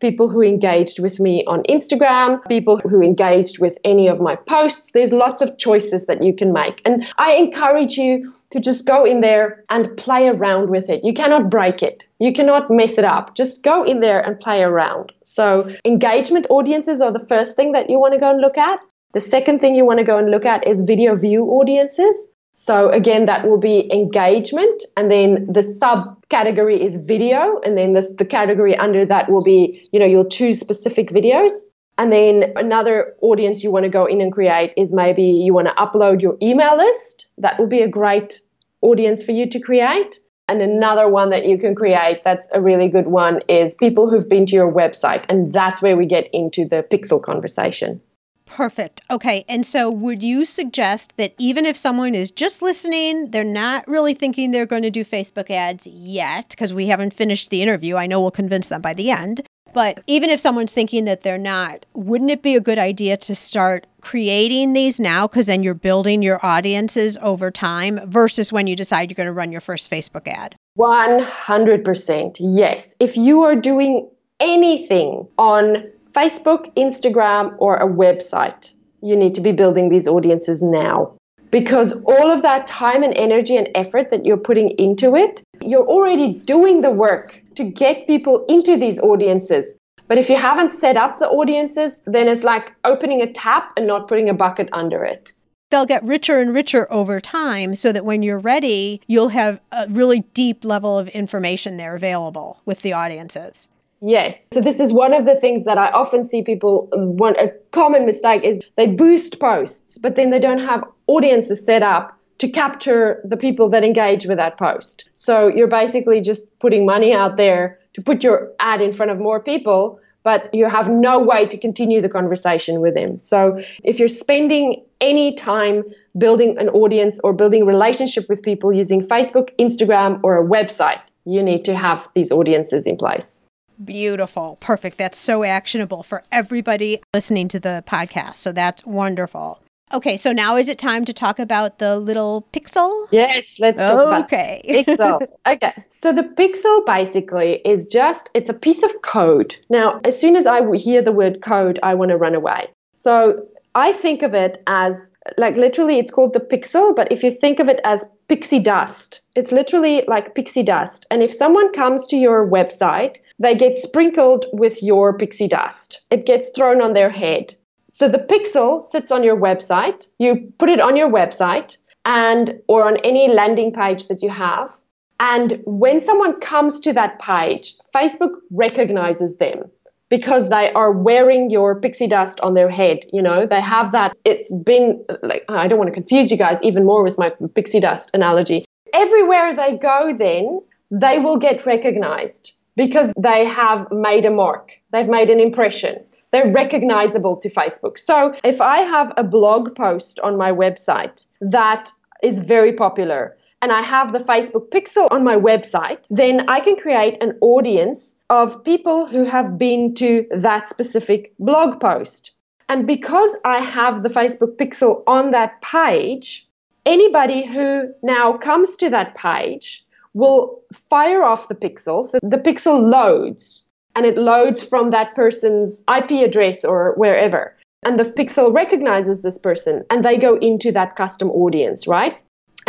people 0.00 0.30
who 0.30 0.40
engaged 0.40 0.98
with 0.98 1.20
me 1.20 1.44
on 1.44 1.62
Instagram, 1.64 2.40
people 2.48 2.78
who 2.78 3.02
engaged 3.02 3.60
with 3.60 3.76
any 3.84 4.08
of 4.08 4.22
my 4.22 4.36
posts. 4.36 4.92
There's 4.92 5.12
lots 5.12 5.42
of 5.42 5.58
choices 5.58 6.06
that 6.06 6.22
you 6.22 6.34
can 6.34 6.50
make. 6.50 6.80
And 6.86 7.06
I 7.18 7.34
encourage 7.34 7.98
you 7.98 8.24
to 8.48 8.58
just 8.58 8.86
go 8.86 9.04
in 9.04 9.20
there 9.20 9.62
and 9.68 9.94
play 9.98 10.28
around 10.28 10.70
with 10.70 10.88
it. 10.88 11.04
You 11.04 11.12
cannot 11.12 11.50
break 11.50 11.82
it, 11.82 12.06
you 12.20 12.32
cannot 12.32 12.70
mess 12.70 12.96
it 12.96 13.04
up. 13.04 13.34
Just 13.34 13.62
go 13.62 13.84
in 13.84 14.00
there 14.00 14.20
and 14.20 14.40
play 14.40 14.62
around. 14.62 15.12
So, 15.24 15.70
engagement 15.84 16.46
audiences 16.48 17.02
are 17.02 17.12
the 17.12 17.26
first 17.26 17.54
thing 17.54 17.72
that 17.72 17.90
you 17.90 17.98
want 17.98 18.14
to 18.14 18.20
go 18.20 18.30
and 18.30 18.40
look 18.40 18.56
at. 18.56 18.80
The 19.12 19.20
second 19.20 19.60
thing 19.60 19.74
you 19.74 19.84
want 19.84 19.98
to 19.98 20.04
go 20.04 20.18
and 20.18 20.30
look 20.30 20.46
at 20.46 20.66
is 20.66 20.82
video 20.82 21.16
view 21.16 21.44
audiences. 21.46 22.32
So 22.52 22.90
again, 22.90 23.26
that 23.26 23.48
will 23.48 23.58
be 23.58 23.92
engagement, 23.92 24.84
and 24.96 25.10
then 25.10 25.46
the 25.50 25.60
subcategory 25.60 26.78
is 26.78 26.96
video, 27.06 27.60
and 27.64 27.76
then 27.76 27.92
this, 27.92 28.14
the 28.16 28.24
category 28.24 28.76
under 28.76 29.04
that 29.06 29.30
will 29.30 29.42
be, 29.42 29.88
you 29.92 29.98
know, 29.98 30.06
you'll 30.06 30.28
choose 30.28 30.60
specific 30.60 31.10
videos. 31.10 31.52
And 31.98 32.12
then 32.12 32.52
another 32.56 33.14
audience 33.20 33.62
you 33.62 33.70
want 33.70 33.84
to 33.84 33.88
go 33.90 34.06
in 34.06 34.20
and 34.20 34.32
create 34.32 34.72
is 34.76 34.92
maybe 34.94 35.22
you 35.22 35.52
want 35.52 35.68
to 35.68 35.74
upload 35.74 36.22
your 36.22 36.36
email 36.40 36.76
list. 36.76 37.26
That 37.38 37.58
will 37.58 37.66
be 37.66 37.82
a 37.82 37.88
great 37.88 38.40
audience 38.80 39.22
for 39.22 39.32
you 39.32 39.48
to 39.50 39.60
create. 39.60 40.18
And 40.48 40.62
another 40.62 41.08
one 41.08 41.30
that 41.30 41.46
you 41.46 41.58
can 41.58 41.74
create 41.74 42.22
that's 42.24 42.48
a 42.52 42.60
really 42.60 42.88
good 42.88 43.06
one 43.06 43.40
is 43.48 43.74
people 43.74 44.08
who've 44.08 44.28
been 44.28 44.46
to 44.46 44.56
your 44.56 44.72
website. 44.72 45.24
And 45.28 45.52
that's 45.52 45.82
where 45.82 45.96
we 45.96 46.06
get 46.06 46.28
into 46.32 46.64
the 46.64 46.84
pixel 46.90 47.22
conversation. 47.22 48.00
Perfect. 48.50 49.00
Okay. 49.10 49.44
And 49.48 49.64
so, 49.64 49.88
would 49.88 50.24
you 50.24 50.44
suggest 50.44 51.16
that 51.16 51.34
even 51.38 51.64
if 51.64 51.76
someone 51.76 52.16
is 52.16 52.32
just 52.32 52.62
listening, 52.62 53.30
they're 53.30 53.44
not 53.44 53.86
really 53.86 54.12
thinking 54.12 54.50
they're 54.50 54.66
going 54.66 54.82
to 54.82 54.90
do 54.90 55.04
Facebook 55.04 55.50
ads 55.50 55.86
yet, 55.86 56.48
because 56.50 56.74
we 56.74 56.88
haven't 56.88 57.14
finished 57.14 57.50
the 57.50 57.62
interview? 57.62 57.94
I 57.96 58.06
know 58.06 58.20
we'll 58.20 58.32
convince 58.32 58.68
them 58.68 58.80
by 58.80 58.92
the 58.92 59.10
end. 59.10 59.42
But 59.72 60.02
even 60.08 60.30
if 60.30 60.40
someone's 60.40 60.72
thinking 60.72 61.04
that 61.04 61.22
they're 61.22 61.38
not, 61.38 61.86
wouldn't 61.94 62.32
it 62.32 62.42
be 62.42 62.56
a 62.56 62.60
good 62.60 62.78
idea 62.78 63.16
to 63.18 63.36
start 63.36 63.86
creating 64.00 64.72
these 64.72 64.98
now? 64.98 65.28
Because 65.28 65.46
then 65.46 65.62
you're 65.62 65.74
building 65.74 66.20
your 66.20 66.44
audiences 66.44 67.16
over 67.22 67.52
time 67.52 68.00
versus 68.10 68.52
when 68.52 68.66
you 68.66 68.74
decide 68.74 69.10
you're 69.10 69.14
going 69.14 69.28
to 69.28 69.32
run 69.32 69.52
your 69.52 69.60
first 69.60 69.88
Facebook 69.88 70.26
ad. 70.26 70.56
100%. 70.76 72.36
Yes. 72.40 72.96
If 72.98 73.16
you 73.16 73.42
are 73.42 73.54
doing 73.54 74.10
anything 74.40 75.28
on 75.38 75.84
Facebook, 76.12 76.74
Instagram, 76.74 77.54
or 77.58 77.76
a 77.76 77.86
website, 77.86 78.72
you 79.02 79.16
need 79.16 79.34
to 79.34 79.40
be 79.40 79.52
building 79.52 79.88
these 79.88 80.08
audiences 80.08 80.62
now. 80.62 81.16
Because 81.50 81.92
all 82.04 82.30
of 82.30 82.42
that 82.42 82.66
time 82.66 83.02
and 83.02 83.16
energy 83.16 83.56
and 83.56 83.68
effort 83.74 84.10
that 84.10 84.24
you're 84.24 84.36
putting 84.36 84.70
into 84.70 85.16
it, 85.16 85.42
you're 85.62 85.86
already 85.86 86.34
doing 86.34 86.80
the 86.80 86.90
work 86.90 87.42
to 87.56 87.64
get 87.64 88.06
people 88.06 88.44
into 88.48 88.76
these 88.76 89.00
audiences. 89.00 89.78
But 90.06 90.18
if 90.18 90.28
you 90.28 90.36
haven't 90.36 90.72
set 90.72 90.96
up 90.96 91.18
the 91.18 91.28
audiences, 91.28 92.02
then 92.06 92.28
it's 92.28 92.44
like 92.44 92.72
opening 92.84 93.20
a 93.20 93.32
tap 93.32 93.72
and 93.76 93.86
not 93.86 94.08
putting 94.08 94.28
a 94.28 94.34
bucket 94.34 94.68
under 94.72 95.04
it 95.04 95.32
they'll 95.70 95.86
get 95.86 96.04
richer 96.04 96.40
and 96.40 96.52
richer 96.52 96.92
over 96.92 97.20
time 97.20 97.74
so 97.74 97.92
that 97.92 98.04
when 98.04 98.22
you're 98.22 98.38
ready, 98.38 99.00
you'll 99.06 99.28
have 99.28 99.60
a 99.72 99.86
really 99.88 100.20
deep 100.34 100.64
level 100.64 100.98
of 100.98 101.08
information 101.08 101.76
there 101.76 101.94
available 101.94 102.60
with 102.64 102.82
the 102.82 102.92
audiences. 102.92 103.68
Yes. 104.02 104.48
So 104.52 104.60
this 104.60 104.80
is 104.80 104.92
one 104.92 105.12
of 105.12 105.26
the 105.26 105.36
things 105.36 105.64
that 105.64 105.76
I 105.76 105.90
often 105.90 106.24
see 106.24 106.42
people 106.42 106.88
um, 106.92 107.16
want 107.16 107.36
a 107.36 107.52
common 107.70 108.06
mistake 108.06 108.42
is 108.44 108.58
they 108.76 108.86
boost 108.86 109.40
posts, 109.40 109.98
but 109.98 110.16
then 110.16 110.30
they 110.30 110.38
don't 110.38 110.60
have 110.60 110.82
audiences 111.06 111.64
set 111.64 111.82
up 111.82 112.16
to 112.38 112.48
capture 112.48 113.20
the 113.24 113.36
people 113.36 113.68
that 113.68 113.84
engage 113.84 114.24
with 114.24 114.38
that 114.38 114.56
post. 114.56 115.04
So 115.14 115.48
you're 115.48 115.68
basically 115.68 116.22
just 116.22 116.58
putting 116.58 116.86
money 116.86 117.12
out 117.12 117.36
there 117.36 117.78
to 117.92 118.00
put 118.00 118.24
your 118.24 118.50
ad 118.60 118.80
in 118.80 118.92
front 118.92 119.12
of 119.12 119.18
more 119.18 119.38
people, 119.38 120.00
but 120.22 120.52
you 120.54 120.66
have 120.66 120.88
no 120.88 121.18
way 121.18 121.46
to 121.46 121.58
continue 121.58 122.00
the 122.00 122.08
conversation 122.08 122.80
with 122.80 122.94
them. 122.94 123.18
So 123.18 123.60
if 123.84 123.98
you're 123.98 124.08
spending 124.08 124.82
any 125.02 125.34
time 125.34 125.84
building 126.16 126.56
an 126.58 126.70
audience 126.70 127.20
or 127.22 127.34
building 127.34 127.62
a 127.62 127.66
relationship 127.66 128.26
with 128.30 128.42
people 128.42 128.72
using 128.72 129.02
Facebook, 129.02 129.50
Instagram, 129.58 130.20
or 130.22 130.42
a 130.42 130.46
website, 130.46 131.00
you 131.26 131.42
need 131.42 131.66
to 131.66 131.74
have 131.74 132.08
these 132.14 132.32
audiences 132.32 132.86
in 132.86 132.96
place. 132.96 133.46
Beautiful. 133.84 134.56
Perfect. 134.60 134.98
That's 134.98 135.18
so 135.18 135.44
actionable 135.44 136.02
for 136.02 136.22
everybody 136.30 137.00
listening 137.14 137.48
to 137.48 137.60
the 137.60 137.82
podcast. 137.86 138.36
So 138.36 138.52
that's 138.52 138.84
wonderful. 138.84 139.62
Okay, 139.92 140.16
so 140.16 140.30
now 140.30 140.56
is 140.56 140.68
it 140.68 140.78
time 140.78 141.04
to 141.04 141.12
talk 141.12 141.40
about 141.40 141.78
the 141.80 141.98
little 141.98 142.46
pixel? 142.52 143.08
Yes, 143.10 143.58
let's 143.58 143.80
talk 143.80 144.24
okay. 144.24 144.60
about 144.64 144.86
pixel. 144.86 145.26
okay. 145.48 145.84
So 145.98 146.12
the 146.12 146.22
pixel 146.22 146.86
basically 146.86 147.60
is 147.64 147.86
just 147.86 148.30
it's 148.34 148.48
a 148.48 148.54
piece 148.54 148.84
of 148.84 149.02
code. 149.02 149.56
Now, 149.68 150.00
as 150.04 150.18
soon 150.18 150.36
as 150.36 150.46
I 150.46 150.60
hear 150.76 151.02
the 151.02 151.10
word 151.10 151.42
code, 151.42 151.80
I 151.82 151.94
want 151.94 152.10
to 152.10 152.16
run 152.16 152.36
away. 152.36 152.68
So 152.94 153.44
I 153.74 153.92
think 153.92 154.22
of 154.22 154.32
it 154.32 154.62
as 154.68 155.10
like 155.36 155.56
literally 155.56 155.98
it's 155.98 156.10
called 156.10 156.32
the 156.32 156.40
pixel, 156.40 156.94
but 156.94 157.10
if 157.12 157.22
you 157.22 157.30
think 157.30 157.60
of 157.60 157.68
it 157.68 157.80
as 157.84 158.04
pixie 158.28 158.58
dust, 158.60 159.20
it's 159.34 159.52
literally 159.52 160.04
like 160.08 160.34
pixie 160.34 160.62
dust. 160.62 161.06
And 161.10 161.22
if 161.22 161.32
someone 161.32 161.72
comes 161.72 162.06
to 162.08 162.16
your 162.16 162.48
website 162.48 163.18
they 163.40 163.54
get 163.54 163.76
sprinkled 163.76 164.44
with 164.52 164.82
your 164.82 165.16
pixie 165.16 165.48
dust. 165.48 166.02
It 166.10 166.26
gets 166.26 166.50
thrown 166.50 166.82
on 166.82 166.92
their 166.92 167.10
head. 167.10 167.56
So 167.88 168.06
the 168.06 168.18
pixel 168.18 168.80
sits 168.80 169.10
on 169.10 169.24
your 169.24 169.36
website. 169.36 170.06
You 170.18 170.52
put 170.58 170.68
it 170.68 170.78
on 170.78 170.94
your 170.94 171.10
website 171.10 171.78
and 172.04 172.60
or 172.68 172.86
on 172.86 172.98
any 172.98 173.28
landing 173.28 173.72
page 173.72 174.08
that 174.08 174.22
you 174.22 174.28
have. 174.28 174.76
And 175.18 175.60
when 175.64 176.00
someone 176.00 176.38
comes 176.40 176.80
to 176.80 176.92
that 176.92 177.18
page, 177.18 177.74
Facebook 177.94 178.36
recognizes 178.50 179.38
them 179.38 179.70
because 180.10 180.50
they 180.50 180.70
are 180.72 180.92
wearing 180.92 181.50
your 181.50 181.80
pixie 181.80 182.08
dust 182.08 182.40
on 182.40 182.54
their 182.54 182.68
head. 182.68 182.98
You 183.12 183.22
know, 183.22 183.46
they 183.46 183.60
have 183.60 183.92
that. 183.92 184.16
It's 184.24 184.52
been 184.52 185.02
like, 185.22 185.44
I 185.48 185.68
don't 185.68 185.78
want 185.78 185.88
to 185.88 185.94
confuse 185.94 186.30
you 186.30 186.36
guys 186.36 186.62
even 186.62 186.84
more 186.84 187.02
with 187.02 187.16
my 187.16 187.32
pixie 187.54 187.80
dust 187.80 188.10
analogy. 188.12 188.66
Everywhere 188.92 189.54
they 189.54 189.78
go, 189.78 190.14
then 190.18 190.60
they 190.90 191.18
will 191.20 191.38
get 191.38 191.64
recognized 191.64 192.52
because 192.76 193.12
they 193.16 193.44
have 193.44 193.90
made 193.90 194.24
a 194.24 194.30
mark, 194.30 194.72
they've 194.92 195.08
made 195.08 195.30
an 195.30 195.40
impression. 195.40 196.04
They're 196.32 196.52
recognizable 196.52 197.36
to 197.38 197.50
Facebook. 197.50 197.98
So 197.98 198.34
if 198.44 198.60
I 198.60 198.82
have 198.82 199.12
a 199.16 199.24
blog 199.24 199.74
post 199.74 200.20
on 200.20 200.36
my 200.36 200.52
website 200.52 201.26
that 201.40 201.90
is 202.22 202.38
very 202.38 202.72
popular, 202.72 203.36
and 203.62 203.72
I 203.72 203.82
have 203.82 204.12
the 204.12 204.18
Facebook 204.18 204.70
pixel 204.70 205.08
on 205.10 205.22
my 205.22 205.36
website, 205.36 205.98
then 206.08 206.48
I 206.48 206.60
can 206.60 206.76
create 206.76 207.22
an 207.22 207.36
audience 207.40 208.22
of 208.30 208.64
people 208.64 209.06
who 209.06 209.24
have 209.24 209.58
been 209.58 209.94
to 209.96 210.26
that 210.30 210.68
specific 210.68 211.34
blog 211.38 211.80
post. 211.80 212.32
And 212.68 212.86
because 212.86 213.36
I 213.44 213.58
have 213.58 214.02
the 214.02 214.08
Facebook 214.08 214.56
pixel 214.56 215.02
on 215.06 215.32
that 215.32 215.60
page, 215.60 216.46
anybody 216.86 217.44
who 217.44 217.92
now 218.02 218.38
comes 218.38 218.76
to 218.76 218.88
that 218.90 219.14
page 219.14 219.84
will 220.14 220.62
fire 220.72 221.22
off 221.22 221.48
the 221.48 221.54
pixel. 221.54 222.04
So 222.04 222.18
the 222.22 222.38
pixel 222.38 222.80
loads 222.80 223.68
and 223.94 224.06
it 224.06 224.16
loads 224.16 224.62
from 224.62 224.90
that 224.90 225.14
person's 225.14 225.84
IP 225.94 226.24
address 226.24 226.64
or 226.64 226.94
wherever. 226.96 227.56
And 227.82 227.98
the 227.98 228.04
pixel 228.04 228.52
recognizes 228.54 229.22
this 229.22 229.38
person 229.38 229.84
and 229.90 230.04
they 230.04 230.16
go 230.16 230.36
into 230.36 230.70
that 230.72 230.96
custom 230.96 231.30
audience, 231.30 231.86
right? 231.86 232.18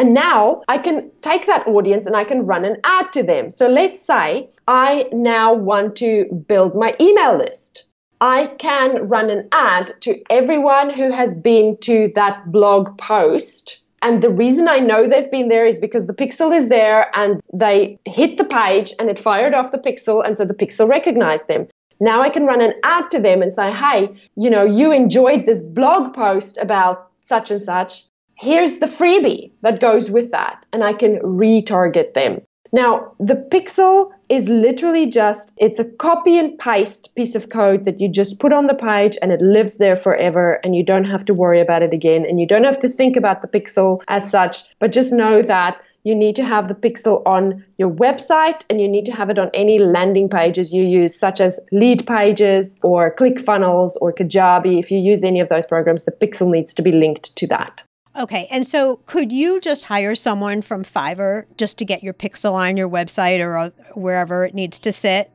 And 0.01 0.15
now 0.15 0.63
I 0.67 0.79
can 0.79 1.11
take 1.21 1.45
that 1.45 1.67
audience 1.67 2.07
and 2.07 2.15
I 2.15 2.23
can 2.23 2.47
run 2.47 2.65
an 2.65 2.77
ad 2.83 3.13
to 3.13 3.21
them. 3.21 3.51
So 3.51 3.67
let's 3.67 4.01
say 4.01 4.49
I 4.67 5.05
now 5.11 5.53
want 5.53 5.95
to 5.97 6.25
build 6.47 6.75
my 6.75 6.95
email 6.99 7.37
list. 7.37 7.83
I 8.19 8.47
can 8.57 9.07
run 9.07 9.29
an 9.29 9.47
ad 9.51 9.93
to 10.01 10.19
everyone 10.31 10.91
who 10.91 11.11
has 11.11 11.39
been 11.39 11.77
to 11.81 12.11
that 12.15 12.51
blog 12.51 12.97
post 12.97 13.83
and 14.01 14.23
the 14.23 14.31
reason 14.31 14.67
I 14.67 14.79
know 14.79 15.07
they've 15.07 15.29
been 15.29 15.49
there 15.49 15.67
is 15.67 15.77
because 15.77 16.07
the 16.07 16.13
pixel 16.15 16.55
is 16.55 16.69
there 16.69 17.15
and 17.15 17.39
they 17.53 17.99
hit 18.05 18.39
the 18.39 18.43
page 18.43 18.93
and 18.97 19.07
it 19.11 19.19
fired 19.19 19.53
off 19.53 19.71
the 19.71 19.77
pixel. 19.77 20.25
And 20.25 20.35
so 20.35 20.43
the 20.43 20.55
pixel 20.55 20.89
recognized 20.89 21.47
them. 21.47 21.67
Now 21.99 22.23
I 22.23 22.29
can 22.29 22.47
run 22.47 22.61
an 22.61 22.73
ad 22.81 23.11
to 23.11 23.19
them 23.19 23.43
and 23.43 23.53
say, 23.53 23.71
hey, 23.71 24.09
you 24.35 24.49
know, 24.49 24.65
you 24.65 24.91
enjoyed 24.91 25.45
this 25.45 25.61
blog 25.61 26.15
post 26.15 26.57
about 26.57 27.11
such 27.21 27.51
and 27.51 27.61
such. 27.61 28.05
Here's 28.41 28.79
the 28.79 28.87
freebie 28.87 29.51
that 29.61 29.79
goes 29.79 30.09
with 30.09 30.31
that, 30.31 30.65
and 30.73 30.83
I 30.83 30.93
can 30.93 31.19
retarget 31.19 32.15
them. 32.15 32.41
Now, 32.73 33.13
the 33.19 33.35
pixel 33.35 34.09
is 34.29 34.49
literally 34.49 35.05
just 35.05 35.53
it's 35.57 35.77
a 35.77 35.85
copy 35.85 36.39
and 36.39 36.57
paste 36.57 37.13
piece 37.13 37.35
of 37.35 37.49
code 37.49 37.85
that 37.85 38.01
you 38.01 38.09
just 38.09 38.39
put 38.39 38.51
on 38.51 38.65
the 38.65 38.73
page 38.73 39.15
and 39.21 39.31
it 39.31 39.41
lives 39.41 39.77
there 39.77 39.95
forever 39.95 40.59
and 40.63 40.75
you 40.75 40.83
don't 40.83 41.03
have 41.03 41.23
to 41.25 41.35
worry 41.35 41.61
about 41.61 41.83
it 41.83 41.93
again 41.93 42.25
and 42.25 42.39
you 42.39 42.47
don't 42.47 42.63
have 42.63 42.79
to 42.79 42.89
think 42.89 43.15
about 43.15 43.43
the 43.43 43.47
pixel 43.47 44.01
as 44.07 44.31
such, 44.31 44.63
but 44.79 44.91
just 44.91 45.13
know 45.13 45.43
that 45.43 45.79
you 46.03 46.15
need 46.15 46.35
to 46.37 46.43
have 46.43 46.67
the 46.67 46.73
pixel 46.73 47.21
on 47.27 47.63
your 47.77 47.91
website 47.91 48.65
and 48.71 48.81
you 48.81 48.87
need 48.87 49.05
to 49.05 49.11
have 49.11 49.29
it 49.29 49.37
on 49.37 49.51
any 49.53 49.77
landing 49.77 50.27
pages 50.27 50.73
you 50.73 50.83
use, 50.83 51.15
such 51.15 51.39
as 51.39 51.59
Leadpages 51.71 52.79
or 52.81 53.15
ClickFunnels 53.15 53.97
or 54.01 54.11
Kajabi. 54.11 54.79
If 54.79 54.89
you 54.89 54.97
use 54.97 55.23
any 55.23 55.41
of 55.41 55.49
those 55.49 55.67
programs, 55.67 56.05
the 56.05 56.11
pixel 56.11 56.49
needs 56.49 56.73
to 56.73 56.81
be 56.81 56.91
linked 56.91 57.37
to 57.37 57.45
that. 57.45 57.83
Okay. 58.15 58.47
And 58.51 58.65
so 58.65 58.97
could 59.05 59.31
you 59.31 59.61
just 59.61 59.85
hire 59.85 60.15
someone 60.15 60.61
from 60.61 60.83
Fiverr 60.83 61.45
just 61.57 61.77
to 61.77 61.85
get 61.85 62.03
your 62.03 62.13
pixel 62.13 62.53
on 62.53 62.77
your 62.77 62.89
website 62.89 63.39
or 63.39 63.57
uh, 63.57 63.69
wherever 63.95 64.45
it 64.45 64.53
needs 64.53 64.79
to 64.79 64.91
sit? 64.91 65.31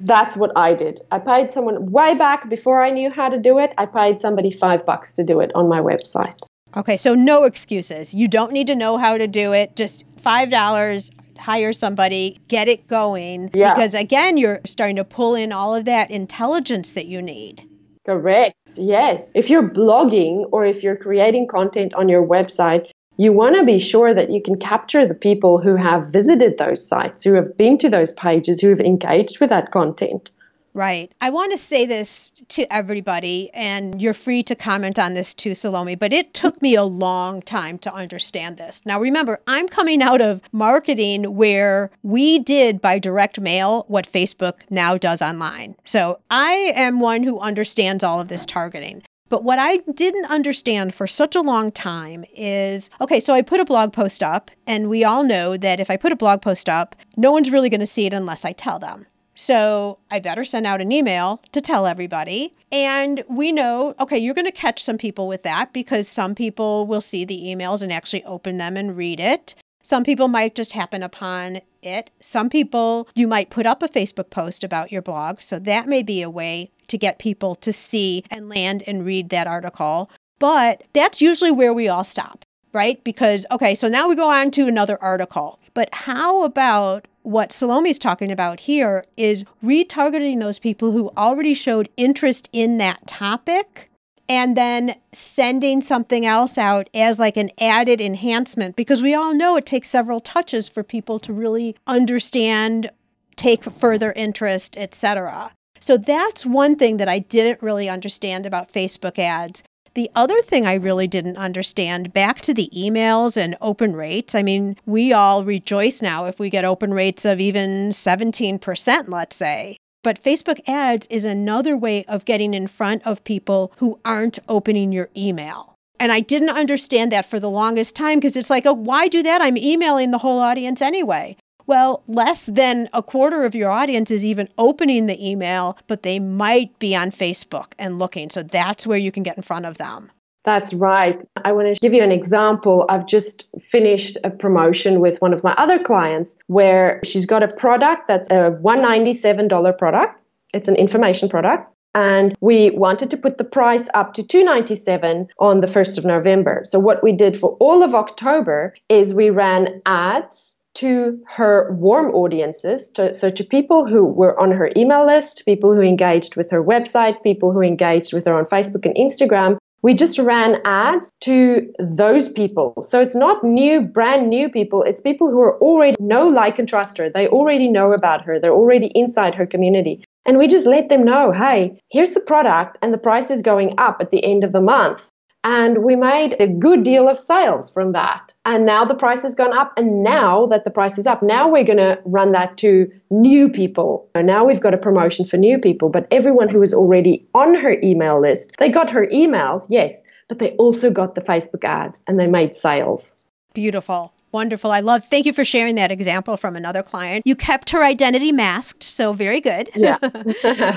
That's 0.00 0.36
what 0.36 0.52
I 0.56 0.74
did. 0.74 1.00
I 1.10 1.18
paid 1.18 1.50
someone 1.50 1.90
way 1.90 2.16
back 2.16 2.48
before 2.48 2.82
I 2.82 2.90
knew 2.90 3.10
how 3.10 3.28
to 3.28 3.38
do 3.38 3.58
it. 3.58 3.72
I 3.78 3.86
paid 3.86 4.20
somebody 4.20 4.50
five 4.50 4.86
bucks 4.86 5.14
to 5.14 5.24
do 5.24 5.40
it 5.40 5.50
on 5.54 5.68
my 5.68 5.80
website. 5.80 6.38
Okay. 6.76 6.96
So 6.96 7.14
no 7.14 7.44
excuses. 7.44 8.14
You 8.14 8.28
don't 8.28 8.52
need 8.52 8.66
to 8.68 8.74
know 8.74 8.98
how 8.98 9.16
to 9.16 9.26
do 9.26 9.52
it. 9.52 9.74
Just 9.74 10.04
$5, 10.16 11.10
hire 11.38 11.72
somebody, 11.72 12.38
get 12.48 12.68
it 12.68 12.86
going. 12.86 13.50
Yeah. 13.54 13.74
Because 13.74 13.94
again, 13.94 14.36
you're 14.36 14.60
starting 14.64 14.96
to 14.96 15.04
pull 15.04 15.34
in 15.34 15.52
all 15.52 15.74
of 15.74 15.84
that 15.86 16.10
intelligence 16.10 16.92
that 16.92 17.06
you 17.06 17.22
need. 17.22 17.66
Correct. 18.04 18.54
Yes. 18.78 19.32
If 19.34 19.50
you're 19.50 19.68
blogging 19.68 20.48
or 20.52 20.64
if 20.64 20.82
you're 20.82 20.96
creating 20.96 21.48
content 21.48 21.94
on 21.94 22.08
your 22.08 22.26
website, 22.26 22.90
you 23.16 23.32
want 23.32 23.56
to 23.56 23.64
be 23.64 23.78
sure 23.80 24.14
that 24.14 24.30
you 24.30 24.40
can 24.40 24.58
capture 24.58 25.04
the 25.04 25.14
people 25.14 25.58
who 25.58 25.74
have 25.74 26.10
visited 26.10 26.56
those 26.56 26.86
sites, 26.86 27.24
who 27.24 27.34
have 27.34 27.56
been 27.56 27.76
to 27.78 27.90
those 27.90 28.12
pages, 28.12 28.60
who 28.60 28.68
have 28.70 28.80
engaged 28.80 29.40
with 29.40 29.50
that 29.50 29.72
content. 29.72 30.30
Right. 30.78 31.12
I 31.20 31.30
want 31.30 31.50
to 31.50 31.58
say 31.58 31.86
this 31.86 32.30
to 32.50 32.72
everybody, 32.72 33.50
and 33.52 34.00
you're 34.00 34.14
free 34.14 34.44
to 34.44 34.54
comment 34.54 34.96
on 34.96 35.14
this 35.14 35.34
too, 35.34 35.56
Salome, 35.56 35.96
but 35.96 36.12
it 36.12 36.32
took 36.32 36.62
me 36.62 36.76
a 36.76 36.84
long 36.84 37.42
time 37.42 37.78
to 37.78 37.92
understand 37.92 38.58
this. 38.58 38.86
Now, 38.86 39.00
remember, 39.00 39.40
I'm 39.48 39.66
coming 39.66 40.02
out 40.02 40.20
of 40.20 40.40
marketing 40.52 41.34
where 41.34 41.90
we 42.04 42.38
did 42.38 42.80
by 42.80 43.00
direct 43.00 43.40
mail 43.40 43.86
what 43.88 44.06
Facebook 44.06 44.60
now 44.70 44.96
does 44.96 45.20
online. 45.20 45.74
So 45.82 46.20
I 46.30 46.72
am 46.76 47.00
one 47.00 47.24
who 47.24 47.40
understands 47.40 48.04
all 48.04 48.20
of 48.20 48.28
this 48.28 48.46
targeting. 48.46 49.02
But 49.28 49.42
what 49.42 49.58
I 49.58 49.78
didn't 49.78 50.26
understand 50.26 50.94
for 50.94 51.08
such 51.08 51.34
a 51.34 51.40
long 51.40 51.72
time 51.72 52.24
is 52.36 52.88
okay, 53.00 53.18
so 53.18 53.34
I 53.34 53.42
put 53.42 53.58
a 53.58 53.64
blog 53.64 53.92
post 53.92 54.22
up, 54.22 54.52
and 54.64 54.88
we 54.88 55.02
all 55.02 55.24
know 55.24 55.56
that 55.56 55.80
if 55.80 55.90
I 55.90 55.96
put 55.96 56.12
a 56.12 56.16
blog 56.16 56.40
post 56.40 56.68
up, 56.68 56.94
no 57.16 57.32
one's 57.32 57.50
really 57.50 57.68
going 57.68 57.80
to 57.80 57.86
see 57.86 58.06
it 58.06 58.14
unless 58.14 58.44
I 58.44 58.52
tell 58.52 58.78
them. 58.78 59.08
So 59.38 59.98
I 60.10 60.18
better 60.18 60.42
send 60.42 60.66
out 60.66 60.80
an 60.80 60.90
email 60.90 61.40
to 61.52 61.60
tell 61.60 61.86
everybody. 61.86 62.56
And 62.72 63.22
we 63.28 63.52
know, 63.52 63.94
okay, 64.00 64.18
you're 64.18 64.34
going 64.34 64.46
to 64.46 64.52
catch 64.52 64.82
some 64.82 64.98
people 64.98 65.28
with 65.28 65.44
that 65.44 65.72
because 65.72 66.08
some 66.08 66.34
people 66.34 66.88
will 66.88 67.00
see 67.00 67.24
the 67.24 67.40
emails 67.40 67.80
and 67.80 67.92
actually 67.92 68.24
open 68.24 68.58
them 68.58 68.76
and 68.76 68.96
read 68.96 69.20
it. 69.20 69.54
Some 69.80 70.02
people 70.02 70.26
might 70.26 70.56
just 70.56 70.72
happen 70.72 71.04
upon 71.04 71.60
it. 71.82 72.10
Some 72.20 72.50
people, 72.50 73.08
you 73.14 73.28
might 73.28 73.48
put 73.48 73.64
up 73.64 73.80
a 73.80 73.88
Facebook 73.88 74.28
post 74.28 74.64
about 74.64 74.90
your 74.90 75.02
blog. 75.02 75.40
So 75.40 75.60
that 75.60 75.86
may 75.86 76.02
be 76.02 76.20
a 76.20 76.28
way 76.28 76.72
to 76.88 76.98
get 76.98 77.20
people 77.20 77.54
to 77.54 77.72
see 77.72 78.24
and 78.32 78.48
land 78.48 78.82
and 78.88 79.06
read 79.06 79.28
that 79.30 79.46
article. 79.46 80.10
But 80.40 80.82
that's 80.94 81.22
usually 81.22 81.52
where 81.52 81.72
we 81.72 81.86
all 81.88 82.04
stop, 82.04 82.44
right? 82.72 83.02
Because, 83.04 83.46
okay, 83.50 83.74
so 83.74 83.88
now 83.88 84.08
we 84.08 84.14
go 84.14 84.30
on 84.30 84.50
to 84.52 84.66
another 84.66 85.02
article. 85.02 85.58
But 85.74 85.88
how 85.92 86.42
about 86.44 87.06
what 87.22 87.52
Salome's 87.52 87.98
talking 87.98 88.32
about 88.32 88.60
here 88.60 89.04
is 89.16 89.44
retargeting 89.62 90.40
those 90.40 90.58
people 90.58 90.92
who 90.92 91.10
already 91.16 91.54
showed 91.54 91.88
interest 91.96 92.48
in 92.52 92.78
that 92.78 93.06
topic 93.06 93.88
and 94.28 94.56
then 94.56 94.94
sending 95.12 95.80
something 95.80 96.26
else 96.26 96.58
out 96.58 96.88
as 96.92 97.18
like 97.18 97.36
an 97.36 97.50
added 97.60 98.00
enhancement 98.00 98.76
because 98.76 99.02
we 99.02 99.14
all 99.14 99.34
know 99.34 99.56
it 99.56 99.66
takes 99.66 99.88
several 99.88 100.20
touches 100.20 100.68
for 100.68 100.82
people 100.82 101.18
to 101.18 101.32
really 101.32 101.74
understand 101.86 102.90
take 103.36 103.64
further 103.64 104.12
interest 104.12 104.76
etc 104.76 105.52
so 105.80 105.96
that's 105.96 106.44
one 106.44 106.76
thing 106.76 106.96
that 106.98 107.08
i 107.08 107.18
didn't 107.18 107.62
really 107.62 107.88
understand 107.88 108.44
about 108.44 108.72
facebook 108.72 109.18
ads 109.18 109.62
the 109.98 110.10
other 110.14 110.40
thing 110.42 110.64
I 110.64 110.74
really 110.74 111.08
didn't 111.08 111.38
understand 111.38 112.12
back 112.12 112.40
to 112.42 112.54
the 112.54 112.70
emails 112.72 113.36
and 113.36 113.56
open 113.60 113.96
rates. 113.96 114.32
I 114.32 114.42
mean, 114.42 114.76
we 114.86 115.12
all 115.12 115.42
rejoice 115.42 116.00
now 116.00 116.26
if 116.26 116.38
we 116.38 116.50
get 116.50 116.64
open 116.64 116.94
rates 116.94 117.24
of 117.24 117.40
even 117.40 117.90
17%, 117.90 119.08
let's 119.08 119.34
say. 119.34 119.76
But 120.04 120.22
Facebook 120.22 120.60
ads 120.68 121.08
is 121.10 121.24
another 121.24 121.76
way 121.76 122.04
of 122.04 122.24
getting 122.24 122.54
in 122.54 122.68
front 122.68 123.04
of 123.04 123.24
people 123.24 123.72
who 123.78 123.98
aren't 124.04 124.38
opening 124.48 124.92
your 124.92 125.08
email. 125.16 125.74
And 125.98 126.12
I 126.12 126.20
didn't 126.20 126.50
understand 126.50 127.10
that 127.10 127.26
for 127.26 127.40
the 127.40 127.50
longest 127.50 127.96
time 127.96 128.20
because 128.20 128.36
it's 128.36 128.50
like, 128.50 128.66
oh, 128.66 128.74
why 128.74 129.08
do 129.08 129.24
that? 129.24 129.42
I'm 129.42 129.56
emailing 129.56 130.12
the 130.12 130.18
whole 130.18 130.38
audience 130.38 130.80
anyway. 130.80 131.36
Well, 131.68 132.02
less 132.08 132.46
than 132.46 132.88
a 132.94 133.02
quarter 133.02 133.44
of 133.44 133.54
your 133.54 133.70
audience 133.70 134.10
is 134.10 134.24
even 134.24 134.48
opening 134.56 135.04
the 135.04 135.30
email, 135.30 135.76
but 135.86 136.02
they 136.02 136.18
might 136.18 136.78
be 136.78 136.96
on 136.96 137.10
Facebook 137.10 137.72
and 137.78 137.98
looking. 137.98 138.30
So 138.30 138.42
that's 138.42 138.86
where 138.86 138.96
you 138.96 139.12
can 139.12 139.22
get 139.22 139.36
in 139.36 139.42
front 139.42 139.66
of 139.66 139.76
them. 139.76 140.10
That's 140.44 140.72
right. 140.72 141.20
I 141.44 141.52
want 141.52 141.74
to 141.74 141.78
give 141.78 141.92
you 141.92 142.02
an 142.02 142.10
example. 142.10 142.86
I've 142.88 143.06
just 143.06 143.50
finished 143.60 144.16
a 144.24 144.30
promotion 144.30 144.98
with 145.00 145.20
one 145.20 145.34
of 145.34 145.44
my 145.44 145.52
other 145.58 145.78
clients 145.78 146.38
where 146.46 147.00
she's 147.04 147.26
got 147.26 147.42
a 147.42 147.54
product 147.54 148.08
that's 148.08 148.30
a 148.30 148.58
$197 148.64 149.76
product. 149.76 150.18
It's 150.54 150.68
an 150.68 150.76
information 150.76 151.28
product 151.28 151.70
and 151.94 152.34
we 152.40 152.70
wanted 152.70 153.10
to 153.10 153.18
put 153.18 153.36
the 153.36 153.44
price 153.44 153.88
up 153.92 154.14
to 154.14 154.22
297 154.22 155.28
on 155.38 155.60
the 155.60 155.66
1st 155.66 155.98
of 155.98 156.06
November. 156.06 156.62
So 156.64 156.78
what 156.78 157.02
we 157.02 157.12
did 157.12 157.36
for 157.36 157.58
all 157.60 157.82
of 157.82 157.94
October 157.94 158.74
is 158.88 159.12
we 159.12 159.28
ran 159.28 159.82
ads 159.84 160.57
to 160.74 161.20
her 161.26 161.72
warm 161.72 162.14
audiences, 162.14 162.90
to, 162.90 163.12
so 163.12 163.30
to 163.30 163.44
people 163.44 163.86
who 163.86 164.04
were 164.04 164.38
on 164.38 164.50
her 164.52 164.70
email 164.76 165.06
list, 165.06 165.42
people 165.44 165.74
who 165.74 165.80
engaged 165.80 166.36
with 166.36 166.50
her 166.50 166.62
website, 166.62 167.22
people 167.22 167.52
who 167.52 167.60
engaged 167.60 168.12
with 168.12 168.24
her 168.26 168.34
on 168.34 168.44
Facebook 168.44 168.84
and 168.84 168.94
Instagram. 168.94 169.58
We 169.82 169.94
just 169.94 170.18
ran 170.18 170.60
ads 170.64 171.12
to 171.20 171.72
those 171.78 172.28
people. 172.28 172.74
So 172.82 173.00
it's 173.00 173.14
not 173.14 173.44
new, 173.44 173.80
brand 173.80 174.28
new 174.28 174.48
people. 174.48 174.82
It's 174.82 175.00
people 175.00 175.30
who 175.30 175.40
are 175.40 175.56
already 175.60 175.96
know, 176.00 176.28
like, 176.28 176.58
and 176.58 176.68
trust 176.68 176.98
her. 176.98 177.08
They 177.08 177.28
already 177.28 177.68
know 177.68 177.92
about 177.92 178.24
her. 178.24 178.40
They're 178.40 178.52
already 178.52 178.88
inside 178.94 179.36
her 179.36 179.46
community. 179.46 180.04
And 180.26 180.36
we 180.36 180.46
just 180.46 180.66
let 180.66 180.88
them 180.88 181.04
know 181.04 181.32
hey, 181.32 181.80
here's 181.90 182.12
the 182.12 182.20
product, 182.20 182.76
and 182.82 182.92
the 182.92 182.98
price 182.98 183.30
is 183.30 183.40
going 183.40 183.74
up 183.78 183.98
at 184.00 184.10
the 184.10 184.22
end 184.24 184.44
of 184.44 184.52
the 184.52 184.60
month. 184.60 185.10
And 185.50 185.82
we 185.82 185.96
made 185.96 186.36
a 186.40 186.46
good 186.46 186.82
deal 186.82 187.08
of 187.08 187.18
sales 187.18 187.70
from 187.70 187.92
that. 187.92 188.34
And 188.44 188.66
now 188.66 188.84
the 188.84 188.94
price 188.94 189.22
has 189.22 189.34
gone 189.34 189.56
up. 189.56 189.72
And 189.78 190.02
now 190.02 190.44
that 190.48 190.64
the 190.64 190.70
price 190.70 190.98
is 190.98 191.06
up, 191.06 191.22
now 191.22 191.48
we're 191.48 191.64
going 191.64 191.78
to 191.78 191.98
run 192.04 192.32
that 192.32 192.58
to 192.58 192.86
new 193.08 193.48
people. 193.48 194.10
And 194.14 194.26
now 194.26 194.44
we've 194.44 194.60
got 194.60 194.74
a 194.74 194.76
promotion 194.76 195.24
for 195.24 195.38
new 195.38 195.58
people. 195.58 195.88
But 195.88 196.06
everyone 196.10 196.50
who 196.50 196.58
was 196.58 196.74
already 196.74 197.26
on 197.34 197.54
her 197.54 197.78
email 197.82 198.20
list, 198.20 198.56
they 198.58 198.68
got 198.68 198.90
her 198.90 199.06
emails, 199.06 199.64
yes, 199.70 200.04
but 200.28 200.38
they 200.38 200.50
also 200.56 200.90
got 200.90 201.14
the 201.14 201.22
Facebook 201.22 201.64
ads 201.64 202.02
and 202.06 202.20
they 202.20 202.26
made 202.26 202.54
sales. 202.54 203.16
Beautiful. 203.54 204.12
Wonderful. 204.32 204.70
I 204.70 204.80
love. 204.80 205.06
Thank 205.06 205.24
you 205.24 205.32
for 205.32 205.46
sharing 205.46 205.76
that 205.76 205.90
example 205.90 206.36
from 206.36 206.56
another 206.56 206.82
client. 206.82 207.26
You 207.26 207.34
kept 207.34 207.70
her 207.70 207.82
identity 207.82 208.32
masked, 208.32 208.82
so 208.82 209.14
very 209.14 209.40
good. 209.40 209.70
Yeah. 209.74 209.96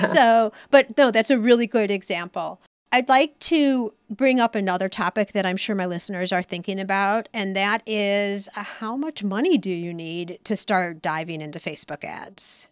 so, 0.00 0.50
but 0.70 0.96
no, 0.96 1.10
that's 1.10 1.30
a 1.30 1.38
really 1.38 1.66
good 1.66 1.90
example. 1.90 2.62
I'd 2.94 3.08
like 3.08 3.38
to 3.40 3.94
bring 4.10 4.38
up 4.38 4.54
another 4.54 4.86
topic 4.86 5.32
that 5.32 5.46
I'm 5.46 5.56
sure 5.56 5.74
my 5.74 5.86
listeners 5.86 6.30
are 6.30 6.42
thinking 6.42 6.78
about, 6.78 7.26
and 7.32 7.56
that 7.56 7.82
is 7.86 8.50
uh, 8.54 8.62
how 8.62 8.98
much 8.98 9.24
money 9.24 9.56
do 9.56 9.70
you 9.70 9.94
need 9.94 10.38
to 10.44 10.54
start 10.54 11.00
diving 11.00 11.40
into 11.40 11.58
Facebook 11.58 12.04
ads? 12.04 12.66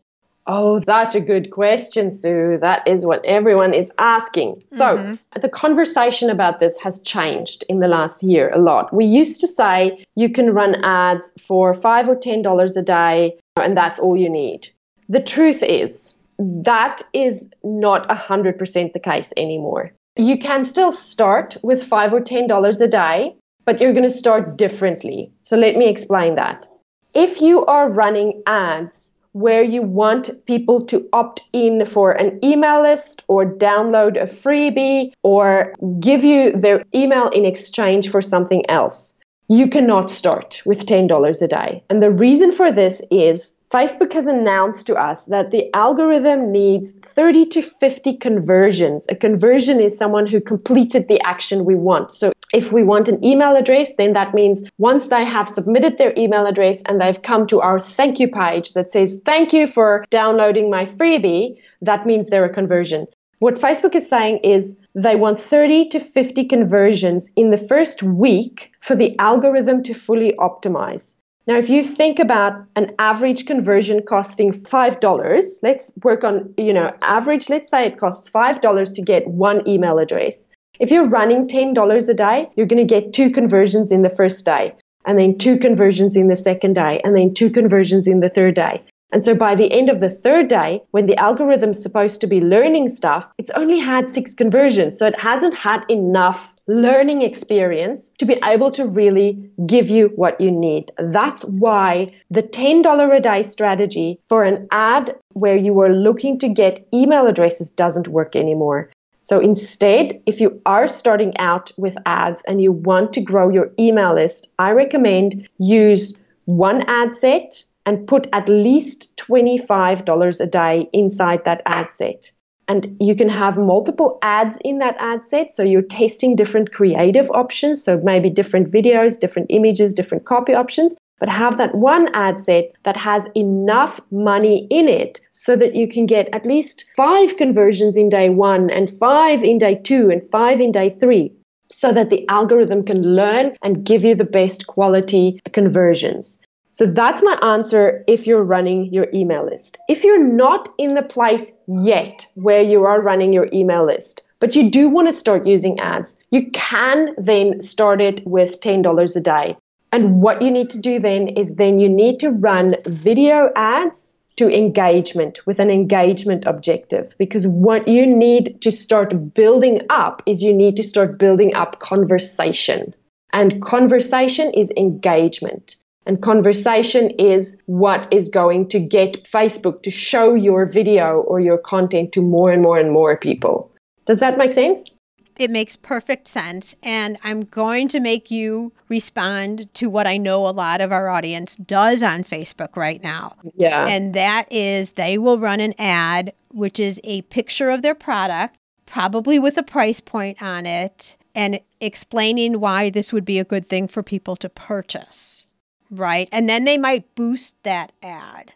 Oh, 0.47 0.79
that's 0.81 1.14
a 1.14 1.23
good 1.23 1.51
question, 1.51 2.12
Sue. 2.12 2.59
That 2.61 2.87
is 2.87 3.07
what 3.07 3.25
everyone 3.25 3.73
is 3.73 3.91
asking. 3.97 4.62
So, 4.73 4.99
mm-hmm. 4.99 5.41
the 5.41 5.49
conversation 5.49 6.29
about 6.29 6.61
this 6.61 6.79
has 6.83 7.01
changed 7.01 7.64
in 7.71 7.79
the 7.79 7.89
last 7.89 8.23
year 8.23 8.51
a 8.51 8.59
lot. 8.59 8.93
We 8.93 9.07
used 9.07 9.41
to 9.41 9.49
say 9.49 10.05
you 10.16 10.31
can 10.31 10.53
run 10.53 10.85
ads 10.85 11.33
for 11.41 11.73
five 11.73 12.11
or 12.11 12.16
ten 12.16 12.43
dollars 12.43 12.77
a 12.77 12.83
day, 12.83 13.39
and 13.57 13.75
that's 13.75 13.99
all 13.99 14.18
you 14.18 14.29
need. 14.29 14.68
The 15.09 15.23
truth 15.23 15.62
is, 15.62 16.18
that 16.39 17.01
is 17.14 17.49
not 17.64 18.07
100% 18.09 18.93
the 18.93 19.01
case 19.01 19.33
anymore 19.37 19.93
you 20.21 20.39
can 20.39 20.64
still 20.64 20.93
start 20.93 21.57
with 21.62 21.83
five 21.83 22.12
or 22.12 22.21
ten 22.21 22.47
dollars 22.47 22.81
a 22.81 22.89
day, 22.89 23.35
but 23.64 23.81
you're 23.81 23.93
going 23.93 24.09
to 24.09 24.11
start 24.11 24.57
differently. 24.57 25.33
So 25.43 25.57
let 25.57 25.77
me 25.77 25.89
explain 25.89 26.35
that. 26.35 26.68
If 27.14 27.41
you 27.41 27.64
are 27.66 27.91
running 27.91 28.43
ads 28.47 29.14
where 29.33 29.62
you 29.62 29.83
want 29.83 30.31
people 30.47 30.85
to 30.87 31.09
opt 31.12 31.43
in 31.53 31.85
for 31.85 32.12
an 32.12 32.39
email 32.45 32.83
list 32.83 33.23
or 33.29 33.47
download 33.47 34.21
a 34.21 34.27
freebie 34.27 35.12
or 35.23 35.73
give 36.01 36.25
you 36.25 36.53
their 36.53 36.83
email 36.95 37.29
in 37.29 37.45
exchange 37.45 38.11
for 38.11 38.21
something 38.21 38.68
else. 38.68 39.20
You 39.53 39.66
cannot 39.66 40.12
start 40.12 40.62
with 40.64 40.86
$10 40.86 41.42
a 41.42 41.48
day. 41.48 41.82
And 41.90 42.01
the 42.01 42.12
reason 42.12 42.53
for 42.53 42.70
this 42.70 43.03
is 43.11 43.57
Facebook 43.68 44.12
has 44.12 44.28
announced 44.28 44.86
to 44.86 44.94
us 44.94 45.24
that 45.24 45.51
the 45.51 45.68
algorithm 45.74 46.53
needs 46.53 46.92
30 46.92 47.46
to 47.46 47.62
50 47.62 48.16
conversions. 48.18 49.09
A 49.09 49.16
conversion 49.16 49.80
is 49.80 49.98
someone 49.98 50.28
who 50.28 50.40
completed 50.40 51.09
the 51.09 51.20
action 51.22 51.64
we 51.64 51.74
want. 51.74 52.12
So 52.12 52.32
if 52.55 52.70
we 52.70 52.84
want 52.84 53.09
an 53.09 53.24
email 53.24 53.57
address, 53.57 53.92
then 53.98 54.12
that 54.12 54.34
means 54.34 54.70
once 54.78 55.07
they 55.07 55.24
have 55.24 55.48
submitted 55.48 55.98
their 55.98 56.14
email 56.16 56.46
address 56.46 56.84
and 56.84 57.01
they've 57.01 57.20
come 57.20 57.48
to 57.48 57.61
our 57.61 57.80
thank 57.80 58.20
you 58.20 58.28
page 58.28 58.74
that 58.74 58.88
says, 58.88 59.20
Thank 59.24 59.53
you 59.53 59.66
for 59.66 60.05
downloading 60.11 60.70
my 60.70 60.84
freebie, 60.84 61.57
that 61.82 62.07
means 62.07 62.28
they're 62.28 62.44
a 62.44 62.55
conversion. 62.55 63.09
What 63.41 63.55
Facebook 63.55 63.95
is 63.95 64.07
saying 64.07 64.41
is 64.45 64.76
they 64.95 65.16
want 65.16 65.38
30 65.38 65.88
to 65.88 65.99
50 65.99 66.45
conversions 66.45 67.30
in 67.36 67.51
the 67.51 67.57
first 67.57 68.03
week 68.03 68.70
for 68.80 68.95
the 68.95 69.18
algorithm 69.18 69.82
to 69.84 69.95
fully 69.95 70.34
optimize. 70.38 71.14
Now, 71.47 71.57
if 71.57 71.70
you 71.70 71.82
think 71.82 72.18
about 72.18 72.53
an 72.76 72.93
average 72.99 73.47
conversion 73.47 74.03
costing 74.03 74.53
$5, 74.53 75.59
let's 75.62 75.91
work 76.05 76.22
on, 76.22 76.53
you 76.59 76.74
know, 76.74 76.95
average, 77.01 77.49
let's 77.49 77.70
say 77.70 77.86
it 77.86 77.99
costs 77.99 78.28
$5 78.28 78.95
to 78.95 79.03
get 79.03 79.26
one 79.26 79.66
email 79.66 79.99
address. 79.99 80.53
If 80.78 80.91
you're 80.91 81.09
running 81.09 81.49
$10 81.49 82.09
a 82.09 82.14
day, 82.14 82.51
you're 82.57 82.66
going 82.66 82.86
to 82.86 82.95
get 82.95 83.14
two 83.14 83.30
conversions 83.30 83.91
in 83.91 84.03
the 84.03 84.11
first 84.11 84.45
day, 84.45 84.74
and 85.07 85.18
then 85.18 85.38
two 85.38 85.59
conversions 85.59 86.14
in 86.14 86.28
the 86.28 86.36
second 86.36 86.74
day, 86.74 87.01
and 87.05 87.16
then 87.16 87.32
two 87.32 87.49
conversions 87.49 88.07
in 88.07 88.20
the 88.20 88.28
third 88.28 88.55
day. 88.55 88.82
And 89.12 89.24
so 89.24 89.34
by 89.34 89.54
the 89.54 89.72
end 89.72 89.90
of 89.90 90.00
the 90.00 90.11
third 90.11 90.48
day, 90.48 90.82
when 90.92 91.06
the 91.06 91.16
algorithm's 91.18 91.82
supposed 91.82 92.20
to 92.20 92.26
be 92.26 92.40
learning 92.40 92.88
stuff, 92.88 93.30
it's 93.38 93.50
only 93.50 93.78
had 93.78 94.08
six 94.08 94.34
conversions. 94.34 94.98
So 94.98 95.06
it 95.06 95.18
hasn't 95.18 95.54
had 95.54 95.84
enough 95.88 96.54
learning 96.66 97.22
experience 97.22 98.11
to 98.18 98.24
be 98.24 98.38
able 98.44 98.70
to 98.70 98.86
really 98.86 99.50
give 99.66 99.90
you 99.90 100.12
what 100.14 100.40
you 100.40 100.50
need. 100.50 100.92
That's 100.98 101.44
why 101.44 102.12
the 102.30 102.42
$10 102.42 103.16
a 103.16 103.20
day 103.20 103.42
strategy 103.42 104.20
for 104.28 104.44
an 104.44 104.68
ad 104.70 105.16
where 105.32 105.56
you 105.56 105.80
are 105.80 105.92
looking 105.92 106.38
to 106.38 106.48
get 106.48 106.86
email 106.94 107.26
addresses 107.26 107.70
doesn't 107.70 108.08
work 108.08 108.36
anymore. 108.36 108.90
So 109.22 109.38
instead, 109.40 110.20
if 110.26 110.40
you 110.40 110.61
are 110.64 110.88
starting 110.88 111.36
out 111.38 111.72
with 111.76 111.96
ads 112.06 112.42
and 112.46 112.62
you 112.62 112.72
want 112.72 113.12
to 113.14 113.20
grow 113.20 113.50
your 113.50 113.70
email 113.78 114.14
list, 114.14 114.48
I 114.58 114.70
recommend 114.70 115.48
use 115.58 116.18
one 116.46 116.82
ad 116.88 117.14
set 117.14 117.64
and 117.91 118.07
put 118.07 118.28
at 118.32 118.49
least 118.49 119.16
$25 119.16 120.41
a 120.41 120.47
day 120.47 120.88
inside 120.93 121.45
that 121.45 121.61
ad 121.66 121.91
set. 121.91 122.30
And 122.68 122.97
you 123.01 123.16
can 123.16 123.28
have 123.28 123.59
multiple 123.59 124.16
ads 124.22 124.61
in 124.64 124.78
that 124.78 124.95
ad 125.01 125.24
set. 125.24 125.51
So 125.51 125.64
you're 125.64 125.82
testing 125.82 126.36
different 126.36 126.70
creative 126.70 127.28
options. 127.32 127.82
So 127.82 128.01
maybe 128.05 128.30
different 128.30 128.70
videos, 128.70 129.18
different 129.18 129.49
images, 129.51 129.93
different 129.93 130.24
copy 130.24 130.55
options 130.55 130.95
but 131.18 131.28
have 131.28 131.59
that 131.59 131.74
one 131.74 132.09
ad 132.14 132.41
set 132.41 132.72
that 132.84 132.97
has 132.97 133.28
enough 133.36 134.01
money 134.11 134.66
in 134.70 134.88
it 134.88 135.20
so 135.32 135.55
that 135.55 135.74
you 135.74 135.86
can 135.86 136.07
get 136.07 136.30
at 136.32 136.47
least 136.47 136.86
five 136.97 137.36
conversions 137.36 137.97
in 137.99 138.09
day 138.09 138.30
one 138.30 138.70
and 138.70 138.88
five 138.88 139.45
in 139.45 139.59
day 139.59 139.74
two 139.74 140.09
and 140.09 140.22
five 140.30 140.62
in 140.62 140.72
day 140.72 140.88
three 140.88 141.30
so 141.70 141.93
that 141.93 142.09
the 142.09 142.26
algorithm 142.28 142.82
can 142.82 143.03
learn 143.03 143.55
and 143.62 143.84
give 143.84 144.03
you 144.03 144.14
the 144.14 144.24
best 144.24 144.66
quality 144.66 145.38
conversions. 145.53 146.41
So 146.81 146.87
that's 146.87 147.22
my 147.22 147.39
answer 147.43 148.03
if 148.09 148.26
you're 148.26 148.43
running 148.43 148.91
your 148.91 149.07
email 149.12 149.45
list. 149.45 149.76
If 149.87 150.03
you're 150.03 150.24
not 150.24 150.72
in 150.78 150.95
the 150.95 151.03
place 151.03 151.53
yet 151.66 152.26
where 152.37 152.62
you 152.62 152.85
are 152.85 153.03
running 153.03 153.35
your 153.35 153.51
email 153.53 153.85
list, 153.85 154.22
but 154.39 154.57
you 154.57 154.70
do 154.70 154.89
want 154.89 155.07
to 155.07 155.12
start 155.12 155.47
using 155.47 155.78
ads, 155.78 156.18
you 156.31 156.51
can 156.53 157.14
then 157.18 157.61
start 157.61 158.01
it 158.01 158.26
with 158.26 158.62
$10 158.62 159.14
a 159.14 159.20
day. 159.20 159.59
And 159.93 160.22
what 160.22 160.41
you 160.41 160.51
need 160.51 160.70
to 160.70 160.81
do 160.81 160.99
then 160.99 161.28
is 161.28 161.57
then 161.57 161.78
you 161.81 161.89
need 161.91 162.18
to 162.20 162.31
run 162.31 162.70
video 162.87 163.51
ads 163.57 164.18
to 164.37 164.49
engagement 164.49 165.47
with 165.47 165.61
an 165.61 165.70
engagement 165.70 166.45
objective 166.47 167.14
because 167.18 167.47
what 167.47 167.87
you 167.89 168.07
need 168.07 168.59
to 168.62 168.72
start 168.72 169.35
building 169.35 169.83
up 169.91 170.22
is 170.24 170.43
you 170.43 170.55
need 170.55 170.76
to 170.76 170.83
start 170.83 171.18
building 171.18 171.55
up 171.55 171.78
conversation. 171.81 172.95
And 173.35 173.61
conversation 173.61 174.51
is 174.55 174.72
engagement. 174.78 175.76
And 176.07 176.22
conversation 176.22 177.11
is 177.11 177.57
what 177.66 178.12
is 178.12 178.28
going 178.28 178.68
to 178.68 178.80
get 178.80 179.24
Facebook 179.24 179.82
to 179.82 179.90
show 179.90 180.34
your 180.34 180.66
video 180.66 181.20
or 181.20 181.40
your 181.40 181.59
content 181.59 182.12
to 182.12 182.22
more 182.22 182.51
and 182.51 182.62
more 182.62 182.78
and 182.78 182.90
more 182.90 183.16
people. 183.16 183.70
Does 184.07 184.20
that 184.20 184.38
make 184.38 184.53
sense? 184.53 184.90
It 185.38 185.51
makes 185.51 185.76
perfect 185.76 186.26
sense. 186.26 186.74
And 186.82 187.16
I'm 187.22 187.44
going 187.44 187.88
to 187.88 188.01
make 188.01 188.30
you 188.30 188.72
respond 188.88 189.72
to 189.74 189.88
what 189.88 190.07
I 190.07 190.16
know 190.16 190.46
a 190.46 190.51
lot 190.51 190.80
of 190.80 190.92
our 190.92 191.09
audience 191.09 191.57
does 191.57 192.03
on 192.03 192.24
Facebook 192.24 192.76
right 192.76 193.03
now. 193.03 193.36
Yeah. 193.55 193.86
And 193.86 194.12
that 194.14 194.51
is 194.51 194.92
they 194.92 195.16
will 195.16 195.38
run 195.38 195.61
an 195.61 195.74
ad, 195.78 196.32
which 196.48 196.80
is 196.80 197.01
a 197.05 197.22
picture 197.22 197.70
of 197.70 197.82
their 197.82 197.94
product, 197.94 198.57
probably 198.84 199.38
with 199.38 199.57
a 199.57 199.62
price 199.62 200.01
point 200.01 200.42
on 200.42 200.66
it, 200.66 201.16
and 201.34 201.61
explaining 201.80 202.61
why 202.61 202.90
this 202.90 203.12
would 203.12 203.24
be 203.24 203.38
a 203.38 203.44
good 203.44 203.66
thing 203.66 203.86
for 203.86 204.03
people 204.03 204.36
to 204.36 204.48
purchase. 204.48 205.44
Right. 205.91 206.28
And 206.30 206.49
then 206.49 206.64
they 206.64 206.78
might 206.78 207.14
boost 207.14 207.62
that 207.64 207.93
ad. 208.03 208.53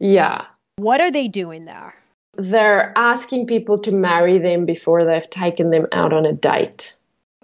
Yeah. 0.00 0.46
What 0.76 1.00
are 1.00 1.10
they 1.10 1.28
doing 1.28 1.66
there? 1.66 1.94
they're 2.36 2.92
asking 2.96 3.46
people 3.46 3.78
to 3.78 3.92
marry 3.92 4.38
them 4.38 4.66
before 4.66 5.04
they've 5.04 5.28
taken 5.30 5.70
them 5.70 5.86
out 5.92 6.12
on 6.12 6.26
a 6.26 6.32
date. 6.32 6.94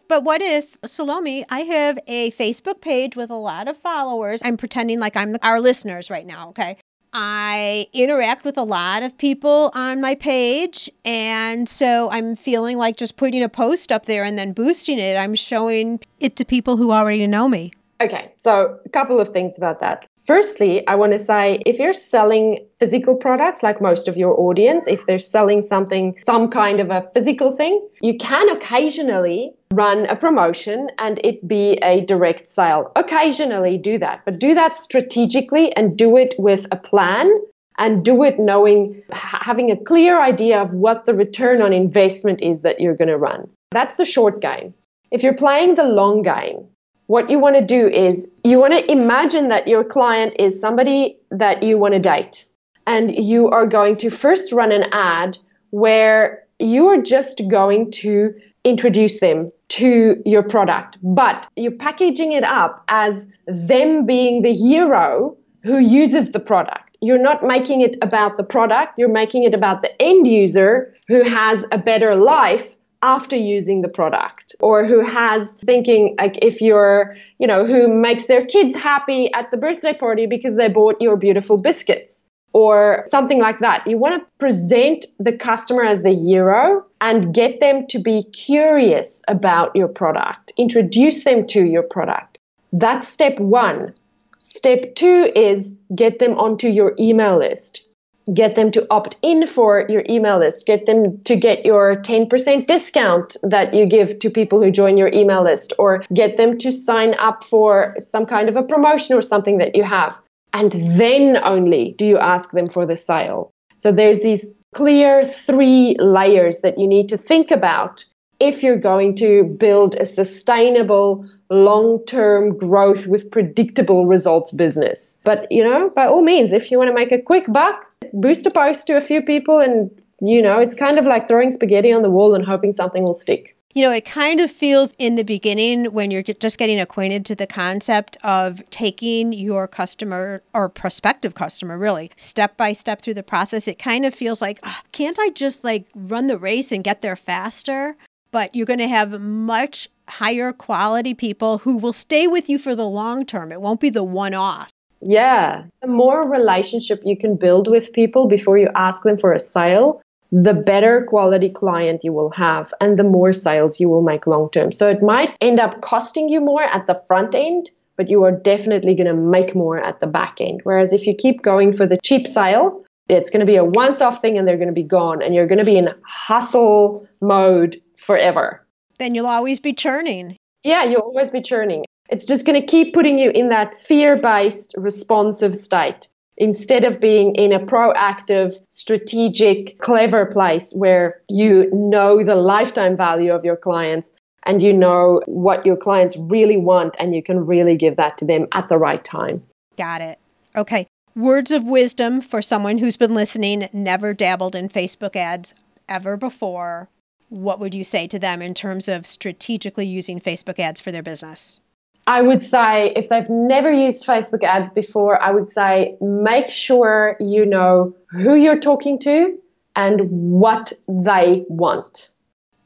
But 0.08 0.24
what 0.24 0.42
if, 0.42 0.76
Salome, 0.84 1.44
I 1.50 1.60
have 1.60 1.98
a 2.08 2.32
Facebook 2.32 2.80
page 2.80 3.14
with 3.14 3.30
a 3.30 3.36
lot 3.36 3.68
of 3.68 3.76
followers. 3.76 4.40
I'm 4.44 4.56
pretending 4.56 4.98
like 4.98 5.16
I'm 5.16 5.36
our 5.42 5.60
listeners 5.60 6.10
right 6.10 6.26
now, 6.26 6.48
okay? 6.48 6.76
I 7.12 7.86
interact 7.92 8.44
with 8.44 8.56
a 8.56 8.62
lot 8.62 9.02
of 9.02 9.16
people 9.18 9.70
on 9.74 10.00
my 10.00 10.16
page. 10.16 10.90
And 11.04 11.68
so 11.68 12.10
I'm 12.10 12.34
feeling 12.34 12.76
like 12.76 12.96
just 12.96 13.16
putting 13.16 13.42
a 13.42 13.48
post 13.48 13.92
up 13.92 14.06
there 14.06 14.24
and 14.24 14.36
then 14.36 14.52
boosting 14.52 14.98
it, 14.98 15.16
I'm 15.16 15.36
showing 15.36 16.00
it 16.18 16.34
to 16.36 16.44
people 16.44 16.76
who 16.76 16.90
already 16.90 17.26
know 17.28 17.48
me. 17.48 17.72
Okay, 18.00 18.32
so 18.36 18.78
a 18.86 18.88
couple 18.88 19.20
of 19.20 19.28
things 19.28 19.58
about 19.58 19.80
that. 19.80 20.06
Firstly, 20.24 20.86
I 20.86 20.94
want 20.94 21.12
to 21.12 21.18
say 21.18 21.60
if 21.66 21.78
you're 21.78 21.92
selling 21.92 22.66
physical 22.78 23.14
products, 23.14 23.62
like 23.62 23.80
most 23.80 24.08
of 24.08 24.16
your 24.16 24.38
audience, 24.40 24.86
if 24.86 25.04
they're 25.06 25.18
selling 25.18 25.60
something, 25.60 26.16
some 26.22 26.48
kind 26.48 26.80
of 26.80 26.90
a 26.90 27.10
physical 27.12 27.52
thing, 27.52 27.86
you 28.00 28.16
can 28.16 28.48
occasionally 28.50 29.52
run 29.72 30.06
a 30.06 30.16
promotion 30.16 30.88
and 30.98 31.20
it 31.24 31.46
be 31.46 31.72
a 31.82 32.04
direct 32.06 32.48
sale. 32.48 32.90
Occasionally 32.96 33.76
do 33.76 33.98
that, 33.98 34.22
but 34.24 34.38
do 34.38 34.54
that 34.54 34.76
strategically 34.76 35.74
and 35.76 35.96
do 35.96 36.16
it 36.16 36.34
with 36.38 36.66
a 36.70 36.76
plan 36.76 37.30
and 37.78 38.04
do 38.04 38.22
it 38.22 38.38
knowing, 38.38 39.02
having 39.10 39.70
a 39.70 39.76
clear 39.76 40.20
idea 40.20 40.60
of 40.60 40.74
what 40.74 41.04
the 41.06 41.14
return 41.14 41.60
on 41.60 41.72
investment 41.72 42.40
is 42.40 42.62
that 42.62 42.80
you're 42.80 42.96
going 42.96 43.08
to 43.08 43.18
run. 43.18 43.48
That's 43.72 43.96
the 43.96 44.04
short 44.04 44.40
game. 44.40 44.74
If 45.10 45.22
you're 45.22 45.34
playing 45.34 45.74
the 45.74 45.84
long 45.84 46.22
game, 46.22 46.66
what 47.10 47.28
you 47.28 47.40
want 47.40 47.56
to 47.56 47.64
do 47.64 47.88
is 47.88 48.30
you 48.44 48.60
want 48.60 48.72
to 48.72 48.88
imagine 48.88 49.48
that 49.48 49.66
your 49.66 49.82
client 49.82 50.32
is 50.38 50.60
somebody 50.60 51.18
that 51.32 51.60
you 51.60 51.76
want 51.76 51.92
to 51.92 51.98
date. 51.98 52.44
And 52.86 53.12
you 53.16 53.48
are 53.48 53.66
going 53.66 53.96
to 53.96 54.10
first 54.10 54.52
run 54.52 54.70
an 54.70 54.84
ad 54.92 55.36
where 55.70 56.44
you 56.60 56.86
are 56.86 57.02
just 57.02 57.42
going 57.50 57.90
to 58.02 58.32
introduce 58.62 59.18
them 59.18 59.50
to 59.70 60.22
your 60.24 60.44
product, 60.44 60.98
but 61.02 61.48
you're 61.56 61.72
packaging 61.72 62.30
it 62.30 62.44
up 62.44 62.84
as 62.86 63.28
them 63.48 64.06
being 64.06 64.42
the 64.42 64.52
hero 64.52 65.36
who 65.64 65.78
uses 65.78 66.30
the 66.30 66.38
product. 66.38 66.96
You're 67.00 67.18
not 67.18 67.42
making 67.42 67.80
it 67.80 67.96
about 68.02 68.36
the 68.36 68.44
product, 68.44 68.96
you're 68.96 69.08
making 69.08 69.42
it 69.42 69.52
about 69.52 69.82
the 69.82 69.90
end 70.00 70.28
user 70.28 70.94
who 71.08 71.24
has 71.24 71.66
a 71.72 71.78
better 71.78 72.14
life 72.14 72.76
after 73.02 73.36
using 73.36 73.82
the 73.82 73.88
product 73.88 74.54
or 74.60 74.84
who 74.84 75.04
has 75.04 75.54
thinking 75.64 76.14
like 76.18 76.38
if 76.42 76.60
you're 76.60 77.16
you 77.38 77.46
know 77.46 77.64
who 77.64 77.88
makes 77.88 78.26
their 78.26 78.44
kids 78.44 78.74
happy 78.74 79.32
at 79.32 79.50
the 79.50 79.56
birthday 79.56 79.94
party 79.94 80.26
because 80.26 80.56
they 80.56 80.68
bought 80.68 81.00
your 81.00 81.16
beautiful 81.16 81.56
biscuits 81.56 82.26
or 82.52 83.04
something 83.06 83.38
like 83.38 83.60
that. 83.60 83.86
You 83.86 83.96
want 83.96 84.20
to 84.20 84.26
present 84.38 85.06
the 85.18 85.32
customer 85.32 85.84
as 85.84 86.02
the 86.02 86.14
hero 86.14 86.84
and 87.00 87.32
get 87.32 87.60
them 87.60 87.86
to 87.88 87.98
be 87.98 88.24
curious 88.32 89.22
about 89.28 89.74
your 89.76 89.86
product. 89.86 90.52
Introduce 90.56 91.24
them 91.24 91.46
to 91.48 91.64
your 91.64 91.84
product. 91.84 92.38
That's 92.72 93.06
step 93.06 93.38
1 93.38 93.94
step 94.40 94.94
2 94.94 95.32
is 95.36 95.78
get 95.94 96.18
them 96.18 96.38
onto 96.38 96.66
your 96.66 96.94
email 96.98 97.38
list 97.38 97.86
get 98.34 98.54
them 98.54 98.70
to 98.70 98.86
opt 98.90 99.16
in 99.22 99.46
for 99.46 99.86
your 99.88 100.04
email 100.08 100.38
list, 100.38 100.66
get 100.66 100.86
them 100.86 101.20
to 101.22 101.36
get 101.36 101.64
your 101.64 101.96
10% 101.96 102.66
discount 102.66 103.36
that 103.42 103.74
you 103.74 103.86
give 103.86 104.18
to 104.20 104.30
people 104.30 104.62
who 104.62 104.70
join 104.70 104.96
your 104.96 105.10
email 105.12 105.42
list, 105.42 105.72
or 105.78 106.04
get 106.14 106.36
them 106.36 106.58
to 106.58 106.70
sign 106.70 107.14
up 107.18 107.42
for 107.42 107.94
some 107.98 108.26
kind 108.26 108.48
of 108.48 108.56
a 108.56 108.62
promotion 108.62 109.16
or 109.16 109.22
something 109.22 109.58
that 109.58 109.74
you 109.74 109.82
have. 109.82 110.18
and 110.52 110.72
then 110.72 111.38
only 111.44 111.94
do 111.96 112.04
you 112.04 112.18
ask 112.18 112.50
them 112.50 112.68
for 112.68 112.84
the 112.84 112.96
sale. 112.96 113.52
So 113.76 113.92
there's 113.92 114.20
these 114.20 114.46
clear 114.74 115.24
three 115.24 115.96
layers 116.00 116.60
that 116.60 116.78
you 116.78 116.86
need 116.86 117.08
to 117.08 117.16
think 117.16 117.50
about 117.50 118.04
if 118.40 118.62
you're 118.62 118.78
going 118.78 119.14
to 119.16 119.44
build 119.44 119.94
a 119.94 120.04
sustainable 120.04 121.24
long 121.50 122.04
term 122.06 122.56
growth 122.56 123.06
with 123.06 123.30
predictable 123.30 124.06
results 124.06 124.52
business. 124.52 125.20
But, 125.24 125.50
you 125.50 125.64
know, 125.64 125.90
by 125.90 126.06
all 126.06 126.22
means, 126.22 126.52
if 126.52 126.70
you 126.70 126.78
want 126.78 126.88
to 126.88 126.94
make 126.94 127.12
a 127.12 127.20
quick 127.20 127.44
buck, 127.52 127.89
boost 128.12 128.46
a 128.46 128.50
post 128.50 128.86
to 128.86 128.96
a 128.96 129.00
few 129.00 129.22
people 129.22 129.58
and, 129.58 129.90
you 130.20 130.42
know, 130.42 130.58
it's 130.58 130.74
kind 130.74 130.98
of 130.98 131.06
like 131.06 131.28
throwing 131.28 131.50
spaghetti 131.50 131.92
on 131.92 132.02
the 132.02 132.10
wall 132.10 132.34
and 132.34 132.44
hoping 132.44 132.72
something 132.72 133.04
will 133.04 133.12
stick. 133.12 133.56
You 133.72 133.84
know, 133.84 133.92
it 133.92 134.04
kind 134.04 134.40
of 134.40 134.50
feels 134.50 134.94
in 134.98 135.14
the 135.14 135.22
beginning 135.22 135.92
when 135.92 136.10
you're 136.10 136.24
just 136.24 136.58
getting 136.58 136.80
acquainted 136.80 137.24
to 137.26 137.36
the 137.36 137.46
concept 137.46 138.16
of 138.24 138.68
taking 138.70 139.32
your 139.32 139.68
customer 139.68 140.42
or 140.52 140.68
prospective 140.68 141.36
customer 141.36 141.78
really 141.78 142.10
step 142.16 142.56
by 142.56 142.72
step 142.72 143.00
through 143.00 143.14
the 143.14 143.22
process. 143.22 143.68
It 143.68 143.78
kind 143.78 144.04
of 144.04 144.12
feels 144.12 144.42
like, 144.42 144.58
oh, 144.64 144.80
can't 144.90 145.18
I 145.20 145.30
just 145.30 145.62
like 145.62 145.86
run 145.94 146.26
the 146.26 146.36
race 146.36 146.72
and 146.72 146.82
get 146.82 147.00
there 147.00 147.14
faster? 147.14 147.96
But 148.32 148.56
you're 148.56 148.66
going 148.66 148.80
to 148.80 148.88
have 148.88 149.20
much 149.20 149.88
higher 150.08 150.52
quality 150.52 151.14
people 151.14 151.58
who 151.58 151.76
will 151.76 151.92
stay 151.92 152.26
with 152.26 152.48
you 152.48 152.58
for 152.58 152.74
the 152.74 152.88
long 152.88 153.24
term. 153.24 153.52
It 153.52 153.60
won't 153.60 153.80
be 153.80 153.90
the 153.90 154.02
one 154.02 154.34
off. 154.34 154.70
Yeah. 155.00 155.64
The 155.80 155.88
more 155.88 156.28
relationship 156.28 157.00
you 157.04 157.16
can 157.16 157.36
build 157.36 157.68
with 157.68 157.92
people 157.92 158.28
before 158.28 158.58
you 158.58 158.68
ask 158.74 159.02
them 159.02 159.18
for 159.18 159.32
a 159.32 159.38
sale, 159.38 160.02
the 160.32 160.54
better 160.54 161.04
quality 161.08 161.48
client 161.48 162.04
you 162.04 162.12
will 162.12 162.30
have 162.30 162.72
and 162.80 162.98
the 162.98 163.04
more 163.04 163.32
sales 163.32 163.80
you 163.80 163.88
will 163.88 164.02
make 164.02 164.26
long 164.26 164.50
term. 164.50 164.72
So 164.72 164.88
it 164.88 165.02
might 165.02 165.36
end 165.40 165.58
up 165.58 165.80
costing 165.80 166.28
you 166.28 166.40
more 166.40 166.62
at 166.62 166.86
the 166.86 167.02
front 167.08 167.34
end, 167.34 167.70
but 167.96 168.08
you 168.08 168.22
are 168.24 168.32
definitely 168.32 168.94
going 168.94 169.06
to 169.08 169.14
make 169.14 169.54
more 169.54 169.82
at 169.82 170.00
the 170.00 170.06
back 170.06 170.40
end. 170.40 170.60
Whereas 170.62 170.92
if 170.92 171.06
you 171.06 171.14
keep 171.14 171.42
going 171.42 171.72
for 171.72 171.86
the 171.86 171.98
cheap 172.04 172.28
sale, 172.28 172.84
it's 173.08 173.30
going 173.30 173.40
to 173.40 173.46
be 173.46 173.56
a 173.56 173.64
once 173.64 174.00
off 174.00 174.20
thing 174.20 174.38
and 174.38 174.46
they're 174.46 174.56
going 174.56 174.68
to 174.68 174.74
be 174.74 174.84
gone 174.84 175.20
and 175.20 175.34
you're 175.34 175.48
going 175.48 175.58
to 175.58 175.64
be 175.64 175.76
in 175.76 175.92
hustle 176.04 177.08
mode 177.20 177.80
forever. 177.96 178.64
Then 178.98 179.14
you'll 179.14 179.26
always 179.26 179.58
be 179.58 179.72
churning. 179.72 180.36
Yeah, 180.62 180.84
you'll 180.84 181.00
always 181.00 181.30
be 181.30 181.40
churning. 181.40 181.84
It's 182.10 182.24
just 182.24 182.44
going 182.44 182.60
to 182.60 182.66
keep 182.66 182.92
putting 182.92 183.18
you 183.18 183.30
in 183.30 183.48
that 183.50 183.86
fear 183.86 184.16
based, 184.16 184.74
responsive 184.76 185.54
state 185.54 186.08
instead 186.36 186.84
of 186.84 186.98
being 186.98 187.34
in 187.34 187.52
a 187.52 187.60
proactive, 187.60 188.58
strategic, 188.68 189.78
clever 189.78 190.24
place 190.24 190.72
where 190.72 191.20
you 191.28 191.68
know 191.72 192.24
the 192.24 192.34
lifetime 192.34 192.96
value 192.96 193.32
of 193.32 193.44
your 193.44 193.56
clients 193.56 194.16
and 194.44 194.62
you 194.62 194.72
know 194.72 195.20
what 195.26 195.64
your 195.66 195.76
clients 195.76 196.16
really 196.16 196.56
want 196.56 196.96
and 196.98 197.14
you 197.14 197.22
can 197.22 197.44
really 197.44 197.76
give 197.76 197.96
that 197.96 198.16
to 198.16 198.24
them 198.24 198.48
at 198.52 198.68
the 198.68 198.78
right 198.78 199.04
time. 199.04 199.42
Got 199.76 200.00
it. 200.00 200.18
Okay. 200.56 200.86
Words 201.14 201.50
of 201.50 201.64
wisdom 201.64 202.22
for 202.22 202.40
someone 202.40 202.78
who's 202.78 202.96
been 202.96 203.14
listening, 203.14 203.68
never 203.72 204.14
dabbled 204.14 204.54
in 204.54 204.68
Facebook 204.68 205.14
ads 205.14 205.54
ever 205.88 206.16
before. 206.16 206.88
What 207.28 207.60
would 207.60 207.74
you 207.74 207.84
say 207.84 208.06
to 208.06 208.18
them 208.18 208.40
in 208.40 208.54
terms 208.54 208.88
of 208.88 209.06
strategically 209.06 209.86
using 209.86 210.20
Facebook 210.20 210.58
ads 210.58 210.80
for 210.80 210.90
their 210.90 211.02
business? 211.02 211.60
I 212.06 212.22
would 212.22 212.42
say 212.42 212.92
if 212.96 213.08
they've 213.08 213.28
never 213.28 213.70
used 213.70 214.06
Facebook 214.06 214.42
ads 214.42 214.70
before, 214.70 215.22
I 215.22 215.30
would 215.30 215.48
say 215.48 215.96
make 216.00 216.48
sure 216.48 217.16
you 217.20 217.46
know 217.46 217.94
who 218.10 218.34
you're 218.34 218.58
talking 218.58 218.98
to 219.00 219.38
and 219.76 220.00
what 220.10 220.72
they 220.88 221.44
want. 221.48 222.10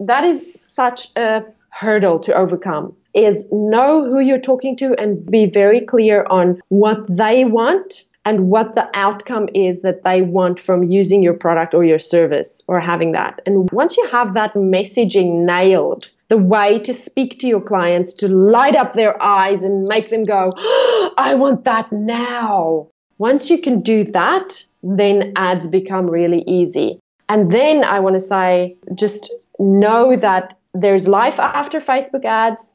That 0.01 0.25
is 0.25 0.43
such 0.55 1.15
a 1.17 1.45
hurdle 1.71 2.21
to 2.21 2.33
overcome 2.33 2.95
is 3.15 3.47
know 3.53 4.05
who 4.05 4.21
you're 4.21 4.41
talking 4.41 4.77
to 4.77 4.95
and 5.01 5.25
be 5.31 5.47
very 5.47 5.81
clear 5.81 6.27
on 6.31 6.61
what 6.69 7.07
they 7.09 7.45
want 7.45 8.05
and 8.25 8.49
what 8.49 8.75
the 8.75 8.89
outcome 8.95 9.49
is 9.55 9.83
that 9.83 10.03
they 10.03 10.23
want 10.23 10.59
from 10.59 10.83
using 10.83 11.23
your 11.23 11.35
product 11.35 11.75
or 11.75 11.85
your 11.85 11.99
service 11.99 12.63
or 12.67 12.81
having 12.81 13.13
that. 13.13 13.41
And 13.47 13.71
once 13.71 13.97
you 13.97 14.09
have 14.09 14.35
that 14.35 14.55
messaging 14.55 15.45
nailed, 15.45 16.09
the 16.35 16.43
way 16.43 16.81
to 16.81 16.93
speak 16.93 17.39
to 17.39 17.47
your 17.47 17.61
clients 17.61 18.13
to 18.13 18.27
light 18.27 18.75
up 18.75 18.95
their 18.95 19.15
eyes 19.23 19.63
and 19.63 19.85
make 19.85 20.11
them 20.11 20.25
go, 20.25 20.53
oh, 20.57 21.15
I 21.19 21.37
want 21.37 21.63
that 21.63 21.93
now. 21.93 22.89
Once 23.19 23.51
you 23.51 23.61
can 23.63 23.81
do 23.81 24.03
that, 24.03 24.65
then 24.83 25.33
ads 25.37 25.69
become 25.69 26.11
really 26.11 26.43
easy. 26.43 26.99
And 27.29 27.53
then 27.53 27.85
I 27.85 28.01
want 28.01 28.15
to 28.15 28.19
say, 28.19 28.77
just 28.97 29.33
know 29.61 30.17
that 30.17 30.59
there's 30.73 31.07
life 31.07 31.39
after 31.39 31.81
Facebook 31.81 32.25
ads. 32.25 32.75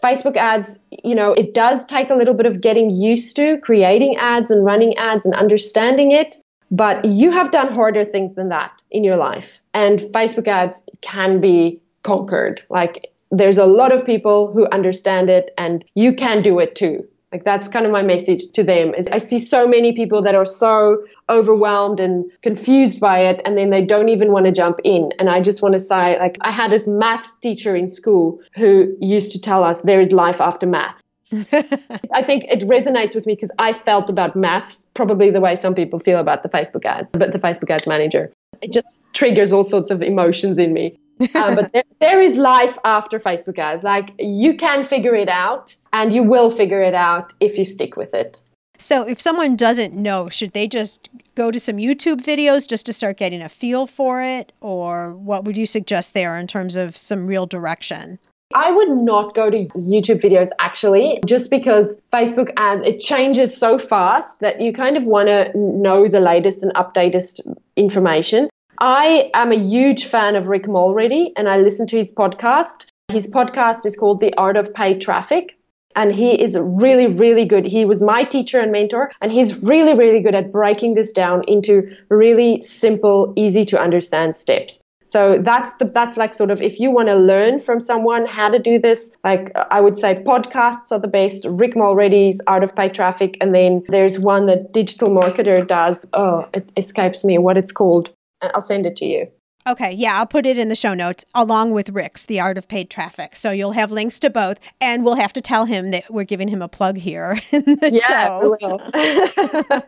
Facebook 0.00 0.36
ads, 0.36 0.78
you 1.02 1.16
know, 1.16 1.32
it 1.32 1.52
does 1.52 1.84
take 1.86 2.10
a 2.10 2.14
little 2.14 2.34
bit 2.34 2.46
of 2.46 2.60
getting 2.60 2.90
used 2.90 3.34
to 3.34 3.58
creating 3.58 4.14
ads 4.18 4.52
and 4.52 4.64
running 4.64 4.96
ads 4.98 5.26
and 5.26 5.34
understanding 5.34 6.12
it. 6.12 6.36
But 6.70 7.04
you 7.04 7.32
have 7.32 7.50
done 7.50 7.74
harder 7.74 8.04
things 8.04 8.36
than 8.36 8.50
that 8.50 8.70
in 8.92 9.02
your 9.02 9.16
life. 9.16 9.60
And 9.74 9.98
Facebook 9.98 10.46
ads 10.46 10.88
can 11.00 11.40
be 11.40 11.82
conquered. 12.02 12.62
Like 12.70 13.10
there's 13.30 13.58
a 13.58 13.66
lot 13.66 13.92
of 13.92 14.04
people 14.04 14.52
who 14.52 14.68
understand 14.70 15.30
it 15.30 15.52
and 15.56 15.84
you 15.94 16.12
can 16.12 16.42
do 16.42 16.58
it 16.58 16.74
too. 16.74 17.06
Like 17.32 17.44
that's 17.44 17.68
kind 17.68 17.86
of 17.86 17.92
my 17.92 18.02
message 18.02 18.50
to 18.52 18.64
them. 18.64 18.92
I 19.12 19.18
see 19.18 19.38
so 19.38 19.68
many 19.68 19.92
people 19.92 20.20
that 20.22 20.34
are 20.34 20.44
so 20.44 21.04
overwhelmed 21.28 22.00
and 22.00 22.28
confused 22.42 22.98
by 22.98 23.20
it 23.20 23.40
and 23.44 23.56
then 23.56 23.70
they 23.70 23.84
don't 23.84 24.08
even 24.08 24.32
want 24.32 24.46
to 24.46 24.52
jump 24.52 24.80
in. 24.82 25.12
And 25.18 25.30
I 25.30 25.40
just 25.40 25.62
want 25.62 25.74
to 25.74 25.78
say 25.78 26.18
like 26.18 26.36
I 26.40 26.50
had 26.50 26.72
this 26.72 26.88
math 26.88 27.40
teacher 27.40 27.76
in 27.76 27.88
school 27.88 28.40
who 28.56 28.92
used 29.00 29.30
to 29.32 29.40
tell 29.40 29.62
us 29.62 29.82
there 29.82 30.00
is 30.00 30.12
life 30.12 30.40
after 30.40 30.66
math. 30.66 31.00
I 31.32 32.24
think 32.24 32.44
it 32.48 32.62
resonates 32.62 33.14
with 33.14 33.26
me 33.26 33.36
because 33.36 33.52
I 33.60 33.72
felt 33.72 34.10
about 34.10 34.34
maths 34.34 34.88
probably 34.94 35.30
the 35.30 35.40
way 35.40 35.54
some 35.54 35.76
people 35.76 36.00
feel 36.00 36.18
about 36.18 36.42
the 36.42 36.48
Facebook 36.48 36.84
ads, 36.84 37.12
but 37.12 37.30
the 37.30 37.38
Facebook 37.38 37.70
ads 37.70 37.86
manager. 37.86 38.32
It 38.60 38.72
just 38.72 38.98
triggers 39.12 39.52
all 39.52 39.62
sorts 39.62 39.92
of 39.92 40.02
emotions 40.02 40.58
in 40.58 40.72
me 40.72 40.98
uh, 41.34 41.54
but 41.54 41.72
there, 41.72 41.84
there 42.00 42.20
is 42.20 42.36
life 42.36 42.78
after 42.84 43.18
Facebook 43.18 43.58
ads. 43.58 43.84
Like 43.84 44.12
you 44.18 44.56
can 44.56 44.84
figure 44.84 45.14
it 45.14 45.28
out 45.28 45.74
and 45.92 46.12
you 46.12 46.22
will 46.22 46.50
figure 46.50 46.82
it 46.82 46.94
out 46.94 47.32
if 47.40 47.58
you 47.58 47.64
stick 47.64 47.96
with 47.96 48.14
it. 48.14 48.42
So, 48.78 49.06
if 49.06 49.20
someone 49.20 49.56
doesn't 49.56 49.92
know, 49.94 50.30
should 50.30 50.52
they 50.52 50.66
just 50.66 51.10
go 51.34 51.50
to 51.50 51.60
some 51.60 51.76
YouTube 51.76 52.22
videos 52.22 52.66
just 52.66 52.86
to 52.86 52.94
start 52.94 53.18
getting 53.18 53.42
a 53.42 53.48
feel 53.50 53.86
for 53.86 54.22
it? 54.22 54.52
Or 54.62 55.14
what 55.14 55.44
would 55.44 55.58
you 55.58 55.66
suggest 55.66 56.14
there 56.14 56.38
in 56.38 56.46
terms 56.46 56.76
of 56.76 56.96
some 56.96 57.26
real 57.26 57.44
direction? 57.44 58.18
I 58.54 58.72
would 58.72 58.88
not 58.88 59.34
go 59.34 59.48
to 59.48 59.66
YouTube 59.76 60.20
videos 60.20 60.48
actually, 60.58 61.20
just 61.26 61.50
because 61.50 62.00
Facebook 62.12 62.52
ads, 62.56 62.86
it 62.86 62.98
changes 62.98 63.56
so 63.56 63.78
fast 63.78 64.40
that 64.40 64.60
you 64.60 64.72
kind 64.72 64.96
of 64.96 65.04
want 65.04 65.28
to 65.28 65.52
know 65.54 66.08
the 66.08 66.18
latest 66.18 66.62
and 66.62 66.74
updatest 66.74 67.40
information. 67.76 68.48
I 68.82 69.30
am 69.34 69.52
a 69.52 69.58
huge 69.58 70.06
fan 70.06 70.36
of 70.36 70.46
Rick 70.46 70.66
Mulready 70.66 71.34
and 71.36 71.50
I 71.50 71.58
listen 71.58 71.86
to 71.88 71.98
his 71.98 72.10
podcast. 72.10 72.86
His 73.08 73.26
podcast 73.26 73.84
is 73.84 73.94
called 73.94 74.20
The 74.20 74.32
Art 74.38 74.56
of 74.56 74.72
Paid 74.72 75.02
Traffic. 75.02 75.58
And 75.96 76.12
he 76.12 76.40
is 76.40 76.56
really, 76.58 77.06
really 77.06 77.44
good. 77.44 77.66
He 77.66 77.84
was 77.84 78.00
my 78.00 78.22
teacher 78.22 78.60
and 78.60 78.70
mentor, 78.70 79.10
and 79.20 79.32
he's 79.32 79.60
really, 79.64 79.92
really 79.92 80.20
good 80.20 80.36
at 80.36 80.52
breaking 80.52 80.94
this 80.94 81.10
down 81.10 81.42
into 81.48 81.90
really 82.08 82.60
simple, 82.60 83.32
easy 83.34 83.64
to 83.64 83.78
understand 83.78 84.36
steps. 84.36 84.80
So 85.04 85.38
that's 85.42 85.72
the 85.80 85.86
that's 85.86 86.16
like 86.16 86.32
sort 86.32 86.52
of 86.52 86.62
if 86.62 86.78
you 86.78 86.92
want 86.92 87.08
to 87.08 87.16
learn 87.16 87.58
from 87.58 87.80
someone 87.80 88.24
how 88.24 88.48
to 88.48 88.60
do 88.60 88.78
this, 88.78 89.10
like 89.24 89.50
I 89.56 89.80
would 89.80 89.96
say 89.96 90.14
podcasts 90.14 90.92
are 90.92 91.00
the 91.00 91.08
best. 91.08 91.44
Rick 91.44 91.74
Mulready's 91.74 92.40
Art 92.46 92.62
of 92.62 92.76
Paid 92.76 92.94
Traffic, 92.94 93.36
and 93.40 93.52
then 93.52 93.82
there's 93.88 94.16
one 94.16 94.46
that 94.46 94.72
Digital 94.72 95.10
Marketer 95.10 95.66
does. 95.66 96.06
Oh, 96.12 96.48
it 96.54 96.70
escapes 96.76 97.24
me 97.24 97.36
what 97.36 97.56
it's 97.56 97.72
called. 97.72 98.10
I'll 98.42 98.60
send 98.60 98.86
it 98.86 98.96
to 98.96 99.06
you. 99.06 99.28
Okay, 99.68 99.92
yeah, 99.92 100.16
I'll 100.18 100.26
put 100.26 100.46
it 100.46 100.58
in 100.58 100.70
the 100.70 100.74
show 100.74 100.94
notes 100.94 101.24
along 101.34 101.72
with 101.72 101.90
Rick's 101.90 102.24
The 102.24 102.40
Art 102.40 102.56
of 102.56 102.66
Paid 102.66 102.88
Traffic. 102.88 103.36
So 103.36 103.50
you'll 103.50 103.72
have 103.72 103.92
links 103.92 104.18
to 104.20 104.30
both, 104.30 104.58
and 104.80 105.04
we'll 105.04 105.16
have 105.16 105.34
to 105.34 105.42
tell 105.42 105.66
him 105.66 105.90
that 105.90 106.04
we're 106.10 106.24
giving 106.24 106.48
him 106.48 106.62
a 106.62 106.68
plug 106.68 106.96
here 106.96 107.38
in 107.52 107.64
the 107.64 107.90
yeah, 107.92 108.40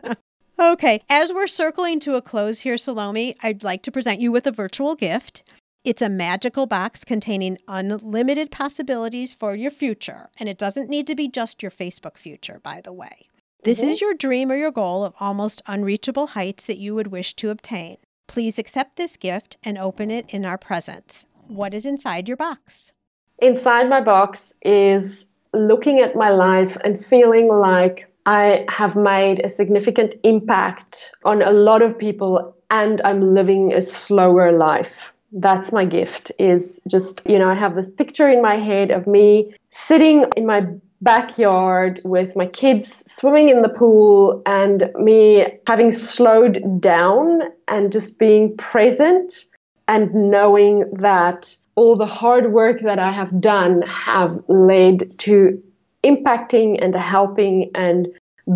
show. 0.05 0.15
okay, 0.73 1.01
as 1.09 1.33
we're 1.33 1.47
circling 1.47 1.99
to 2.01 2.15
a 2.15 2.21
close 2.21 2.59
here, 2.59 2.77
Salome, 2.77 3.35
I'd 3.41 3.63
like 3.63 3.81
to 3.83 3.91
present 3.91 4.19
you 4.19 4.31
with 4.31 4.45
a 4.45 4.51
virtual 4.51 4.93
gift. 4.93 5.41
It's 5.83 6.03
a 6.03 6.09
magical 6.09 6.65
box 6.65 7.03
containing 7.03 7.57
unlimited 7.67 8.51
possibilities 8.51 9.33
for 9.33 9.55
your 9.55 9.71
future, 9.71 10.29
and 10.39 10.47
it 10.47 10.57
doesn't 10.57 10.89
need 10.89 11.07
to 11.07 11.15
be 11.15 11.27
just 11.27 11.63
your 11.63 11.71
Facebook 11.71 12.17
future, 12.17 12.61
by 12.63 12.79
the 12.79 12.93
way. 12.93 13.27
This 13.63 13.79
mm-hmm. 13.79 13.89
is 13.89 14.01
your 14.01 14.13
dream 14.13 14.51
or 14.51 14.55
your 14.55 14.71
goal 14.71 15.03
of 15.03 15.15
almost 15.19 15.61
unreachable 15.65 16.27
heights 16.27 16.65
that 16.67 16.77
you 16.77 16.93
would 16.95 17.07
wish 17.07 17.33
to 17.35 17.49
obtain. 17.49 17.97
Please 18.27 18.57
accept 18.57 18.95
this 18.95 19.17
gift 19.17 19.57
and 19.63 19.77
open 19.77 20.09
it 20.09 20.25
in 20.29 20.45
our 20.45 20.57
presence. 20.57 21.25
What 21.47 21.73
is 21.73 21.85
inside 21.85 22.27
your 22.27 22.37
box? 22.37 22.93
Inside 23.39 23.89
my 23.89 24.01
box 24.01 24.53
is 24.61 25.27
looking 25.53 25.99
at 25.99 26.15
my 26.15 26.29
life 26.29 26.77
and 26.83 27.03
feeling 27.03 27.47
like 27.47 28.09
I 28.25 28.65
have 28.69 28.95
made 28.95 29.43
a 29.43 29.49
significant 29.49 30.15
impact 30.23 31.11
on 31.25 31.41
a 31.41 31.51
lot 31.51 31.81
of 31.81 31.97
people 31.97 32.55
and 32.71 33.01
I'm 33.03 33.33
living 33.35 33.73
a 33.73 33.81
slower 33.81 34.51
life. 34.51 35.13
That's 35.31 35.71
my 35.71 35.85
gift 35.85 36.31
is 36.39 36.79
just, 36.87 37.21
you 37.27 37.37
know, 37.37 37.49
I 37.49 37.55
have 37.55 37.75
this 37.75 37.91
picture 37.91 38.29
in 38.29 38.41
my 38.41 38.55
head 38.55 38.91
of 38.91 39.07
me 39.07 39.53
sitting 39.69 40.25
in 40.37 40.45
my 40.45 40.67
backyard 41.03 41.99
with 42.05 42.35
my 42.35 42.45
kids 42.47 43.11
swimming 43.11 43.49
in 43.49 43.61
the 43.61 43.69
pool 43.69 44.41
and 44.45 44.89
me 44.95 45.45
having 45.67 45.91
slowed 45.91 46.81
down 46.81 47.41
and 47.67 47.91
just 47.91 48.17
being 48.17 48.55
present 48.57 49.45
and 49.87 50.13
knowing 50.13 50.89
that 50.93 51.55
all 51.75 51.95
the 51.95 52.05
hard 52.05 52.53
work 52.53 52.79
that 52.81 52.99
I 52.99 53.11
have 53.11 53.41
done 53.41 53.81
have 53.81 54.41
led 54.47 55.17
to 55.19 55.61
impacting 56.03 56.81
and 56.81 56.95
helping 56.95 57.71
and 57.75 58.07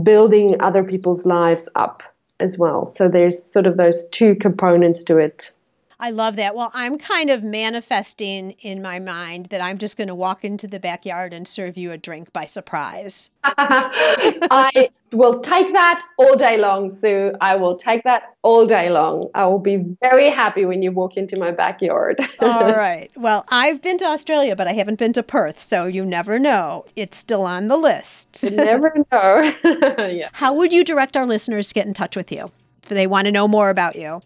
building 0.03 0.59
other 0.61 0.83
people's 0.83 1.25
lives 1.25 1.67
up 1.75 2.03
as 2.39 2.57
well. 2.57 2.85
So 2.85 3.09
there's 3.09 3.41
sort 3.43 3.65
of 3.65 3.77
those 3.77 4.07
two 4.09 4.35
components 4.35 5.03
to 5.03 5.17
it. 5.17 5.51
I 5.99 6.11
love 6.11 6.35
that. 6.35 6.55
Well, 6.55 6.71
I'm 6.75 6.99
kind 6.99 7.31
of 7.31 7.43
manifesting 7.43 8.51
in 8.59 8.81
my 8.83 8.99
mind 8.99 9.47
that 9.47 9.61
I'm 9.61 9.79
just 9.79 9.97
going 9.97 10.09
to 10.09 10.15
walk 10.15 10.45
into 10.45 10.67
the 10.67 10.79
backyard 10.79 11.33
and 11.33 11.47
serve 11.47 11.75
you 11.75 11.91
a 11.91 11.97
drink 11.97 12.31
by 12.31 12.45
surprise. 12.45 13.31
I 13.43 14.89
will 15.11 15.39
take 15.39 15.73
that 15.73 16.05
all 16.17 16.35
day 16.35 16.57
long, 16.57 16.95
Sue. 16.95 17.33
I 17.41 17.55
will 17.55 17.75
take 17.77 18.03
that 18.03 18.35
all 18.43 18.67
day 18.67 18.91
long. 18.91 19.29
I 19.33 19.47
will 19.47 19.57
be 19.57 19.95
very 19.99 20.29
happy 20.29 20.65
when 20.65 20.83
you 20.83 20.91
walk 20.91 21.17
into 21.17 21.39
my 21.39 21.49
backyard. 21.49 22.19
all 22.39 22.73
right. 22.73 23.09
Well, 23.15 23.45
I've 23.49 23.81
been 23.81 23.97
to 23.97 24.05
Australia, 24.05 24.55
but 24.55 24.67
I 24.67 24.73
haven't 24.73 24.99
been 24.99 25.13
to 25.13 25.23
Perth, 25.23 25.63
so 25.63 25.85
you 25.85 26.05
never 26.05 26.37
know. 26.37 26.85
It's 26.95 27.17
still 27.17 27.43
on 27.43 27.69
the 27.69 27.77
list. 27.77 28.43
you 28.43 28.51
never 28.51 28.93
know. 29.11 29.53
yeah. 29.63 30.29
How 30.33 30.53
would 30.53 30.71
you 30.71 30.83
direct 30.83 31.17
our 31.17 31.25
listeners 31.25 31.69
to 31.69 31.73
get 31.73 31.87
in 31.87 31.95
touch 31.95 32.15
with 32.15 32.31
you 32.31 32.51
if 32.83 32.89
they 32.89 33.07
want 33.07 33.25
to 33.25 33.31
know 33.31 33.47
more 33.47 33.71
about 33.71 33.95
you? 33.95 34.21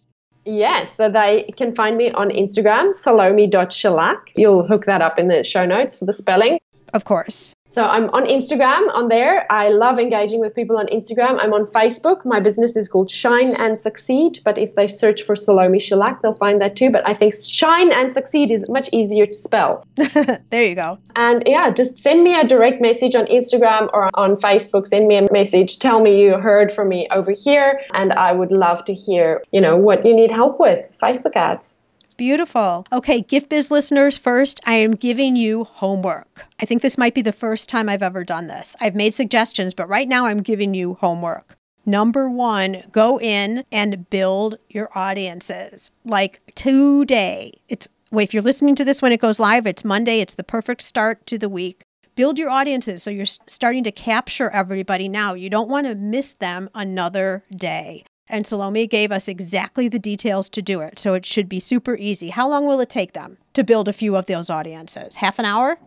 Yes, 0.45 0.95
so 0.95 1.09
they 1.09 1.51
can 1.55 1.75
find 1.75 1.97
me 1.97 2.11
on 2.11 2.29
Instagram, 2.29 2.93
salome.schillack. 2.93 4.17
You'll 4.35 4.65
hook 4.65 4.85
that 4.85 5.01
up 5.01 5.19
in 5.19 5.27
the 5.27 5.43
show 5.43 5.65
notes 5.65 5.97
for 5.97 6.05
the 6.05 6.13
spelling. 6.13 6.59
Of 6.93 7.05
course. 7.05 7.53
So 7.71 7.85
I'm 7.85 8.09
on 8.09 8.25
Instagram 8.25 8.93
on 8.93 9.07
there. 9.07 9.49
I 9.49 9.69
love 9.69 9.97
engaging 9.97 10.41
with 10.41 10.53
people 10.53 10.77
on 10.77 10.87
Instagram. 10.87 11.37
I'm 11.39 11.53
on 11.53 11.65
Facebook. 11.65 12.25
My 12.25 12.41
business 12.41 12.75
is 12.75 12.89
called 12.89 13.09
Shine 13.09 13.55
and 13.55 13.79
Succeed, 13.79 14.41
but 14.43 14.57
if 14.57 14.75
they 14.75 14.87
search 14.87 15.21
for 15.21 15.37
Salome 15.37 15.79
Schillack, 15.79 16.21
they'll 16.21 16.35
find 16.35 16.59
that 16.59 16.75
too. 16.75 16.91
But 16.91 17.07
I 17.07 17.13
think 17.13 17.33
Shine 17.33 17.93
and 17.93 18.11
Succeed 18.11 18.51
is 18.51 18.67
much 18.67 18.89
easier 18.91 19.25
to 19.25 19.33
spell. 19.33 19.85
there 19.95 20.65
you 20.65 20.75
go. 20.75 20.97
And 21.15 21.43
yeah, 21.45 21.71
just 21.71 21.97
send 21.97 22.25
me 22.25 22.37
a 22.37 22.45
direct 22.45 22.81
message 22.81 23.15
on 23.15 23.25
Instagram 23.27 23.89
or 23.93 24.09
on 24.15 24.35
Facebook. 24.35 24.85
Send 24.85 25.07
me 25.07 25.15
a 25.15 25.31
message. 25.31 25.79
Tell 25.79 26.01
me 26.01 26.21
you 26.21 26.37
heard 26.39 26.73
from 26.73 26.89
me 26.89 27.07
over 27.09 27.31
here, 27.31 27.79
and 27.93 28.11
I 28.11 28.33
would 28.33 28.51
love 28.51 28.83
to 28.83 28.93
hear, 28.93 29.41
you 29.53 29.61
know, 29.61 29.77
what 29.77 30.05
you 30.05 30.13
need 30.13 30.29
help 30.29 30.59
with. 30.59 30.81
Facebook 31.01 31.37
ads. 31.37 31.77
Beautiful. 32.21 32.85
Okay, 32.93 33.21
Gift 33.21 33.49
Biz 33.49 33.71
listeners, 33.71 34.15
first, 34.15 34.59
I 34.67 34.75
am 34.75 34.91
giving 34.91 35.35
you 35.35 35.63
homework. 35.63 36.45
I 36.59 36.67
think 36.67 36.83
this 36.83 36.95
might 36.95 37.15
be 37.15 37.23
the 37.23 37.31
first 37.31 37.67
time 37.67 37.89
I've 37.89 38.03
ever 38.03 38.23
done 38.23 38.45
this. 38.45 38.75
I've 38.79 38.93
made 38.93 39.15
suggestions, 39.15 39.73
but 39.73 39.89
right 39.89 40.07
now 40.07 40.27
I'm 40.27 40.43
giving 40.43 40.75
you 40.75 40.99
homework. 41.01 41.55
Number 41.83 42.29
one, 42.29 42.83
go 42.91 43.19
in 43.19 43.65
and 43.71 44.07
build 44.11 44.59
your 44.69 44.95
audiences. 44.95 45.89
Like 46.05 46.41
today, 46.53 47.53
it's 47.67 47.89
if 48.11 48.35
you're 48.35 48.43
listening 48.43 48.75
to 48.75 48.85
this 48.85 49.01
when 49.01 49.11
it 49.11 49.19
goes 49.19 49.39
live, 49.39 49.65
it's 49.65 49.83
Monday, 49.83 50.19
it's 50.19 50.35
the 50.35 50.43
perfect 50.43 50.83
start 50.83 51.25
to 51.25 51.39
the 51.39 51.49
week. 51.49 51.81
Build 52.13 52.37
your 52.37 52.51
audiences 52.51 53.01
so 53.01 53.09
you're 53.09 53.25
starting 53.25 53.83
to 53.85 53.91
capture 53.91 54.51
everybody 54.51 55.07
now. 55.07 55.33
You 55.33 55.49
don't 55.49 55.69
want 55.69 55.87
to 55.87 55.95
miss 55.95 56.33
them 56.33 56.69
another 56.75 57.45
day. 57.49 58.03
And 58.31 58.47
Salome 58.47 58.87
gave 58.87 59.11
us 59.11 59.27
exactly 59.27 59.89
the 59.89 59.99
details 59.99 60.49
to 60.51 60.61
do 60.61 60.79
it. 60.79 60.97
So 60.97 61.13
it 61.13 61.25
should 61.25 61.49
be 61.49 61.59
super 61.59 61.97
easy. 61.97 62.29
How 62.29 62.47
long 62.47 62.65
will 62.65 62.79
it 62.79 62.89
take 62.89 63.11
them 63.11 63.37
to 63.53 63.63
build 63.63 63.89
a 63.89 63.93
few 63.93 64.15
of 64.15 64.25
those 64.25 64.49
audiences? 64.49 65.17
Half 65.17 65.37
an 65.37 65.45
hour? 65.45 65.77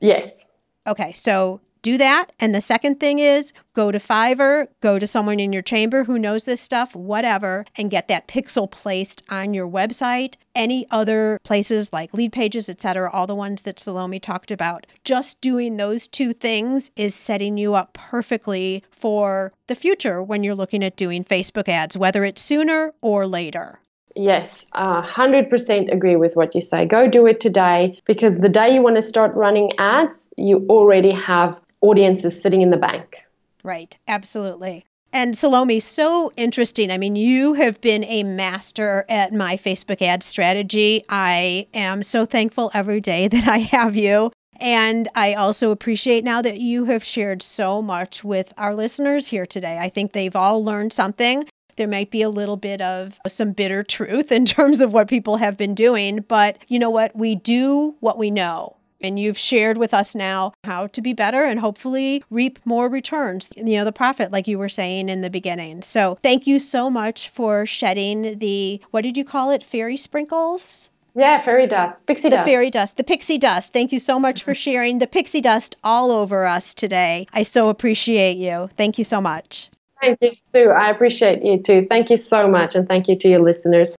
Yes. 0.00 0.50
Okay, 0.84 1.12
so 1.12 1.60
do 1.82 1.98
that. 1.98 2.30
And 2.38 2.54
the 2.54 2.60
second 2.60 3.00
thing 3.00 3.18
is 3.18 3.52
go 3.74 3.90
to 3.90 3.98
Fiverr, 3.98 4.68
go 4.80 4.98
to 4.98 5.06
someone 5.06 5.40
in 5.40 5.52
your 5.52 5.62
chamber 5.62 6.04
who 6.04 6.18
knows 6.18 6.44
this 6.44 6.60
stuff, 6.60 6.96
whatever, 6.96 7.64
and 7.76 7.90
get 7.90 8.08
that 8.08 8.28
pixel 8.28 8.70
placed 8.70 9.22
on 9.28 9.52
your 9.52 9.68
website. 9.68 10.34
Any 10.54 10.86
other 10.90 11.38
places 11.44 11.92
like 11.92 12.12
Leadpages, 12.12 12.68
etc., 12.68 13.10
all 13.10 13.26
the 13.26 13.34
ones 13.34 13.62
that 13.62 13.78
Salome 13.78 14.20
talked 14.20 14.50
about. 14.50 14.86
Just 15.04 15.40
doing 15.40 15.76
those 15.76 16.06
two 16.06 16.32
things 16.32 16.90
is 16.94 17.14
setting 17.14 17.58
you 17.58 17.74
up 17.74 17.94
perfectly 17.94 18.84
for 18.90 19.52
the 19.66 19.74
future 19.74 20.22
when 20.22 20.44
you're 20.44 20.54
looking 20.54 20.84
at 20.84 20.96
doing 20.96 21.24
Facebook 21.24 21.68
ads, 21.68 21.96
whether 21.96 22.24
it's 22.24 22.42
sooner 22.42 22.92
or 23.00 23.26
later. 23.26 23.80
Yes, 24.14 24.66
a 24.72 25.00
hundred 25.00 25.48
percent 25.48 25.88
agree 25.90 26.16
with 26.16 26.36
what 26.36 26.54
you 26.54 26.60
say. 26.60 26.84
Go 26.84 27.08
do 27.08 27.26
it 27.26 27.40
today 27.40 28.00
because 28.04 28.38
the 28.38 28.48
day 28.48 28.74
you 28.74 28.82
want 28.82 28.96
to 28.96 29.02
start 29.02 29.34
running 29.34 29.72
ads, 29.78 30.32
you 30.36 30.66
already 30.68 31.12
have 31.12 31.60
audiences 31.82 32.40
sitting 32.40 32.62
in 32.62 32.70
the 32.70 32.76
bank. 32.76 33.24
Right, 33.62 33.96
absolutely. 34.08 34.86
And 35.12 35.36
Salome, 35.36 35.78
so 35.78 36.32
interesting. 36.38 36.90
I 36.90 36.96
mean, 36.96 37.16
you 37.16 37.52
have 37.54 37.80
been 37.82 38.02
a 38.04 38.22
master 38.22 39.04
at 39.10 39.32
my 39.32 39.56
Facebook 39.56 40.00
ad 40.00 40.22
strategy. 40.22 41.04
I 41.10 41.66
am 41.74 42.02
so 42.02 42.24
thankful 42.24 42.70
every 42.72 43.00
day 43.00 43.28
that 43.28 43.46
I 43.46 43.58
have 43.58 43.94
you. 43.94 44.32
And 44.58 45.08
I 45.14 45.34
also 45.34 45.70
appreciate 45.70 46.24
now 46.24 46.40
that 46.40 46.60
you 46.60 46.84
have 46.86 47.04
shared 47.04 47.42
so 47.42 47.82
much 47.82 48.24
with 48.24 48.52
our 48.56 48.74
listeners 48.74 49.28
here 49.28 49.44
today. 49.44 49.78
I 49.78 49.88
think 49.88 50.12
they've 50.12 50.36
all 50.36 50.64
learned 50.64 50.92
something. 50.92 51.46
There 51.76 51.88
might 51.88 52.10
be 52.10 52.22
a 52.22 52.28
little 52.30 52.56
bit 52.56 52.80
of 52.80 53.18
some 53.26 53.52
bitter 53.52 53.82
truth 53.82 54.30
in 54.32 54.44
terms 54.46 54.80
of 54.80 54.92
what 54.92 55.08
people 55.08 55.38
have 55.38 55.58
been 55.58 55.74
doing, 55.74 56.24
but 56.26 56.58
you 56.68 56.78
know 56.78 56.90
what? 56.90 57.14
We 57.14 57.34
do 57.34 57.96
what 58.00 58.18
we 58.18 58.30
know. 58.30 58.76
And 59.02 59.18
you've 59.18 59.38
shared 59.38 59.78
with 59.78 59.92
us 59.92 60.14
now 60.14 60.52
how 60.64 60.86
to 60.88 61.00
be 61.00 61.12
better 61.12 61.44
and 61.44 61.60
hopefully 61.60 62.22
reap 62.30 62.58
more 62.64 62.88
returns, 62.88 63.50
you 63.56 63.76
know, 63.76 63.84
the 63.84 63.92
profit, 63.92 64.30
like 64.30 64.46
you 64.46 64.58
were 64.58 64.68
saying 64.68 65.08
in 65.08 65.20
the 65.20 65.30
beginning. 65.30 65.82
So 65.82 66.16
thank 66.22 66.46
you 66.46 66.58
so 66.58 66.88
much 66.88 67.28
for 67.28 67.66
shedding 67.66 68.38
the, 68.38 68.80
what 68.90 69.02
did 69.02 69.16
you 69.16 69.24
call 69.24 69.50
it? 69.50 69.62
Fairy 69.62 69.96
sprinkles? 69.96 70.88
Yeah, 71.14 71.40
fairy 71.40 71.66
dust, 71.66 72.06
pixie 72.06 72.30
the 72.30 72.36
dust. 72.36 72.46
The 72.46 72.50
fairy 72.50 72.70
dust, 72.70 72.96
the 72.96 73.04
pixie 73.04 73.36
dust. 73.36 73.72
Thank 73.74 73.92
you 73.92 73.98
so 73.98 74.18
much 74.18 74.42
for 74.42 74.54
sharing 74.54 74.98
the 74.98 75.06
pixie 75.06 75.42
dust 75.42 75.76
all 75.84 76.10
over 76.10 76.46
us 76.46 76.74
today. 76.74 77.26
I 77.34 77.42
so 77.42 77.68
appreciate 77.68 78.38
you. 78.38 78.70
Thank 78.78 78.96
you 78.96 79.04
so 79.04 79.20
much. 79.20 79.68
Thank 80.00 80.18
you, 80.20 80.32
Sue. 80.34 80.70
I 80.70 80.90
appreciate 80.90 81.44
you 81.44 81.62
too. 81.62 81.86
Thank 81.88 82.10
you 82.10 82.16
so 82.16 82.48
much. 82.48 82.74
And 82.74 82.88
thank 82.88 83.08
you 83.08 83.16
to 83.18 83.28
your 83.28 83.40
listeners. 83.40 83.94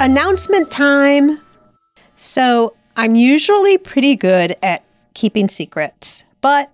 Announcement 0.00 0.70
time. 0.70 1.40
So, 2.16 2.74
I'm 2.96 3.14
usually 3.14 3.78
pretty 3.78 4.16
good 4.16 4.56
at 4.62 4.84
keeping 5.14 5.48
secrets, 5.48 6.24
but 6.40 6.70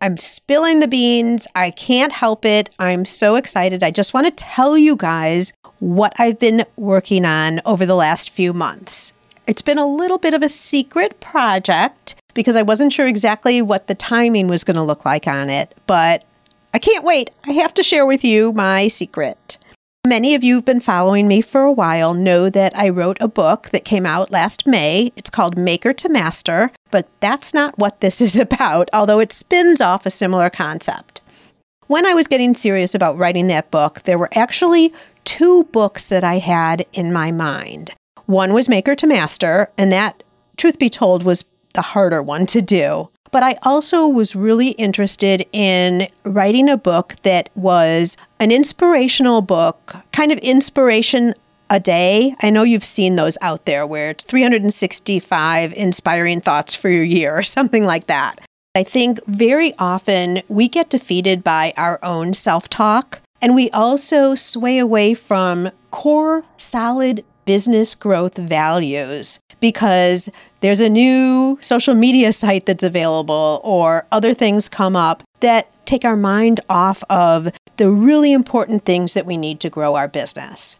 I'm 0.00 0.18
spilling 0.18 0.80
the 0.80 0.88
beans. 0.88 1.46
I 1.54 1.70
can't 1.70 2.12
help 2.12 2.44
it. 2.44 2.70
I'm 2.78 3.04
so 3.04 3.36
excited. 3.36 3.82
I 3.82 3.90
just 3.90 4.12
want 4.12 4.26
to 4.26 4.32
tell 4.32 4.76
you 4.76 4.96
guys 4.96 5.52
what 5.78 6.12
I've 6.18 6.38
been 6.38 6.64
working 6.76 7.24
on 7.24 7.60
over 7.64 7.86
the 7.86 7.94
last 7.94 8.30
few 8.30 8.52
months. 8.52 9.12
It's 9.46 9.62
been 9.62 9.78
a 9.78 9.86
little 9.86 10.18
bit 10.18 10.34
of 10.34 10.42
a 10.42 10.48
secret 10.48 11.20
project 11.20 12.16
because 12.34 12.56
I 12.56 12.62
wasn't 12.62 12.92
sure 12.92 13.06
exactly 13.06 13.62
what 13.62 13.86
the 13.86 13.94
timing 13.94 14.48
was 14.48 14.64
going 14.64 14.76
to 14.76 14.82
look 14.82 15.04
like 15.04 15.26
on 15.26 15.50
it, 15.50 15.74
but 15.86 16.24
I 16.74 16.78
can't 16.78 17.04
wait. 17.04 17.30
I 17.46 17.52
have 17.52 17.74
to 17.74 17.82
share 17.82 18.06
with 18.06 18.24
you 18.24 18.52
my 18.52 18.88
secret. 18.88 19.58
Many 20.04 20.34
of 20.34 20.42
you 20.42 20.56
who've 20.56 20.64
been 20.64 20.80
following 20.80 21.28
me 21.28 21.40
for 21.40 21.60
a 21.60 21.70
while 21.70 22.12
know 22.12 22.50
that 22.50 22.76
I 22.76 22.88
wrote 22.88 23.18
a 23.20 23.28
book 23.28 23.68
that 23.68 23.84
came 23.84 24.04
out 24.04 24.32
last 24.32 24.66
May. 24.66 25.12
It's 25.14 25.30
called 25.30 25.56
Maker 25.56 25.92
to 25.92 26.08
Master, 26.08 26.72
but 26.90 27.06
that's 27.20 27.54
not 27.54 27.78
what 27.78 28.00
this 28.00 28.20
is 28.20 28.34
about, 28.50 28.90
although 28.92 29.20
it 29.20 29.30
spins 29.30 29.80
off 29.80 30.04
a 30.04 30.10
similar 30.10 30.50
concept. 30.50 31.20
When 31.86 32.04
I 32.04 32.14
was 32.14 32.26
getting 32.26 32.56
serious 32.56 32.96
about 32.96 33.16
writing 33.16 33.46
that 33.46 33.70
book, 33.70 34.02
there 34.02 34.18
were 34.18 34.28
actually 34.34 34.92
two 35.24 35.64
books 35.70 36.08
that 36.08 36.24
I 36.24 36.38
had 36.38 36.84
in 36.92 37.12
my 37.12 37.30
mind. 37.30 37.92
One 38.26 38.52
was 38.52 38.68
Maker 38.68 38.96
to 38.96 39.06
Master, 39.06 39.70
and 39.78 39.92
that, 39.92 40.24
truth 40.56 40.80
be 40.80 40.90
told, 40.90 41.22
was 41.22 41.44
the 41.74 41.82
harder 41.82 42.20
one 42.20 42.46
to 42.46 42.60
do. 42.60 43.08
But 43.32 43.42
I 43.42 43.56
also 43.62 44.06
was 44.06 44.36
really 44.36 44.68
interested 44.72 45.46
in 45.52 46.06
writing 46.22 46.68
a 46.68 46.76
book 46.76 47.16
that 47.22 47.48
was 47.56 48.16
an 48.38 48.52
inspirational 48.52 49.40
book, 49.40 49.96
kind 50.12 50.30
of 50.30 50.38
inspiration 50.38 51.32
a 51.70 51.80
day. 51.80 52.36
I 52.42 52.50
know 52.50 52.62
you've 52.62 52.84
seen 52.84 53.16
those 53.16 53.38
out 53.40 53.64
there 53.64 53.86
where 53.86 54.10
it's 54.10 54.24
365 54.24 55.72
inspiring 55.72 56.42
thoughts 56.42 56.74
for 56.74 56.90
your 56.90 57.04
year 57.04 57.38
or 57.38 57.42
something 57.58 57.84
like 57.84 58.06
that. 58.06 58.46
I 58.74 58.84
think 58.84 59.18
very 59.26 59.74
often 59.78 60.42
we 60.48 60.68
get 60.68 60.90
defeated 60.90 61.42
by 61.42 61.72
our 61.76 61.98
own 62.02 62.34
self 62.34 62.68
talk, 62.68 63.20
and 63.40 63.54
we 63.54 63.70
also 63.70 64.34
sway 64.34 64.78
away 64.78 65.14
from 65.14 65.70
core, 65.90 66.44
solid 66.56 67.24
business 67.44 67.94
growth 67.94 68.36
values 68.36 69.40
because 69.60 70.28
there's 70.60 70.80
a 70.80 70.88
new 70.88 71.58
social 71.60 71.94
media 71.94 72.32
site 72.32 72.66
that's 72.66 72.82
available 72.82 73.60
or 73.62 74.06
other 74.12 74.34
things 74.34 74.68
come 74.68 74.96
up 74.96 75.22
that 75.40 75.68
take 75.86 76.04
our 76.04 76.16
mind 76.16 76.60
off 76.68 77.02
of 77.10 77.50
the 77.76 77.90
really 77.90 78.32
important 78.32 78.84
things 78.84 79.14
that 79.14 79.26
we 79.26 79.36
need 79.36 79.60
to 79.60 79.70
grow 79.70 79.94
our 79.94 80.08
business. 80.08 80.76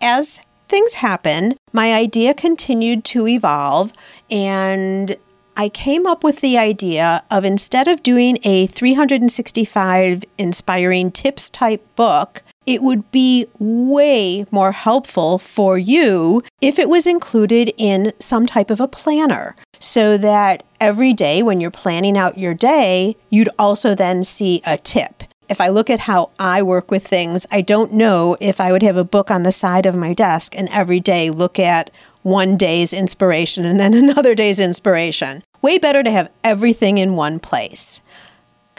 As 0.00 0.40
things 0.68 0.94
happen, 0.94 1.56
my 1.72 1.92
idea 1.92 2.34
continued 2.34 3.04
to 3.06 3.28
evolve 3.28 3.92
and 4.30 5.16
I 5.56 5.68
came 5.68 6.06
up 6.06 6.24
with 6.24 6.40
the 6.40 6.56
idea 6.56 7.22
of 7.30 7.44
instead 7.44 7.86
of 7.86 8.02
doing 8.02 8.38
a 8.42 8.66
365 8.68 10.24
inspiring 10.38 11.10
tips 11.10 11.50
type 11.50 11.84
book, 11.94 12.42
it 12.66 12.82
would 12.82 13.10
be 13.10 13.46
way 13.58 14.44
more 14.50 14.72
helpful 14.72 15.38
for 15.38 15.78
you 15.78 16.42
if 16.60 16.78
it 16.78 16.88
was 16.88 17.06
included 17.06 17.72
in 17.76 18.12
some 18.18 18.46
type 18.46 18.70
of 18.70 18.80
a 18.80 18.88
planner 18.88 19.56
so 19.78 20.16
that 20.16 20.62
every 20.80 21.12
day 21.12 21.42
when 21.42 21.60
you're 21.60 21.70
planning 21.70 22.16
out 22.16 22.38
your 22.38 22.54
day, 22.54 23.16
you'd 23.30 23.48
also 23.58 23.94
then 23.94 24.22
see 24.22 24.62
a 24.64 24.78
tip. 24.78 25.24
If 25.48 25.60
I 25.60 25.68
look 25.68 25.90
at 25.90 26.00
how 26.00 26.30
I 26.38 26.62
work 26.62 26.90
with 26.90 27.06
things, 27.06 27.46
I 27.50 27.60
don't 27.60 27.92
know 27.92 28.36
if 28.40 28.60
I 28.60 28.72
would 28.72 28.82
have 28.82 28.96
a 28.96 29.04
book 29.04 29.30
on 29.30 29.42
the 29.42 29.52
side 29.52 29.84
of 29.84 29.94
my 29.94 30.14
desk 30.14 30.56
and 30.56 30.68
every 30.70 31.00
day 31.00 31.30
look 31.30 31.58
at 31.58 31.90
one 32.22 32.56
day's 32.56 32.92
inspiration 32.92 33.64
and 33.64 33.78
then 33.78 33.92
another 33.94 34.34
day's 34.34 34.60
inspiration. 34.60 35.42
Way 35.60 35.78
better 35.78 36.02
to 36.02 36.10
have 36.10 36.30
everything 36.42 36.98
in 36.98 37.16
one 37.16 37.38
place. 37.38 38.00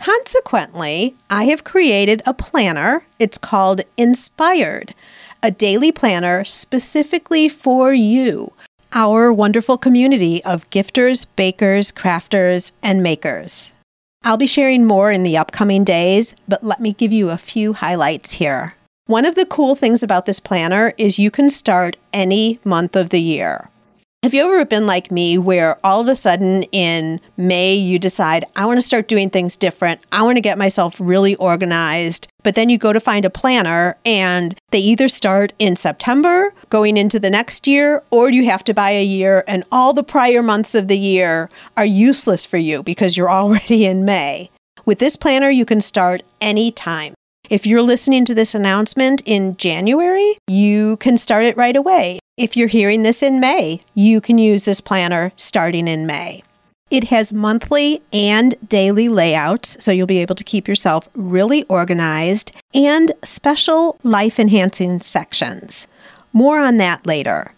Consequently, 0.04 1.16
I 1.30 1.46
have 1.46 1.64
created 1.64 2.22
a 2.26 2.34
planner. 2.34 3.06
It's 3.20 3.38
called 3.38 3.84
Inspired, 3.96 4.94
a 5.42 5.50
daily 5.50 5.94
planner 5.94 6.44
specifically 6.44 7.48
for 7.48 7.94
you, 7.94 8.52
our 8.92 9.32
wonderful 9.32 9.78
community 9.78 10.44
of 10.44 10.70
gifters, 10.72 11.26
bakers, 11.38 11.90
crafters, 11.90 12.74
and 12.84 13.02
makers. 13.02 13.72
I'll 14.26 14.36
be 14.36 14.46
sharing 14.46 14.84
more 14.84 15.10
in 15.10 15.24
the 15.24 15.38
upcoming 15.38 15.86
days, 15.86 16.36
but 16.50 16.66
let 16.66 16.82
me 16.82 16.92
give 16.92 17.14
you 17.14 17.30
a 17.30 17.38
few 17.38 17.72
highlights 17.72 18.34
here. 18.34 18.76
One 19.06 19.26
of 19.26 19.36
the 19.36 19.46
cool 19.46 19.74
things 19.74 20.04
about 20.04 20.26
this 20.26 20.42
planner 20.42 20.94
is 20.98 21.18
you 21.18 21.32
can 21.32 21.50
start 21.50 21.96
any 22.12 22.60
month 22.66 22.98
of 22.98 23.12
the 23.12 23.22
year. 23.22 23.70
Have 24.24 24.34
you 24.34 24.46
ever 24.46 24.64
been 24.64 24.88
like 24.88 25.12
me 25.12 25.38
where 25.38 25.78
all 25.84 26.00
of 26.00 26.08
a 26.08 26.16
sudden 26.16 26.64
in 26.72 27.20
May 27.36 27.74
you 27.74 28.00
decide, 28.00 28.46
I 28.56 28.66
want 28.66 28.78
to 28.78 28.82
start 28.82 29.10
doing 29.10 29.30
things 29.30 29.58
different. 29.58 30.00
I 30.14 30.24
want 30.24 30.38
to 30.38 30.42
get 30.42 30.58
myself 30.58 30.96
really 30.98 31.36
organized. 31.36 32.30
But 32.42 32.56
then 32.56 32.70
you 32.70 32.78
go 32.78 32.94
to 32.94 33.02
find 33.02 33.26
a 33.26 33.30
planner 33.30 33.98
and 34.06 34.58
they 34.72 34.80
either 34.80 35.10
start 35.10 35.52
in 35.60 35.76
September 35.76 36.54
going 36.70 36.96
into 36.96 37.20
the 37.20 37.30
next 37.30 37.68
year 37.68 38.02
or 38.12 38.30
you 38.30 38.46
have 38.46 38.64
to 38.64 38.74
buy 38.74 38.92
a 38.92 39.04
year 39.04 39.44
and 39.46 39.66
all 39.74 39.92
the 39.92 40.06
prior 40.06 40.42
months 40.42 40.74
of 40.74 40.88
the 40.88 40.98
year 40.98 41.50
are 41.76 41.84
useless 41.84 42.46
for 42.46 42.58
you 42.58 42.82
because 42.82 43.18
you're 43.18 43.30
already 43.30 43.86
in 43.86 44.06
May. 44.06 44.50
With 44.86 45.00
this 45.00 45.18
planner, 45.18 45.50
you 45.50 45.66
can 45.66 45.82
start 45.82 46.24
anytime. 46.40 47.14
If 47.50 47.68
you're 47.68 47.82
listening 47.82 48.24
to 48.24 48.34
this 48.34 48.56
announcement 48.56 49.22
in 49.26 49.58
January, 49.58 50.38
you 50.48 50.96
can 50.96 51.18
start 51.18 51.44
it 51.44 51.58
right 51.58 51.76
away. 51.76 52.20
If 52.36 52.58
you're 52.58 52.68
hearing 52.68 53.04
this 53.04 53.22
in 53.22 53.40
May, 53.40 53.82
you 53.94 54.20
can 54.20 54.40
use 54.40 54.66
this 54.66 54.82
planner 54.82 55.32
starting 55.36 55.88
in 55.88 56.08
May. 56.08 56.42
It 56.90 57.06
has 57.06 57.32
monthly 57.32 58.02
and 58.12 58.56
daily 58.68 59.08
layouts, 59.08 59.78
so 59.80 59.92
you'll 59.92 60.08
be 60.08 60.18
able 60.18 60.34
to 60.34 60.44
keep 60.44 60.68
yourself 60.68 61.10
really 61.14 61.64
organized, 61.66 62.52
and 62.74 63.12
special 63.24 64.00
life 64.02 64.40
enhancing 64.40 65.00
sections. 65.00 65.86
More 66.32 66.60
on 66.60 66.78
that 66.78 67.06
later. 67.06 67.54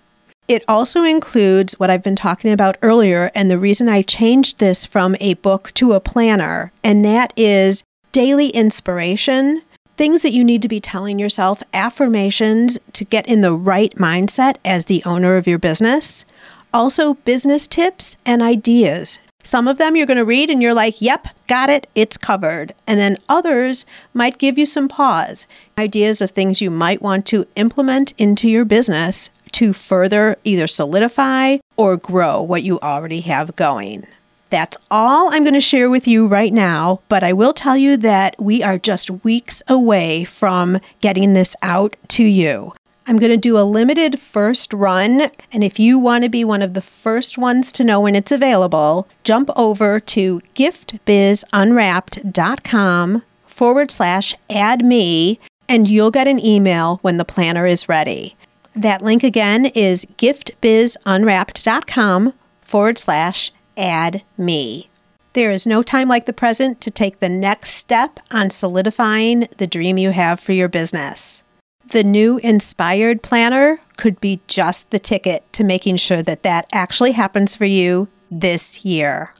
It 0.50 0.66
also 0.68 1.04
includes 1.04 1.80
what 1.80 1.90
I've 1.90 2.04
been 2.04 2.18
talking 2.18 2.52
about 2.52 2.78
earlier, 2.82 3.32
and 3.34 3.50
the 3.50 3.58
reason 3.58 3.88
I 3.88 4.02
changed 4.02 4.60
this 4.60 4.86
from 4.86 5.16
a 5.22 5.36
book 5.36 5.72
to 5.76 5.94
a 5.94 6.02
planner, 6.02 6.74
and 6.84 7.06
that 7.06 7.32
is 7.38 7.86
daily 8.12 8.50
inspiration 8.50 9.62
things 9.98 10.22
that 10.24 10.34
you 10.34 10.44
need 10.44 10.62
to 10.62 10.68
be 10.68 10.80
telling 10.80 11.20
yourself, 11.20 11.64
affirmations 11.74 12.80
to 12.94 13.06
get 13.06 13.28
in 13.28 13.42
the 13.42 13.54
right 13.54 13.94
mindset 13.96 14.58
as 14.66 14.86
the 14.86 15.04
owner 15.06 15.38
of 15.38 15.48
your 15.48 15.60
business. 15.60 16.26
Also, 16.74 17.14
business 17.14 17.68
tips 17.68 18.18
and 18.26 18.42
ideas. 18.42 19.20
Some 19.44 19.68
of 19.68 19.78
them 19.78 19.96
you're 19.96 20.08
going 20.08 20.18
to 20.18 20.26
read 20.26 20.50
and 20.50 20.60
you're 20.62 20.74
like, 20.74 21.02
yep, 21.02 21.28
got 21.48 21.70
it, 21.70 21.88
it's 21.94 22.18
covered. 22.18 22.74
And 22.88 23.00
then 23.00 23.18
others 23.30 23.86
might 24.12 24.40
give 24.40 24.58
you 24.58 24.66
some 24.66 24.88
pause, 24.88 25.46
ideas 25.78 26.20
of 26.20 26.32
things 26.32 26.62
you 26.62 26.72
might 26.72 27.02
want 27.02 27.28
to 27.28 27.46
implement 27.56 28.14
into 28.18 28.50
your 28.50 28.66
business 28.66 29.30
to 29.52 29.72
further 29.72 30.38
either 30.44 30.66
solidify 30.68 31.58
or 31.78 31.96
grow 31.96 32.42
what 32.42 32.64
you 32.64 32.80
already 32.80 33.22
have 33.22 33.56
going. 33.56 34.08
That's 34.56 34.78
all 34.90 35.34
I'm 35.34 35.44
going 35.44 35.56
to 35.56 35.60
share 35.60 35.90
with 35.90 36.08
you 36.08 36.28
right 36.28 36.54
now, 36.54 37.02
but 37.10 37.26
I 37.26 37.34
will 37.34 37.52
tell 37.52 37.76
you 37.76 37.98
that 37.98 38.42
we 38.42 38.64
are 38.64 38.78
just 38.78 39.12
weeks 39.26 39.62
away 39.68 40.24
from 40.24 40.80
getting 41.02 41.34
this 41.34 41.58
out 41.62 41.98
to 42.08 42.24
you. 42.24 42.72
I'm 43.06 43.20
going 43.20 43.34
to 43.34 43.38
do 43.38 43.60
a 43.60 43.68
limited 43.68 44.18
first 44.18 44.72
run, 44.72 45.30
and 45.52 45.62
if 45.62 45.78
you 45.78 46.00
want 46.00 46.24
to 46.24 46.30
be 46.30 46.46
one 46.46 46.62
of 46.62 46.74
the 46.74 46.80
first 46.80 47.38
ones 47.38 47.74
to 47.74 47.84
know 47.84 48.00
when 48.00 48.16
it's 48.16 48.32
available, 48.32 49.10
jump 49.26 49.50
over 49.58 50.00
to 50.00 50.40
giftbizunwrapped.com 50.56 53.24
forward 53.46 53.92
slash 53.92 54.36
add 54.50 54.86
me, 54.86 55.38
and 55.68 55.90
you'll 55.90 56.12
get 56.12 56.30
an 56.30 56.40
email 56.40 57.00
when 57.02 57.18
the 57.18 57.26
planner 57.26 57.66
is 57.66 57.90
ready. 57.90 58.38
That 58.74 59.02
link 59.02 59.22
again 59.22 59.66
is 59.66 60.06
giftbizunwrapped.com 60.18 62.34
forward 62.62 62.98
slash 62.98 63.52
add 63.78 64.24
me. 64.38 64.90
There 65.34 65.52
is 65.52 65.66
no 65.66 65.84
time 65.84 66.08
like 66.08 66.26
the 66.26 66.34
present 66.34 66.80
to 66.82 66.92
take 66.92 67.20
the 67.20 67.30
next 67.30 67.72
step 67.72 68.20
on 68.32 68.50
solidifying 68.50 69.48
the 69.58 69.68
dream 69.68 69.98
you 69.98 70.12
have 70.12 70.40
for 70.40 70.54
your 70.54 70.70
business. 70.70 71.44
The 71.90 72.04
new 72.04 72.38
Inspired 72.38 73.22
Planner 73.22 73.80
could 73.98 74.20
be 74.20 74.42
just 74.48 74.90
the 74.92 75.00
ticket 75.00 75.44
to 75.54 75.64
making 75.64 75.98
sure 75.98 76.24
that 76.24 76.44
that 76.44 76.68
actually 76.72 77.12
happens 77.12 77.56
for 77.56 77.66
you 77.66 78.08
this 78.32 78.86
year. 78.86 79.34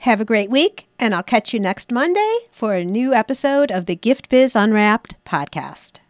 Have 0.00 0.20
a 0.20 0.26
great 0.26 0.50
week, 0.50 0.86
and 0.98 1.14
I'll 1.14 1.22
catch 1.22 1.54
you 1.54 1.60
next 1.60 1.90
Monday 1.90 2.38
for 2.50 2.74
a 2.74 2.84
new 2.84 3.14
episode 3.14 3.70
of 3.70 3.86
the 3.86 3.96
Gift 3.96 4.28
Biz 4.28 4.54
Unwrapped 4.54 5.14
podcast. 5.24 6.00